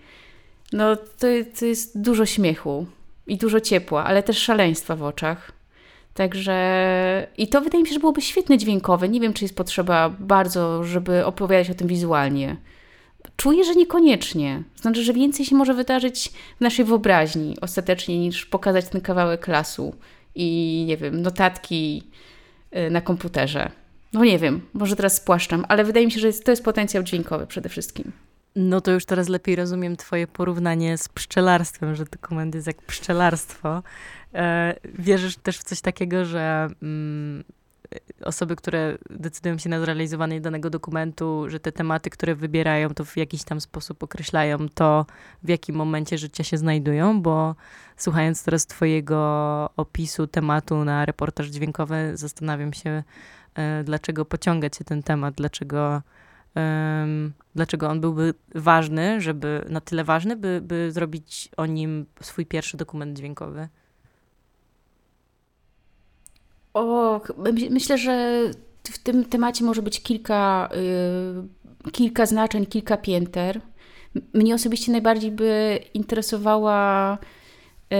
No 0.73 0.95
to, 0.95 1.27
to 1.59 1.65
jest 1.65 2.01
dużo 2.01 2.25
śmiechu 2.25 2.85
i 3.27 3.37
dużo 3.37 3.59
ciepła, 3.59 4.03
ale 4.03 4.23
też 4.23 4.37
szaleństwa 4.37 4.95
w 4.95 5.03
oczach. 5.03 5.51
Także 6.15 7.27
i 7.37 7.47
to 7.47 7.61
wydaje 7.61 7.83
mi 7.83 7.87
się, 7.87 7.93
że 7.93 7.99
byłoby 7.99 8.21
świetne 8.21 8.57
dźwiękowe. 8.57 9.09
Nie 9.09 9.19
wiem, 9.19 9.33
czy 9.33 9.43
jest 9.43 9.55
potrzeba 9.55 10.09
bardzo, 10.09 10.83
żeby 10.83 11.25
opowiadać 11.25 11.69
o 11.69 11.73
tym 11.73 11.87
wizualnie. 11.87 12.55
Czuję, 13.37 13.63
że 13.63 13.75
niekoniecznie. 13.75 14.63
Znaczy, 14.81 15.03
że 15.03 15.13
więcej 15.13 15.45
się 15.45 15.55
może 15.55 15.73
wydarzyć 15.73 16.31
w 16.57 16.61
naszej 16.61 16.85
wyobraźni 16.85 17.57
ostatecznie 17.61 18.19
niż 18.19 18.45
pokazać 18.45 18.89
ten 18.89 19.01
kawałek 19.01 19.47
lasu 19.47 19.95
i 20.35 20.85
nie 20.87 20.97
wiem, 20.97 21.21
notatki 21.21 22.03
y, 22.75 22.89
na 22.89 23.01
komputerze. 23.01 23.71
No 24.13 24.25
nie 24.25 24.39
wiem, 24.39 24.61
może 24.73 24.95
teraz 24.95 25.15
spłaszczam, 25.15 25.65
ale 25.67 25.83
wydaje 25.83 26.05
mi 26.05 26.11
się, 26.11 26.19
że 26.19 26.33
to 26.33 26.51
jest 26.51 26.63
potencjał 26.63 27.03
dźwiękowy 27.03 27.47
przede 27.47 27.69
wszystkim. 27.69 28.11
No 28.55 28.81
to 28.81 28.91
już 28.91 29.05
teraz 29.05 29.29
lepiej 29.29 29.55
rozumiem 29.55 29.97
Twoje 29.97 30.27
porównanie 30.27 30.97
z 30.97 31.09
pszczelarstwem, 31.09 31.95
że 31.95 32.05
dokument 32.05 32.55
jest 32.55 32.67
jak 32.67 32.81
pszczelarstwo. 32.81 33.83
E, 34.33 34.75
wierzysz 34.99 35.37
też 35.37 35.59
w 35.59 35.63
coś 35.63 35.81
takiego, 35.81 36.25
że 36.25 36.67
mm, 36.81 37.43
osoby, 38.23 38.55
które 38.55 38.97
decydują 39.09 39.57
się 39.57 39.69
na 39.69 39.79
zrealizowanie 39.79 40.41
danego 40.41 40.69
dokumentu, 40.69 41.45
że 41.47 41.59
te 41.59 41.71
tematy, 41.71 42.09
które 42.09 42.35
wybierają, 42.35 42.89
to 42.89 43.05
w 43.05 43.17
jakiś 43.17 43.43
tam 43.43 43.61
sposób 43.61 44.03
określają 44.03 44.69
to, 44.69 45.05
w 45.43 45.49
jakim 45.49 45.75
momencie 45.75 46.17
życia 46.17 46.43
się 46.43 46.57
znajdują, 46.57 47.21
bo 47.21 47.55
słuchając 47.97 48.43
teraz 48.43 48.65
Twojego 48.65 49.69
opisu 49.77 50.27
tematu 50.27 50.85
na 50.85 51.05
reportaż 51.05 51.47
dźwiękowy, 51.47 52.11
zastanawiam 52.13 52.73
się, 52.73 53.03
e, 53.55 53.83
dlaczego 53.83 54.25
pociąga 54.25 54.69
Cię 54.69 54.83
ten 54.83 55.03
temat, 55.03 55.35
dlaczego 55.35 56.01
dlaczego 57.55 57.89
on 57.89 58.01
byłby 58.01 58.33
ważny, 58.55 59.21
żeby 59.21 59.65
na 59.69 59.81
tyle 59.81 60.03
ważny, 60.03 60.35
by, 60.35 60.61
by 60.63 60.91
zrobić 60.91 61.49
o 61.57 61.65
nim 61.65 62.05
swój 62.21 62.45
pierwszy 62.45 62.77
dokument 62.77 63.17
dźwiękowy? 63.17 63.67
O, 66.73 67.21
myślę, 67.69 67.97
że 67.97 68.43
w 68.83 68.97
tym 68.97 69.25
temacie 69.25 69.65
może 69.65 69.81
być 69.81 70.01
kilka, 70.01 70.69
y, 71.87 71.91
kilka 71.91 72.25
znaczeń, 72.25 72.65
kilka 72.65 72.97
pięter. 72.97 73.61
Mnie 74.33 74.55
osobiście 74.55 74.91
najbardziej 74.91 75.31
by 75.31 75.79
interesowała 75.93 77.17
y, 77.93 77.95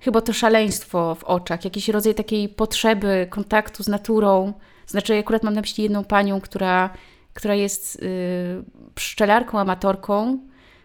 chyba 0.00 0.20
to 0.20 0.32
szaleństwo 0.32 1.14
w 1.14 1.24
oczach, 1.24 1.64
jakiś 1.64 1.88
rodzaj 1.88 2.14
takiej 2.14 2.48
potrzeby 2.48 3.26
kontaktu 3.30 3.82
z 3.82 3.88
naturą. 3.88 4.52
Znaczy, 4.90 5.18
akurat 5.18 5.42
mam 5.42 5.54
na 5.54 5.60
myśli 5.60 5.82
jedną 5.82 6.04
panią, 6.04 6.40
która, 6.40 6.90
która 7.34 7.54
jest 7.54 8.02
y, 8.02 8.62
pszczelarką, 8.94 9.58
amatorką, 9.58 10.38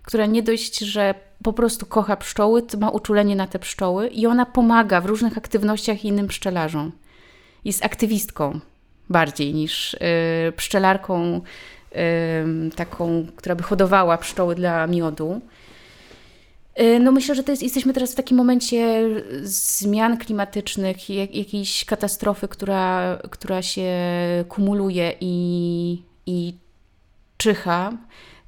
która 0.03 0.25
nie 0.25 0.43
dość, 0.43 0.79
że 0.79 1.15
po 1.43 1.53
prostu 1.53 1.85
kocha 1.85 2.15
pszczoły, 2.15 2.61
to 2.61 2.77
ma 2.77 2.89
uczulenie 2.89 3.35
na 3.35 3.47
te 3.47 3.59
pszczoły 3.59 4.07
i 4.07 4.27
ona 4.27 4.45
pomaga 4.45 5.01
w 5.01 5.05
różnych 5.05 5.37
aktywnościach 5.37 6.05
innym 6.05 6.27
pszczelarzom. 6.27 6.91
Jest 7.65 7.85
aktywistką 7.85 8.59
bardziej 9.09 9.53
niż 9.53 9.93
y, 9.93 9.97
pszczelarką 10.55 11.41
y, 11.91 12.75
taką, 12.75 13.25
która 13.35 13.55
by 13.55 13.63
hodowała 13.63 14.17
pszczoły 14.17 14.55
dla 14.55 14.87
miodu. 14.87 15.41
Y, 16.81 16.99
no 16.99 17.11
myślę, 17.11 17.35
że 17.35 17.43
to 17.43 17.51
jest, 17.51 17.63
jesteśmy 17.63 17.93
teraz 17.93 18.11
w 18.11 18.15
takim 18.15 18.37
momencie 18.37 19.09
zmian 19.43 20.17
klimatycznych, 20.17 21.09
jak, 21.09 21.35
jakiejś 21.35 21.85
katastrofy, 21.85 22.47
która, 22.47 23.17
która 23.31 23.61
się 23.61 23.91
kumuluje 24.49 25.13
i, 25.21 26.01
i 26.25 26.53
czyha. 27.37 27.93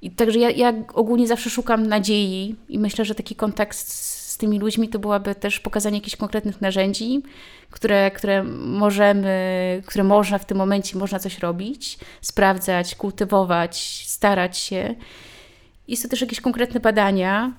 I 0.02 0.12
także 0.12 0.40
ja, 0.40 0.50
ja 0.50 0.74
ogólnie 0.94 1.28
zawsze 1.28 1.50
szukam 1.50 1.88
nadziei 1.88 2.56
i 2.70 2.80
myślę, 2.80 3.06
że 3.06 3.16
taki 3.16 3.36
kontakt 3.36 3.78
z 3.78 4.38
tymi 4.38 4.60
ludźmi 4.60 4.90
to 4.90 5.00
byłaby 5.00 5.36
też 5.36 5.60
pokazanie 5.60 5.98
jakichś 5.98 6.16
konkretnych 6.16 6.62
narzędzi, 6.62 7.24
które, 7.70 8.12
które 8.12 8.44
możemy, 8.44 9.82
które 9.86 10.04
można 10.04 10.38
w 10.38 10.46
tym 10.46 10.58
momencie, 10.58 10.98
można 10.98 11.20
coś 11.20 11.40
robić, 11.40 12.00
sprawdzać, 12.22 12.96
kultywować, 12.96 14.04
starać 14.08 14.58
się. 14.58 14.96
Jest 15.88 16.04
to 16.04 16.10
też 16.10 16.22
jakieś 16.22 16.42
konkretne 16.42 16.80
badania 16.80 17.54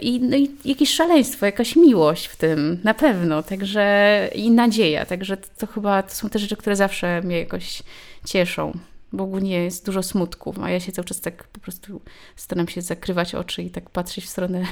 i, 0.00 0.20
no 0.20 0.36
i 0.36 0.50
jakieś 0.64 0.94
szaleństwo, 0.94 1.46
jakaś 1.46 1.76
miłość 1.76 2.26
w 2.26 2.36
tym, 2.36 2.80
na 2.84 2.94
pewno, 2.94 3.42
także 3.42 4.30
i 4.34 4.50
nadzieja, 4.50 5.06
także 5.06 5.36
to, 5.36 5.48
to 5.58 5.66
chyba 5.66 6.02
to 6.02 6.14
są 6.14 6.28
te 6.28 6.38
rzeczy, 6.38 6.56
które 6.56 6.76
zawsze 6.76 7.20
mnie 7.22 7.38
jakoś 7.38 7.82
cieszą 8.24 8.78
bo 9.14 9.24
ogólnie 9.24 9.64
jest 9.64 9.86
dużo 9.86 10.02
smutku, 10.02 10.54
a 10.62 10.70
ja 10.70 10.80
się 10.80 10.92
cały 10.92 11.04
czas 11.04 11.20
tak 11.20 11.44
po 11.44 11.60
prostu 11.60 12.00
staram 12.36 12.68
się 12.68 12.82
zakrywać 12.82 13.34
oczy 13.34 13.62
i 13.62 13.70
tak 13.70 13.90
patrzeć 13.90 14.24
w 14.24 14.28
stronę 14.28 14.64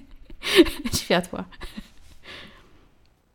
światła. 1.00 1.44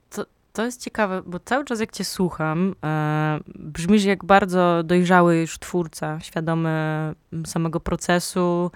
To, 0.10 0.26
to 0.54 0.66
jest 0.66 0.84
ciekawe, 0.84 1.22
bo 1.26 1.40
cały 1.40 1.66
czas 1.66 1.80
jak 1.80 1.92
cię 1.92 2.06
słucham, 2.06 2.76
e, 2.84 3.40
brzmisz 3.56 4.04
jak 4.04 4.26
bardzo 4.26 4.84
dojrzały 4.84 5.38
już 5.38 5.60
twórca, 5.60 6.20
świadomy 6.20 7.14
samego 7.46 7.80
procesu, 7.80 8.72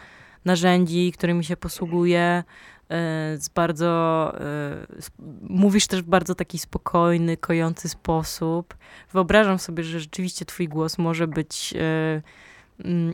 narzędzi, 0.50 1.12
którymi 1.12 1.44
się 1.44 1.58
posługuje, 1.58 2.44
E, 2.90 3.38
z 3.38 3.50
bardzo, 3.50 4.34
e, 4.40 4.86
mówisz 5.42 5.88
też 5.88 6.02
w 6.02 6.06
bardzo 6.06 6.36
taki 6.36 6.60
spokojny, 6.60 7.38
kojący 7.38 7.90
sposób. 7.90 8.78
Wyobrażam 9.14 9.60
sobie, 9.60 9.84
że 9.84 10.00
rzeczywiście 10.00 10.46
twój 10.46 10.68
głos 10.68 10.98
może 10.98 11.28
być 11.28 11.74
e, 11.78 12.22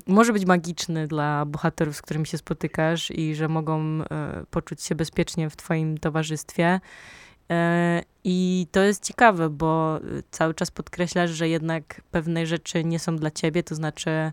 może 0.08 0.34
być 0.34 0.46
magiczny 0.46 1.08
dla 1.08 1.46
bohaterów, 1.46 1.96
z 1.96 2.02
którymi 2.02 2.28
się 2.28 2.38
spotykasz 2.38 3.12
i 3.12 3.36
że 3.36 3.48
mogą 3.48 4.04
poczuć 4.52 4.84
się 4.84 4.96
bezpiecznie 4.96 5.50
w 5.50 5.56
twoim 5.56 5.98
towarzystwie. 5.98 6.80
I 8.24 8.68
to 8.72 8.84
jest 8.84 9.04
ciekawe, 9.04 9.50
bo 9.50 10.00
cały 10.32 10.54
czas 10.54 10.72
podkreślasz, 10.72 11.30
że 11.30 11.50
jednak 11.50 12.02
pewne 12.12 12.46
rzeczy 12.46 12.84
nie 12.84 13.00
są 13.00 13.16
dla 13.16 13.32
ciebie, 13.32 13.64
to 13.64 13.76
znaczy 13.76 14.32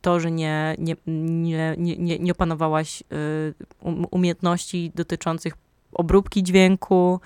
to, 0.00 0.20
że 0.20 0.30
nie, 0.30 0.76
nie, 0.78 0.96
nie, 1.06 1.76
nie, 1.76 2.18
nie 2.18 2.32
opanowałaś 2.32 3.00
y, 3.00 3.04
um, 3.80 4.06
umiejętności 4.10 4.92
dotyczących 4.94 5.54
obróbki 5.92 6.42
dźwięku, 6.42 7.20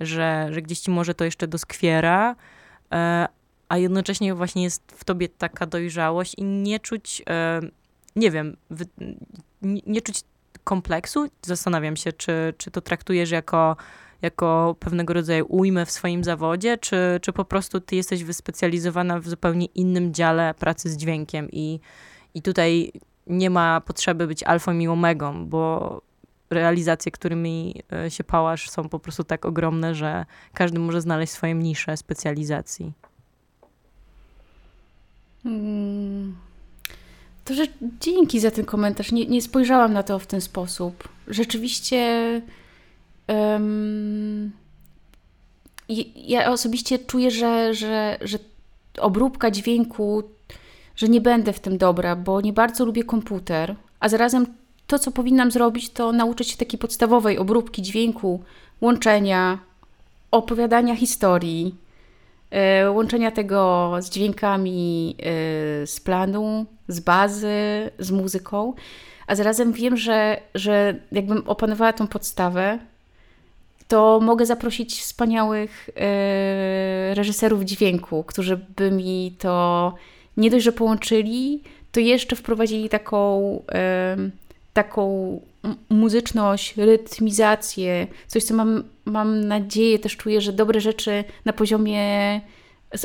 że, 0.00 0.48
że 0.50 0.62
gdzieś 0.62 0.80
ci 0.80 0.90
może 0.90 1.14
to 1.14 1.24
jeszcze 1.24 1.48
doskwiera, 1.48 2.36
e, 2.92 3.28
a 3.68 3.78
jednocześnie 3.78 4.34
właśnie 4.34 4.62
jest 4.62 4.82
w 4.96 5.04
tobie 5.04 5.28
taka 5.28 5.66
dojrzałość 5.66 6.34
i 6.38 6.44
nie 6.44 6.80
czuć, 6.80 7.22
e, 7.30 7.60
nie 8.16 8.30
wiem, 8.30 8.56
nie 9.62 10.00
czuć 10.00 10.20
kompleksu. 10.64 11.28
Zastanawiam 11.42 11.96
się, 11.96 12.12
czy, 12.12 12.54
czy 12.58 12.70
to 12.70 12.80
traktujesz 12.80 13.30
jako 13.30 13.76
jako 14.22 14.76
pewnego 14.80 15.14
rodzaju 15.14 15.46
ujmę 15.48 15.86
w 15.86 15.90
swoim 15.90 16.24
zawodzie, 16.24 16.78
czy, 16.78 16.96
czy 17.22 17.32
po 17.32 17.44
prostu 17.44 17.80
ty 17.80 17.96
jesteś 17.96 18.24
wyspecjalizowana 18.24 19.20
w 19.20 19.28
zupełnie 19.28 19.66
innym 19.66 20.14
dziale 20.14 20.54
pracy 20.54 20.90
z 20.90 20.96
dźwiękiem 20.96 21.48
i, 21.52 21.80
i 22.34 22.42
tutaj 22.42 22.92
nie 23.26 23.50
ma 23.50 23.80
potrzeby 23.80 24.26
być 24.26 24.42
alfą 24.42 24.78
i 24.78 24.88
omegą, 24.88 25.46
bo 25.46 26.00
realizacje, 26.50 27.12
którymi 27.12 27.82
e, 27.92 28.10
się 28.10 28.24
pałasz, 28.24 28.70
są 28.70 28.88
po 28.88 28.98
prostu 28.98 29.24
tak 29.24 29.44
ogromne, 29.44 29.94
że 29.94 30.24
każdy 30.54 30.78
może 30.78 31.00
znaleźć 31.00 31.32
swoją 31.32 31.54
niszę 31.54 31.96
specjalizacji. 31.96 32.92
Hmm. 35.42 36.36
To, 37.44 37.54
że 37.54 37.66
dzięki 38.00 38.40
za 38.40 38.50
ten 38.50 38.64
komentarz. 38.64 39.12
Nie, 39.12 39.26
nie 39.26 39.42
spojrzałam 39.42 39.92
na 39.92 40.02
to 40.02 40.18
w 40.18 40.26
ten 40.26 40.40
sposób. 40.40 41.08
Rzeczywiście 41.28 42.42
Um, 43.32 44.52
ja 46.16 46.52
osobiście 46.52 46.98
czuję, 46.98 47.30
że, 47.30 47.74
że, 47.74 48.18
że 48.20 48.38
obróbka 48.98 49.50
dźwięku, 49.50 50.22
że 50.96 51.08
nie 51.08 51.20
będę 51.20 51.52
w 51.52 51.60
tym 51.60 51.78
dobra, 51.78 52.16
bo 52.16 52.40
nie 52.40 52.52
bardzo 52.52 52.84
lubię 52.84 53.04
komputer, 53.04 53.76
a 54.00 54.08
zarazem 54.08 54.46
to, 54.86 54.98
co 54.98 55.10
powinnam 55.10 55.50
zrobić, 55.50 55.90
to 55.90 56.12
nauczyć 56.12 56.50
się 56.50 56.56
takiej 56.56 56.78
podstawowej 56.78 57.38
obróbki 57.38 57.82
dźwięku, 57.82 58.42
łączenia, 58.80 59.58
opowiadania 60.30 60.96
historii, 60.96 61.74
yy, 62.50 62.90
łączenia 62.90 63.30
tego 63.30 63.90
z 64.00 64.10
dźwiękami 64.10 65.08
yy, 65.08 65.86
z 65.86 66.00
planu, 66.04 66.66
z 66.88 67.00
bazy, 67.00 67.90
z 67.98 68.10
muzyką, 68.10 68.74
a 69.26 69.34
zarazem 69.34 69.72
wiem, 69.72 69.96
że, 69.96 70.40
że 70.54 70.94
jakbym 71.12 71.48
opanowała 71.48 71.92
tą 71.92 72.06
podstawę, 72.06 72.78
to 73.88 74.20
mogę 74.22 74.46
zaprosić 74.46 75.00
wspaniałych 75.00 75.90
e, 75.96 77.14
reżyserów 77.14 77.62
dźwięku, 77.62 78.24
którzy 78.24 78.60
by 78.76 78.90
mi 78.90 79.34
to 79.38 79.94
nie 80.36 80.50
dość, 80.50 80.64
że 80.64 80.72
połączyli, 80.72 81.62
to 81.92 82.00
jeszcze 82.00 82.36
wprowadzili 82.36 82.88
taką, 82.88 83.62
e, 83.72 84.16
taką 84.72 85.40
muzyczność, 85.88 86.76
rytmizację, 86.76 88.06
coś, 88.26 88.44
co 88.44 88.54
mam, 88.54 88.84
mam 89.04 89.44
nadzieję, 89.44 89.98
też 89.98 90.16
czuję, 90.16 90.40
że 90.40 90.52
dobre 90.52 90.80
rzeczy 90.80 91.24
na 91.44 91.52
poziomie 91.52 92.40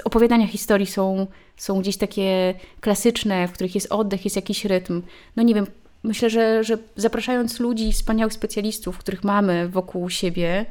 opowiadania 0.04 0.48
historii 0.48 0.88
są, 0.88 1.28
są 1.58 1.80
gdzieś 1.80 1.98
takie 1.98 2.54
klasyczne, 2.80 3.48
w 3.48 3.52
których 3.52 3.76
jest 3.76 3.92
oddech, 3.92 4.26
jest 4.26 4.36
jakiś 4.36 4.66
rytm. 4.66 5.02
No 5.36 5.44
nie 5.44 5.56
wiem, 5.56 5.68
myślę, 6.04 6.30
że, 6.30 6.64
że 6.64 6.78
zapraszając 6.96 7.60
ludzi, 7.60 7.94
wspaniałych 7.94 8.34
specjalistów, 8.34 8.98
których 8.98 9.24
mamy 9.24 9.70
wokół 9.70 10.10
siebie, 10.10 10.66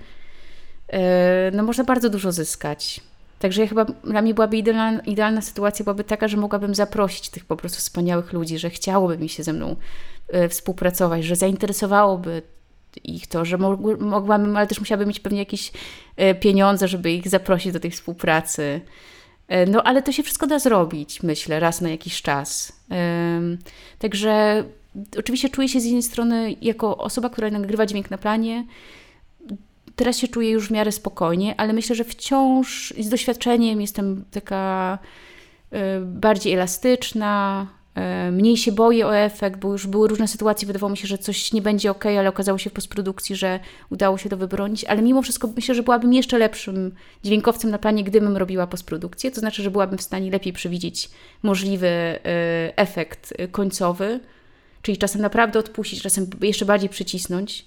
e, 0.89 1.51
no 1.55 1.63
można 1.63 1.85
bardzo 1.85 2.11
dużo 2.11 2.33
zyskać. 2.33 3.01
Także 3.39 3.63
ja 3.63 3.69
chyba 3.69 3.85
dla 3.85 4.23
mnie 4.23 4.35
byłaby 4.35 4.57
idealna, 4.57 5.01
idealna 5.01 5.43
sytuacja 5.43 5.85
byłaby 5.85 6.05
taka, 6.05 6.29
że 6.29 6.37
mogłabym 6.37 6.75
zaprosić 6.75 7.29
tych 7.29 7.45
po 7.45 7.57
prostu 7.57 7.79
wspaniałych 7.79 8.33
ludzi, 8.33 8.59
że 8.59 8.71
chciałoby 8.71 9.19
mi 9.19 9.29
się 9.29 9.43
ze 9.43 9.53
mną 9.53 9.77
e, 10.29 10.49
współpracować, 10.49 11.25
że 11.25 11.37
zainteresowałoby 11.37 12.43
ich 13.05 13.27
to, 13.27 13.45
że 13.45 13.59
mogłabym, 13.99 14.57
ale 14.57 14.67
też 14.67 14.81
musiałabym 14.81 15.09
mieć 15.09 15.21
pewnie 15.21 15.39
jakieś 15.39 15.73
e, 16.17 16.35
pieniądze, 16.35 16.89
żeby 16.89 17.13
ich 17.13 17.29
zaprosić 17.29 17.73
do 17.73 17.81
tej 17.81 17.91
współpracy. 17.91 18.81
No, 19.69 19.83
ale 19.83 20.03
to 20.03 20.13
się 20.13 20.23
wszystko 20.23 20.47
da 20.47 20.59
zrobić, 20.59 21.23
myślę, 21.23 21.61
raz 21.61 21.81
na 21.81 21.91
jakiś 21.91 22.23
czas. 22.23 22.73
Także 23.99 24.65
oczywiście 25.19 25.49
czuję 25.49 25.69
się 25.69 25.81
z 25.81 25.85
jednej 25.85 26.03
strony 26.03 26.57
jako 26.63 26.97
osoba, 26.97 27.31
która 27.31 27.51
nagrywa 27.51 27.87
dźwięk 27.87 28.11
na 28.11 28.19
planie. 28.19 28.67
Teraz 29.97 30.19
się 30.19 30.29
czuję 30.29 30.51
już 30.51 30.69
w 30.69 30.71
miarę 30.71 30.93
spokojnie, 30.93 31.55
ale 31.61 31.73
myślę, 31.73 31.97
że 31.97 32.05
wciąż 32.05 32.95
z 32.99 33.09
doświadczeniem 33.09 33.81
jestem 33.81 34.25
taka 34.31 34.99
y, 35.73 35.77
bardziej 36.05 36.53
elastyczna, 36.53 37.67
E, 37.97 38.31
mniej 38.31 38.57
się 38.57 38.73
boję 38.73 39.07
o 39.07 39.17
efekt, 39.17 39.61
bo 39.61 39.73
już 39.73 39.87
były 39.87 40.09
różne 40.09 40.29
sytuacje, 40.29 40.67
wydawało 40.67 40.91
mi 40.91 40.97
się, 40.97 41.07
że 41.07 41.19
coś 41.19 41.53
nie 41.53 41.63
będzie 41.63 41.91
ok, 41.91 42.07
ale 42.07 42.29
okazało 42.29 42.59
się 42.59 42.71
w 42.71 42.73
postprodukcji, 42.73 43.37
że 43.37 43.61
udało 43.91 44.19
się 44.19 44.29
to 44.29 44.37
wybronić. 44.37 44.85
Ale 44.85 45.03
mimo 45.03 45.23
wszystko 45.23 45.49
myślę, 45.57 45.75
że 45.75 45.83
byłabym 45.83 46.13
jeszcze 46.13 46.39
lepszym 46.39 46.95
dźwiękowcem 47.25 47.71
na 47.71 47.79
planie, 47.79 48.05
gdybym 48.05 48.37
robiła 48.37 48.67
postprodukcję. 48.67 49.31
To 49.31 49.41
znaczy, 49.41 49.63
że 49.63 49.71
byłabym 49.71 49.99
w 49.99 50.03
stanie 50.03 50.31
lepiej 50.31 50.53
przewidzieć 50.53 51.11
możliwy 51.43 51.87
e, 51.87 52.19
efekt 52.77 53.35
końcowy, 53.51 54.21
czyli 54.87 54.99
czasem 54.99 55.23
naprawdę 55.23 55.59
odpuścić, 55.59 56.03
czasem 56.03 56.27
jeszcze 56.41 56.65
bardziej 56.65 56.89
przycisnąć. 56.89 57.67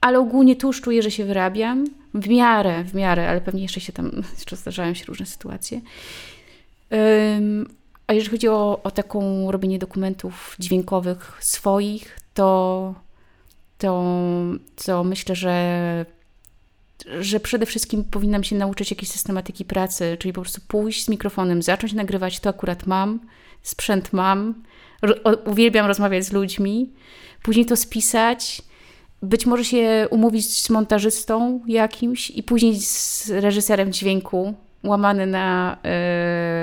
Ale 0.00 0.18
ogólnie 0.18 0.56
tu 0.56 0.66
już 0.66 0.80
czuję, 0.80 1.02
że 1.02 1.10
się 1.10 1.24
wyrabiam. 1.24 1.86
W 2.14 2.28
miarę, 2.28 2.84
w 2.84 2.94
miarę, 2.94 3.28
ale 3.28 3.40
pewnie 3.40 3.62
jeszcze 3.62 3.80
się 3.80 3.92
tam, 3.92 4.10
jeszcze 4.38 4.56
zdarzają 4.56 4.94
się 4.94 5.04
różne 5.04 5.26
sytuacje. 5.26 5.80
A 8.06 8.12
jeżeli 8.12 8.30
chodzi 8.30 8.48
o, 8.48 8.80
o 8.82 8.90
taką 8.90 9.50
robienie 9.52 9.78
dokumentów 9.78 10.56
dźwiękowych 10.58 11.38
swoich, 11.40 12.20
to, 12.34 12.94
to, 13.78 14.04
to 14.84 15.04
myślę, 15.04 15.34
że, 15.34 16.06
że 17.20 17.40
przede 17.40 17.66
wszystkim 17.66 18.04
powinnam 18.04 18.44
się 18.44 18.56
nauczyć 18.56 18.90
jakiejś 18.90 19.10
systematyki 19.10 19.64
pracy, 19.64 20.16
czyli 20.20 20.32
po 20.32 20.40
prostu 20.40 20.60
pójść 20.68 21.04
z 21.04 21.08
mikrofonem, 21.08 21.62
zacząć 21.62 21.92
nagrywać, 21.92 22.40
to 22.40 22.50
akurat 22.50 22.86
mam, 22.86 23.20
sprzęt 23.62 24.12
mam, 24.12 24.54
uwielbiam 25.44 25.86
rozmawiać 25.86 26.24
z 26.24 26.32
ludźmi, 26.32 26.90
później 27.42 27.66
to 27.66 27.76
spisać, 27.76 28.62
być 29.22 29.46
może 29.46 29.64
się 29.64 30.06
umówić 30.10 30.62
z 30.62 30.70
montażystą 30.70 31.60
jakimś 31.66 32.30
i 32.30 32.42
później 32.42 32.80
z 32.80 33.30
reżyserem 33.30 33.92
dźwięku, 33.92 34.54
łamany 34.84 35.26
na 35.26 35.76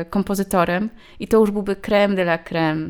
y, 0.02 0.06
kompozytorem 0.06 0.90
i 1.20 1.28
to 1.28 1.38
już 1.38 1.52
byłby 1.52 1.76
creme 1.76 2.16
de 2.16 2.22
la 2.22 2.38
creme. 2.38 2.90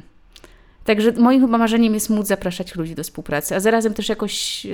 Także 0.84 1.12
moim 1.12 1.42
chyba 1.42 1.58
marzeniem 1.58 1.94
jest 1.94 2.10
móc 2.10 2.28
zapraszać 2.28 2.76
ludzi 2.76 2.96
do 2.96 3.04
współpracy, 3.04 3.56
a 3.56 3.60
zarazem 3.60 3.94
też 3.94 4.10
jakoś 4.10 4.66
y, 4.66 4.70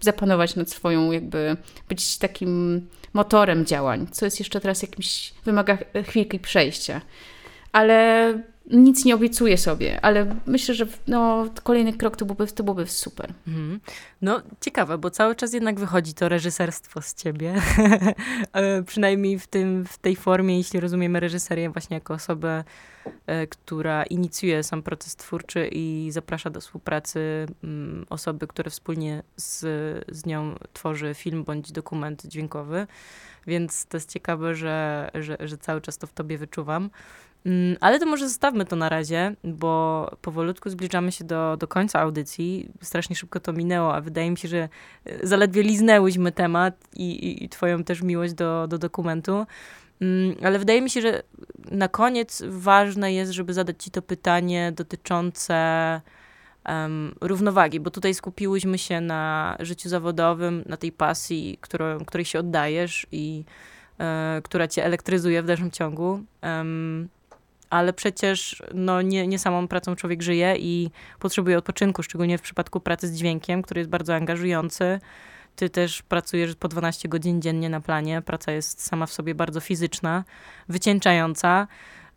zapanować 0.00 0.56
nad 0.56 0.70
swoją, 0.70 1.12
jakby 1.12 1.56
być 1.88 2.18
takim 2.18 2.80
motorem 3.12 3.66
działań, 3.66 4.06
co 4.10 4.24
jest 4.24 4.38
jeszcze 4.38 4.60
teraz 4.60 4.82
jakimś, 4.82 5.34
wymaga 5.44 5.78
chwilki 6.04 6.38
przejścia. 6.38 7.00
Ale 7.72 8.38
nic 8.70 9.04
nie 9.04 9.14
obiecuję 9.14 9.58
sobie, 9.58 10.00
ale 10.04 10.36
myślę, 10.46 10.74
że 10.74 10.86
no, 11.06 11.46
kolejny 11.62 11.92
krok 11.92 12.16
to 12.16 12.24
byłby, 12.24 12.46
to 12.46 12.64
byłby 12.64 12.86
super. 12.86 13.32
Mhm. 13.48 13.80
No 14.22 14.42
ciekawe, 14.60 14.98
bo 14.98 15.10
cały 15.10 15.34
czas 15.34 15.52
jednak 15.52 15.80
wychodzi 15.80 16.14
to 16.14 16.28
reżyserstwo 16.28 17.02
z 17.02 17.14
ciebie. 17.14 17.54
E, 18.52 18.82
przynajmniej 18.82 19.38
w, 19.38 19.46
tym, 19.46 19.84
w 19.84 19.98
tej 19.98 20.16
formie, 20.16 20.58
jeśli 20.58 20.80
rozumiemy 20.80 21.20
reżyserię 21.20 21.70
właśnie 21.70 21.94
jako 21.94 22.14
osobę, 22.14 22.64
e, 23.26 23.46
która 23.46 24.02
inicjuje 24.02 24.62
sam 24.62 24.82
proces 24.82 25.16
twórczy 25.16 25.68
i 25.72 26.08
zaprasza 26.10 26.50
do 26.50 26.60
współpracy 26.60 27.46
mm, 27.64 28.06
osoby, 28.10 28.46
które 28.46 28.70
wspólnie 28.70 29.22
z, 29.36 29.60
z 30.08 30.26
nią 30.26 30.54
tworzy 30.72 31.14
film 31.14 31.44
bądź 31.44 31.72
dokument 31.72 32.26
dźwiękowy. 32.26 32.86
Więc 33.46 33.86
to 33.86 33.96
jest 33.96 34.12
ciekawe, 34.12 34.54
że, 34.54 35.10
że, 35.14 35.36
że 35.40 35.58
cały 35.58 35.80
czas 35.80 35.98
to 35.98 36.06
w 36.06 36.12
tobie 36.12 36.38
wyczuwam. 36.38 36.90
Mm, 37.46 37.76
ale 37.80 37.98
to 37.98 38.06
może 38.06 38.28
zostawmy 38.28 38.64
to 38.64 38.76
na 38.76 38.88
razie, 38.88 39.34
bo 39.44 40.10
powolutku 40.22 40.70
zbliżamy 40.70 41.12
się 41.12 41.24
do, 41.24 41.56
do 41.56 41.68
końca 41.68 42.00
audycji. 42.00 42.68
Strasznie 42.82 43.16
szybko 43.16 43.40
to 43.40 43.52
minęło, 43.52 43.94
a 43.94 44.00
wydaje 44.00 44.30
mi 44.30 44.36
się, 44.36 44.48
że 44.48 44.68
e, 45.04 45.26
zaledwie 45.26 45.62
liznęłyśmy 45.62 46.32
temat 46.32 46.74
i, 46.96 47.10
i, 47.10 47.44
i 47.44 47.48
twoją 47.48 47.84
też 47.84 48.02
miłość 48.02 48.34
do, 48.34 48.66
do 48.68 48.78
dokumentu. 48.78 49.46
Mm, 50.00 50.36
ale 50.44 50.58
wydaje 50.58 50.82
mi 50.82 50.90
się, 50.90 51.00
że 51.00 51.22
na 51.70 51.88
koniec 51.88 52.42
ważne 52.48 53.12
jest, 53.12 53.32
żeby 53.32 53.54
zadać 53.54 53.84
ci 53.84 53.90
to 53.90 54.02
pytanie 54.02 54.72
dotyczące 54.72 56.00
um, 56.68 57.14
równowagi, 57.20 57.80
bo 57.80 57.90
tutaj 57.90 58.14
skupiłyśmy 58.14 58.78
się 58.78 59.00
na 59.00 59.56
życiu 59.60 59.88
zawodowym, 59.88 60.64
na 60.66 60.76
tej 60.76 60.92
pasji, 60.92 61.58
którą, 61.60 62.04
której 62.04 62.24
się 62.24 62.38
oddajesz 62.38 63.06
i 63.12 63.44
e, 64.00 64.40
która 64.44 64.68
cię 64.68 64.84
elektryzuje 64.84 65.42
w 65.42 65.46
dalszym 65.46 65.70
ciągu. 65.70 66.20
Um, 66.42 67.08
ale 67.70 67.92
przecież 67.92 68.62
no, 68.74 69.02
nie, 69.02 69.26
nie 69.26 69.38
samą 69.38 69.68
pracą 69.68 69.96
człowiek 69.96 70.22
żyje 70.22 70.54
i 70.58 70.90
potrzebuje 71.18 71.58
odpoczynku, 71.58 72.02
szczególnie 72.02 72.38
w 72.38 72.42
przypadku 72.42 72.80
pracy 72.80 73.08
z 73.08 73.16
dźwiękiem, 73.16 73.62
który 73.62 73.80
jest 73.80 73.90
bardzo 73.90 74.14
angażujący. 74.14 75.00
Ty 75.56 75.70
też 75.70 76.02
pracujesz 76.02 76.54
po 76.54 76.68
12 76.68 77.08
godzin 77.08 77.42
dziennie 77.42 77.70
na 77.70 77.80
planie. 77.80 78.22
Praca 78.22 78.52
jest 78.52 78.86
sama 78.86 79.06
w 79.06 79.12
sobie 79.12 79.34
bardzo 79.34 79.60
fizyczna, 79.60 80.24
wycieńczająca. 80.68 81.66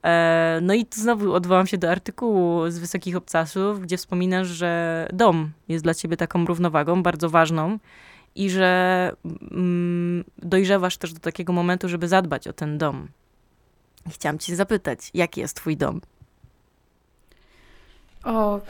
E, 0.04 0.60
no 0.62 0.74
i 0.74 0.86
znowu 0.94 1.34
odwołam 1.34 1.68
się 1.68 1.78
do 1.78 1.92
artykułu 1.92 2.70
z 2.70 2.78
Wysokich 2.78 3.16
Obcasów, 3.16 3.82
gdzie 3.82 3.98
wspominasz, 3.98 4.48
że 4.48 5.08
dom 5.14 5.52
jest 5.68 5.84
dla 5.84 5.94
ciebie 5.94 6.18
taką 6.18 6.46
równowagą 6.46 7.04
bardzo 7.04 7.30
ważną 7.30 7.80
i 8.36 8.50
że 8.50 9.12
mm, 9.52 10.24
dojrzewasz 10.38 10.98
też 10.98 11.14
do 11.14 11.20
takiego 11.20 11.54
momentu, 11.54 11.90
żeby 11.90 12.08
zadbać 12.08 12.48
o 12.48 12.54
ten 12.54 12.78
dom. 12.78 13.08
Chciałam 14.12 14.40
cię 14.40 14.56
zapytać, 14.56 15.00
jaki 15.14 15.42
jest 15.42 15.56
twój 15.56 15.78
dom? 15.78 16.02
O, 18.24 18.62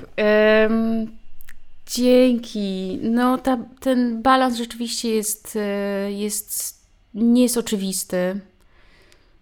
dzięki. 1.86 3.00
No, 3.04 3.38
ta, 3.38 3.58
ten 3.80 4.22
balans 4.22 4.58
rzeczywiście 4.58 5.10
jest, 5.10 5.56
e, 5.56 6.12
jest, 6.12 6.82
nie 7.14 7.44
jest 7.44 7.58
oczywisty. 7.58 8.40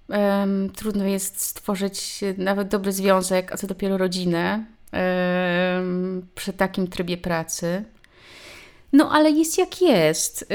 Um, 0.10 0.70
trudno 0.70 1.06
jest 1.06 1.41
stworzyć 1.41 2.22
nawet 2.38 2.68
dobry 2.68 2.91
związek, 2.91 3.54
a 3.54 3.58
co 3.58 3.68
dopiero 3.68 3.98
rodzinę 3.98 4.66
um, 4.93 6.28
przy 6.36 6.54
takim 6.54 6.88
trybie 6.88 7.18
pracy. 7.18 7.84
No, 8.96 9.12
ale 9.12 9.32
jest 9.32 9.58
jak 9.58 9.82
jest. 9.82 10.41
Y, 10.41 10.46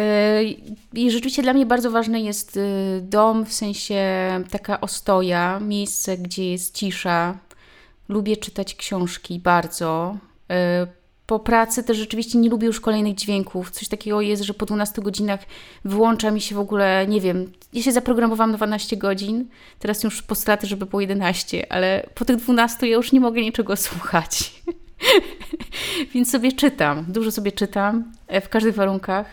I 0.95 1.11
rzeczywiście 1.11 1.43
dla 1.43 1.53
mnie 1.53 1.67
bardzo 1.67 1.91
ważny 1.91 2.21
jest 2.21 2.57
y, 2.57 3.01
dom, 3.03 3.47
w 3.47 3.53
sensie 3.53 4.05
taka 4.51 4.81
ostoja, 4.81 5.61
miejsce, 5.61 6.19
gdzie 6.19 6.51
jest 6.51 6.75
cisza. 6.75 7.39
Lubię 8.09 8.37
czytać 8.37 8.75
książki 8.75 9.39
bardzo. 9.39 10.17
Y, 10.51 10.55
po 11.27 11.39
pracy 11.39 11.85
też 11.85 11.97
rzeczywiście 11.97 12.39
nie 12.39 12.51
lubię 12.51 12.67
już 12.67 12.81
kolejnych 12.81 13.15
dźwięków. 13.15 13.71
Coś 13.71 13.89
takiego 13.89 14.21
jest, 14.21 14.43
że 14.43 14.55
po 14.55 14.67
12 14.67 15.03
godzinach 15.03 15.41
wyłącza 15.85 16.31
mi 16.31 16.41
się 16.41 16.55
w 16.55 16.59
ogóle, 16.59 17.07
nie 17.09 17.21
wiem, 17.21 17.53
ja 17.73 17.83
się 17.83 17.93
zaprogramowałam 17.93 18.57
12 18.57 18.97
godzin, 18.97 19.49
teraz 19.79 20.05
już 20.05 20.23
postulaty, 20.23 20.67
żeby 20.67 20.87
było 20.87 21.01
11, 21.01 21.73
ale 21.73 22.07
po 22.15 22.25
tych 22.25 22.37
12 22.37 22.89
ja 22.89 22.97
już 22.97 23.13
nie 23.13 23.21
mogę 23.21 23.41
niczego 23.41 23.77
słuchać. 23.77 24.53
Więc 26.15 26.31
sobie 26.31 26.53
czytam, 26.53 27.05
dużo 27.09 27.31
sobie 27.31 27.53
czytam 27.53 28.13
e, 28.27 28.41
w 28.41 28.49
każdych 28.49 28.75
warunkach. 28.75 29.27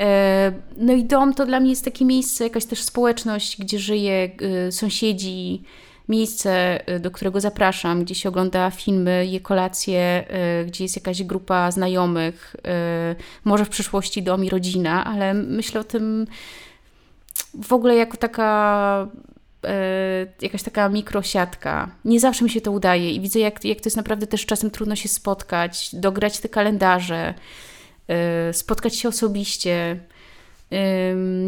E, 0.00 0.52
no 0.76 0.92
i 0.92 1.04
dom 1.04 1.34
to 1.34 1.46
dla 1.46 1.60
mnie 1.60 1.70
jest 1.70 1.84
takie 1.84 2.04
miejsce, 2.04 2.44
jakaś 2.44 2.64
też 2.64 2.82
społeczność, 2.82 3.60
gdzie 3.60 3.78
żyje 3.78 4.30
e, 4.40 4.72
sąsiedzi, 4.72 5.62
miejsce, 6.08 6.80
do 7.00 7.10
którego 7.10 7.40
zapraszam, 7.40 8.04
gdzie 8.04 8.14
się 8.14 8.28
ogląda 8.28 8.70
filmy, 8.70 9.26
je 9.26 9.40
kolacje, 9.40 10.24
gdzie 10.66 10.84
jest 10.84 10.96
jakaś 10.96 11.22
grupa 11.22 11.70
znajomych, 11.70 12.56
może 13.44 13.64
w 13.64 13.68
przyszłości 13.68 14.22
dom 14.22 14.44
i 14.44 14.50
rodzina, 14.50 15.04
ale 15.04 15.34
myślę 15.34 15.80
o 15.80 15.84
tym 15.84 16.26
w 17.62 17.72
ogóle 17.72 17.96
jako 17.96 18.16
taka 18.16 19.08
jakaś 20.42 20.62
taka 20.62 20.88
mikrosiatka. 20.88 21.90
Nie 22.04 22.20
zawsze 22.20 22.44
mi 22.44 22.50
się 22.50 22.60
to 22.60 22.72
udaje 22.72 23.10
i 23.10 23.20
widzę, 23.20 23.38
jak, 23.38 23.64
jak 23.64 23.80
to 23.80 23.86
jest 23.86 23.96
naprawdę 23.96 24.26
też 24.26 24.46
czasem 24.46 24.70
trudno 24.70 24.96
się 24.96 25.08
spotkać, 25.08 25.90
dograć 25.92 26.38
te 26.38 26.48
kalendarze, 26.48 27.34
e, 28.08 28.52
spotkać 28.52 28.96
się 28.96 29.08
osobiście. 29.08 30.00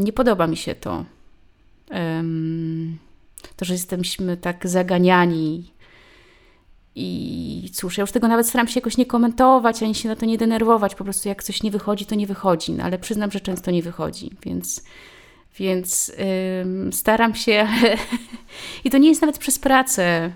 Nie 0.01 0.13
podoba 0.13 0.47
mi 0.47 0.57
się 0.57 0.75
to. 0.75 1.05
To, 3.57 3.65
że 3.65 3.73
jesteśmy 3.73 4.37
tak 4.37 4.69
zaganiani. 4.69 5.73
I 6.95 7.71
cóż, 7.75 7.99
ja 7.99 8.03
już 8.03 8.13
tego 8.13 8.29
nawet 8.29 8.49
staram 8.49 8.69
się 8.69 8.81
jakoś 8.81 8.97
nie 8.97 9.07
komentować, 9.07 9.83
ani 9.83 9.95
się 9.95 10.09
na 10.09 10.17
to 10.17 10.27
nie 10.27 10.39
denerwować. 10.39 10.95
Po 10.95 11.05
prostu 11.05 11.29
jak 11.29 11.43
coś 11.43 11.63
nie 11.63 11.71
wychodzi, 11.71 12.07
to 12.07 12.15
nie 12.15 12.27
wychodzi. 12.27 12.73
No, 12.73 12.85
ale 12.85 12.99
przyznam, 12.99 13.31
że 13.31 13.41
często 13.41 13.71
nie 13.71 13.83
wychodzi, 13.83 14.31
więc 14.43 14.85
więc 15.59 16.13
staram 16.91 17.35
się, 17.35 17.69
i 18.85 18.91
to 18.91 18.99
nie 18.99 19.09
jest 19.09 19.21
nawet 19.21 19.39
przez 19.39 19.59
pracę. 19.59 20.33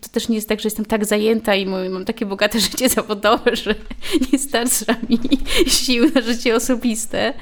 To 0.00 0.08
też 0.08 0.28
nie 0.28 0.36
jest 0.36 0.48
tak, 0.48 0.60
że 0.60 0.66
jestem 0.66 0.84
tak 0.84 1.04
zajęta 1.04 1.54
i 1.54 1.66
mam 1.66 2.04
takie 2.04 2.26
bogate 2.26 2.60
życie 2.70 2.88
zawodowe, 2.88 3.56
że 3.56 3.74
nie 4.32 4.38
starcza 4.38 4.94
mi 5.08 5.18
sił 5.66 6.10
na 6.14 6.20
życie 6.20 6.56
osobiste. 6.56 7.34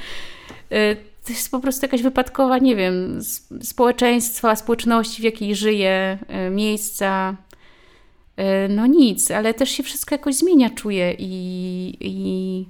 Y, 0.72 0.96
to 1.26 1.32
jest 1.32 1.50
po 1.50 1.60
prostu 1.60 1.86
jakaś 1.86 2.02
wypadkowa, 2.02 2.58
nie 2.58 2.76
wiem, 2.76 3.20
społeczeństwa, 3.62 4.56
społeczności, 4.56 5.22
w 5.22 5.24
jakiej 5.24 5.54
żyję, 5.54 6.18
y, 6.46 6.50
miejsca. 6.50 7.36
Y, 8.38 8.68
no 8.68 8.86
nic, 8.86 9.30
ale 9.30 9.54
też 9.54 9.70
się 9.70 9.82
wszystko 9.82 10.14
jakoś 10.14 10.34
zmienia, 10.34 10.70
czuję 10.70 11.14
i, 11.18 11.96
i, 12.00 12.66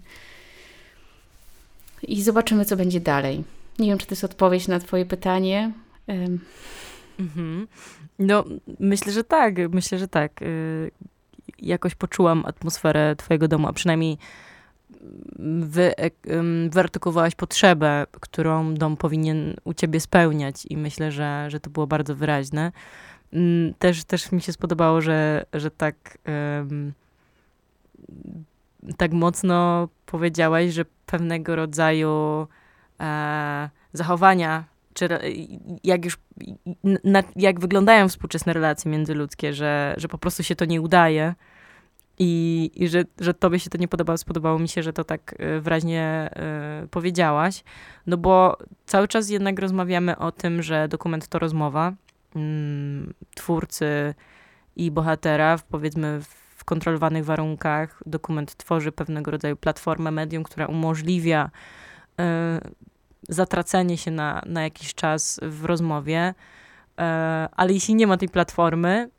i 2.02 2.22
zobaczymy, 2.22 2.64
co 2.64 2.76
będzie 2.76 3.00
dalej. 3.00 3.44
Nie 3.78 3.88
wiem, 3.88 3.98
czy 3.98 4.06
to 4.06 4.12
jest 4.12 4.24
odpowiedź 4.24 4.68
na 4.68 4.78
Twoje 4.78 5.06
pytanie. 5.06 5.72
Mhm. 7.18 7.66
No, 8.18 8.44
myślę, 8.80 9.12
że 9.12 9.24
tak. 9.24 9.54
Myślę, 9.72 9.98
że 9.98 10.08
tak. 10.08 10.42
Y, 10.42 10.90
jakoś 11.58 11.94
poczułam 11.94 12.46
atmosferę 12.46 13.16
twojego 13.16 13.48
domu, 13.48 13.68
a 13.68 13.72
przynajmniej 13.72 14.18
wy, 15.60 15.94
wyartykułowałaś 16.70 17.34
potrzebę, 17.34 18.06
którą 18.10 18.74
dom 18.74 18.96
powinien 18.96 19.56
u 19.64 19.74
ciebie 19.74 20.00
spełniać 20.00 20.66
i 20.70 20.76
myślę, 20.76 21.12
że, 21.12 21.46
że 21.48 21.60
to 21.60 21.70
było 21.70 21.86
bardzo 21.86 22.14
wyraźne. 22.14 22.72
Mm, 23.32 23.74
też, 23.74 24.04
też 24.04 24.32
mi 24.32 24.40
się 24.40 24.52
spodobało, 24.52 25.00
że, 25.00 25.46
że 25.52 25.70
tak 25.70 26.18
um, 26.58 26.92
tak 28.96 29.12
mocno 29.12 29.88
powiedziałaś, 30.06 30.72
że 30.72 30.84
pewnego 31.06 31.56
rodzaju 31.56 32.46
e, 33.00 33.70
zachowania, 33.92 34.64
czy 34.94 35.08
jak 35.84 36.04
już, 36.04 36.18
na, 37.04 37.22
jak 37.36 37.60
wyglądają 37.60 38.08
współczesne 38.08 38.52
relacje 38.52 38.90
międzyludzkie, 38.90 39.54
że, 39.54 39.94
że 39.96 40.08
po 40.08 40.18
prostu 40.18 40.42
się 40.42 40.56
to 40.56 40.64
nie 40.64 40.80
udaje 40.80 41.34
i, 42.18 42.70
i 42.74 42.88
że, 42.88 43.04
że 43.20 43.34
tobie 43.34 43.58
się 43.58 43.70
to 43.70 43.78
nie 43.78 43.88
podobało. 43.88 44.18
Spodobało 44.18 44.58
mi 44.58 44.68
się, 44.68 44.82
że 44.82 44.92
to 44.92 45.04
tak 45.04 45.34
e, 45.38 45.60
wyraźnie 45.60 46.02
e, 46.02 46.86
powiedziałaś, 46.90 47.64
no 48.06 48.16
bo 48.16 48.58
cały 48.86 49.08
czas 49.08 49.30
jednak 49.30 49.58
rozmawiamy 49.58 50.18
o 50.18 50.32
tym, 50.32 50.62
że 50.62 50.88
dokument 50.88 51.28
to 51.28 51.38
rozmowa, 51.38 51.92
mm, 52.36 53.14
twórcy 53.34 54.14
i 54.76 54.90
bohatera, 54.90 55.56
w, 55.56 55.64
powiedzmy 55.64 56.20
w 56.56 56.64
kontrolowanych 56.64 57.24
warunkach. 57.24 58.02
Dokument 58.06 58.56
tworzy 58.56 58.92
pewnego 58.92 59.30
rodzaju 59.30 59.56
platformę 59.56 60.10
medium, 60.10 60.42
która 60.42 60.66
umożliwia 60.66 61.50
zatracenie 63.28 63.96
się 63.98 64.10
na, 64.10 64.42
na 64.46 64.62
jakiś 64.62 64.94
czas 64.94 65.40
w 65.42 65.64
rozmowie. 65.64 66.34
Y, 66.34 67.02
ale 67.56 67.72
jeśli 67.72 67.94
nie 67.94 68.06
ma 68.06 68.16
tej 68.16 68.28
platformy, 68.28 69.10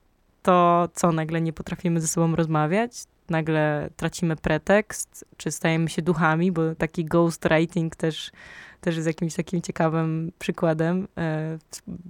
to 0.41 0.89
co, 0.93 1.11
nagle 1.11 1.41
nie 1.41 1.53
potrafimy 1.53 2.01
ze 2.01 2.07
sobą 2.07 2.35
rozmawiać? 2.35 2.91
Nagle 3.29 3.89
tracimy 3.95 4.35
pretekst, 4.35 5.25
czy 5.37 5.51
stajemy 5.51 5.89
się 5.89 6.01
duchami, 6.01 6.51
bo 6.51 6.75
taki 6.75 7.05
ghostwriting 7.05 7.95
też, 7.95 8.31
też 8.81 8.95
jest 8.95 9.07
jakimś 9.07 9.33
takim 9.35 9.61
ciekawym 9.61 10.31
przykładem, 10.39 11.03
y, 11.03 11.07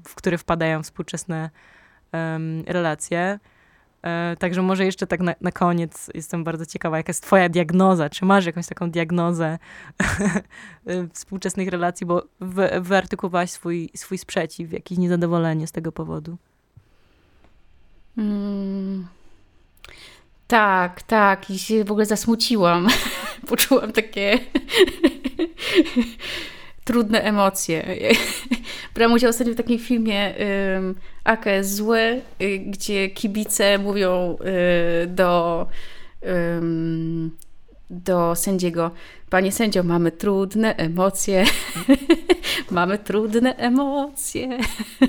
w 0.07 0.15
który 0.15 0.37
wpadają 0.37 0.83
współczesne 0.83 1.49
relacje. 2.65 3.39
E, 4.03 4.35
także 4.39 4.61
może 4.61 4.85
jeszcze 4.85 5.07
tak 5.07 5.19
na, 5.19 5.35
na, 5.41 5.51
koniec 5.51 6.09
jestem 6.13 6.43
bardzo 6.43 6.65
ciekawa, 6.65 6.97
jaka 6.97 7.09
jest 7.09 7.23
twoja 7.23 7.49
diagnoza? 7.49 8.09
Czy 8.09 8.25
masz 8.25 8.45
jakąś 8.45 8.67
taką 8.67 8.91
diagnozę 8.91 9.45
e, 10.85 11.07
współczesnych 11.13 11.67
relacji, 11.67 12.05
bo 12.05 12.23
wy, 12.39 12.69
wyartykułowałaś 12.81 13.51
swój, 13.51 13.89
swój 13.95 14.17
sprzeciw, 14.17 14.73
jakieś 14.73 14.97
niezadowolenie 14.97 15.67
z 15.67 15.71
tego 15.71 15.91
powodu? 15.91 16.37
Hmm. 18.15 19.07
Tak, 20.47 21.03
tak. 21.03 21.49
I 21.49 21.59
się 21.59 21.83
w 21.83 21.91
ogóle 21.91 22.05
zasmuciłam. 22.05 22.87
Poczułam 23.49 23.91
takie 23.91 24.39
trudne 26.85 27.21
emocje. 27.21 27.95
Brałam 28.93 29.13
udział 29.13 29.29
ostatnio 29.29 29.53
w 29.53 29.57
takim 29.57 29.79
filmie 29.79 30.33
um, 30.73 30.95
jest 31.45 31.75
zły, 31.75 32.21
y, 32.41 32.59
gdzie 32.59 33.09
kibice 33.09 33.77
mówią 33.77 34.37
y, 35.03 35.07
do, 35.07 35.67
do 37.89 38.35
sędziego 38.35 38.91
Panie 39.29 39.51
sędzio, 39.51 39.83
mamy 39.83 40.11
trudne 40.11 40.75
emocje. 40.75 41.45
mamy 42.71 42.97
trudne 42.97 43.55
emocje. 43.55 44.57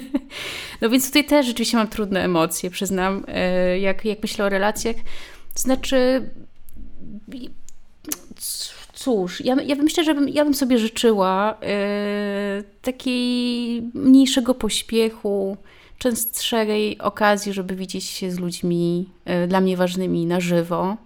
no 0.81 0.91
więc 0.91 1.07
tutaj 1.07 1.25
też 1.25 1.47
rzeczywiście 1.47 1.77
mam 1.77 1.89
trudne 1.89 2.25
emocje, 2.25 2.71
przyznam, 2.71 3.25
y, 3.75 3.79
jak, 3.79 4.05
jak 4.05 4.23
myślę 4.23 4.45
o 4.45 4.49
relacjach. 4.49 4.97
Znaczy 5.55 6.31
Cóż, 9.01 9.45
ja, 9.45 9.57
ja 9.67 9.75
myślę, 9.75 10.05
że 10.05 10.15
bym, 10.15 10.29
ja 10.29 10.45
bym 10.45 10.55
sobie 10.55 10.79
życzyła 10.79 11.59
yy, 11.63 12.65
takiej 12.83 13.83
mniejszego 13.95 14.55
pośpiechu, 14.55 15.57
częstszej 15.99 16.99
okazji, 16.99 17.53
żeby 17.53 17.77
widzieć 17.77 18.05
się 18.05 18.31
z 18.31 18.39
ludźmi 18.39 19.09
yy, 19.27 19.47
dla 19.47 19.61
mnie 19.61 19.77
ważnymi 19.77 20.27
na 20.27 20.41
żywo. 20.41 20.97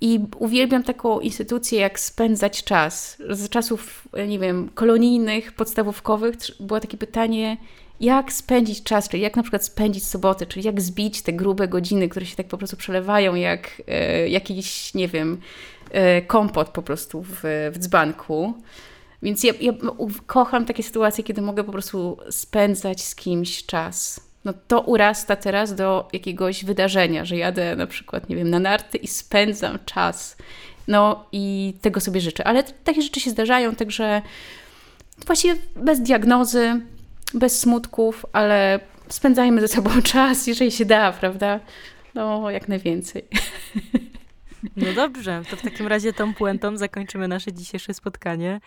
I 0.00 0.20
uwielbiam 0.38 0.82
taką 0.82 1.20
instytucję, 1.20 1.80
jak 1.80 2.00
spędzać 2.00 2.64
czas. 2.64 3.16
Z 3.30 3.48
czasów, 3.48 4.08
nie 4.28 4.38
wiem, 4.38 4.70
kolonijnych, 4.74 5.52
podstawówkowych 5.52 6.34
było 6.60 6.80
takie 6.80 6.96
pytanie, 6.96 7.56
jak 8.00 8.32
spędzić 8.32 8.82
czas, 8.82 9.08
czyli 9.08 9.22
jak 9.22 9.36
na 9.36 9.42
przykład 9.42 9.64
spędzić 9.64 10.06
sobotę, 10.06 10.46
czyli 10.46 10.66
jak 10.66 10.80
zbić 10.80 11.22
te 11.22 11.32
grube 11.32 11.68
godziny, 11.68 12.08
które 12.08 12.26
się 12.26 12.36
tak 12.36 12.48
po 12.48 12.58
prostu 12.58 12.76
przelewają, 12.76 13.34
jak 13.34 13.82
e, 13.86 14.28
jakiś, 14.28 14.94
nie 14.94 15.08
wiem, 15.08 15.40
kompot 16.26 16.68
po 16.68 16.82
prostu 16.82 17.22
w, 17.22 17.42
w 17.72 17.78
dzbanku. 17.78 18.54
Więc 19.22 19.44
ja, 19.44 19.52
ja 19.60 19.72
kocham 20.26 20.64
takie 20.64 20.82
sytuacje, 20.82 21.24
kiedy 21.24 21.42
mogę 21.42 21.64
po 21.64 21.72
prostu 21.72 22.18
spędzać 22.30 23.02
z 23.02 23.14
kimś 23.14 23.66
czas. 23.66 24.20
No 24.44 24.52
to 24.68 24.80
urasta 24.80 25.36
teraz 25.36 25.74
do 25.74 26.08
jakiegoś 26.12 26.64
wydarzenia, 26.64 27.24
że 27.24 27.36
jadę 27.36 27.76
na 27.76 27.86
przykład, 27.86 28.28
nie 28.28 28.36
wiem, 28.36 28.50
na 28.50 28.58
narty 28.58 28.98
i 28.98 29.06
spędzam 29.06 29.78
czas. 29.84 30.36
No 30.88 31.24
i 31.32 31.74
tego 31.80 32.00
sobie 32.00 32.20
życzę. 32.20 32.46
Ale 32.46 32.62
takie 32.62 33.02
rzeczy 33.02 33.20
się 33.20 33.30
zdarzają, 33.30 33.74
także 33.74 34.22
właściwie 35.26 35.56
bez 35.76 36.00
diagnozy, 36.00 36.80
bez 37.34 37.60
smutków, 37.60 38.26
ale 38.32 38.80
spędzajmy 39.08 39.60
ze 39.60 39.68
sobą 39.68 39.90
czas, 40.12 40.46
jeżeli 40.46 40.72
się 40.72 40.84
da, 40.84 41.12
prawda? 41.12 41.60
No, 42.14 42.50
jak 42.50 42.68
najwięcej. 42.68 43.24
No 44.76 44.92
dobrze, 44.94 45.42
to 45.50 45.56
w 45.56 45.62
takim 45.62 45.86
razie 45.86 46.12
tą 46.12 46.34
puentą 46.34 46.76
zakończymy 46.76 47.28
nasze 47.28 47.52
dzisiejsze 47.52 47.94
spotkanie. 47.94 48.60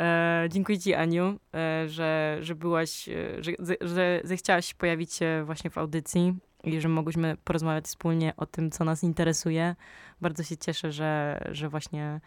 E, 0.00 0.46
dziękuję 0.50 0.78
Ci, 0.78 0.94
Aniu, 0.94 1.38
e, 1.54 1.88
że, 1.88 2.38
że 2.40 2.54
byłaś, 2.54 3.08
e, 3.08 3.42
że, 3.42 3.52
że 3.80 4.20
zechciałaś 4.24 4.74
pojawić 4.74 5.12
się 5.14 5.42
właśnie 5.46 5.70
w 5.70 5.78
audycji 5.78 6.34
i 6.64 6.80
że 6.80 6.88
mogłyśmy 6.88 7.36
porozmawiać 7.44 7.84
wspólnie 7.84 8.32
o 8.36 8.46
tym, 8.46 8.70
co 8.70 8.84
nas 8.84 9.02
interesuje. 9.02 9.76
Bardzo 10.20 10.42
się 10.42 10.56
cieszę, 10.56 10.92
że, 10.92 11.40
że 11.50 11.68
właśnie 11.68 12.20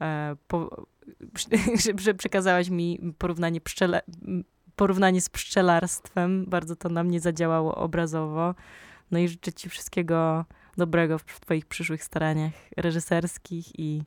e, 0.00 0.36
po, 0.48 0.86
że, 1.84 1.92
że 1.98 2.14
przekazałaś 2.14 2.68
mi 2.68 3.14
porównanie 3.18 3.60
pszczele, 3.60 4.02
porównanie 4.76 5.20
z 5.20 5.28
pszczelarstwem. 5.28 6.44
Bardzo 6.46 6.76
to 6.76 6.88
na 6.88 7.04
mnie 7.04 7.20
zadziałało 7.20 7.74
obrazowo. 7.74 8.54
No 9.10 9.18
i 9.18 9.28
życzę 9.28 9.52
Ci 9.52 9.68
wszystkiego 9.68 10.44
dobrego 10.76 11.18
w 11.18 11.40
Twoich 11.40 11.66
przyszłych 11.66 12.04
staraniach 12.04 12.52
reżyserskich 12.76 13.78
i 13.78 14.02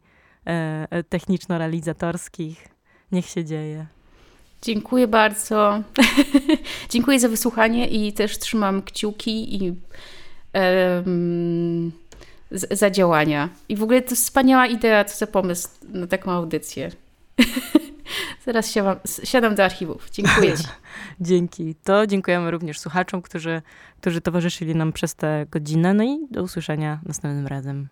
e, 0.48 0.88
e, 0.90 1.04
techniczno-realizatorskich. 1.04 2.68
Niech 3.12 3.26
się 3.26 3.46
dzieje. 3.46 3.86
Dziękuję 4.62 5.08
bardzo. 5.08 5.84
Dziękuję 6.90 7.20
za 7.20 7.30
wysłuchanie 7.30 7.88
i 7.88 8.14
też 8.14 8.40
trzymam 8.40 8.82
kciuki 8.82 9.66
i 9.66 9.74
um, 10.54 11.92
za 12.52 12.90
działania. 12.90 13.50
I 13.70 13.76
w 13.76 13.84
ogóle 13.84 14.02
to 14.02 14.16
wspaniała 14.16 14.68
idea, 14.68 15.06
co 15.06 15.18
za 15.18 15.28
pomysł 15.28 15.70
na 15.84 16.08
taką 16.08 16.32
audycję. 16.32 16.92
Zaraz 18.46 18.72
siadam, 18.72 18.98
siadam 19.24 19.56
do 19.56 19.64
archiwów. 19.64 20.10
Dziękuję 20.10 20.58
Ci. 20.58 20.64
Dzięki. 21.22 21.76
To 21.84 22.08
dziękujemy 22.08 22.52
również 22.52 22.80
słuchaczom, 22.80 23.22
którzy, 23.22 23.62
którzy 24.02 24.22
towarzyszyli 24.22 24.76
nam 24.76 24.94
przez 24.94 25.16
tę 25.16 25.46
godzinę. 25.52 25.94
No 25.94 26.04
i 26.04 26.28
do 26.32 26.44
usłyszenia 26.44 27.00
następnym 27.06 27.48
razem. 27.48 27.88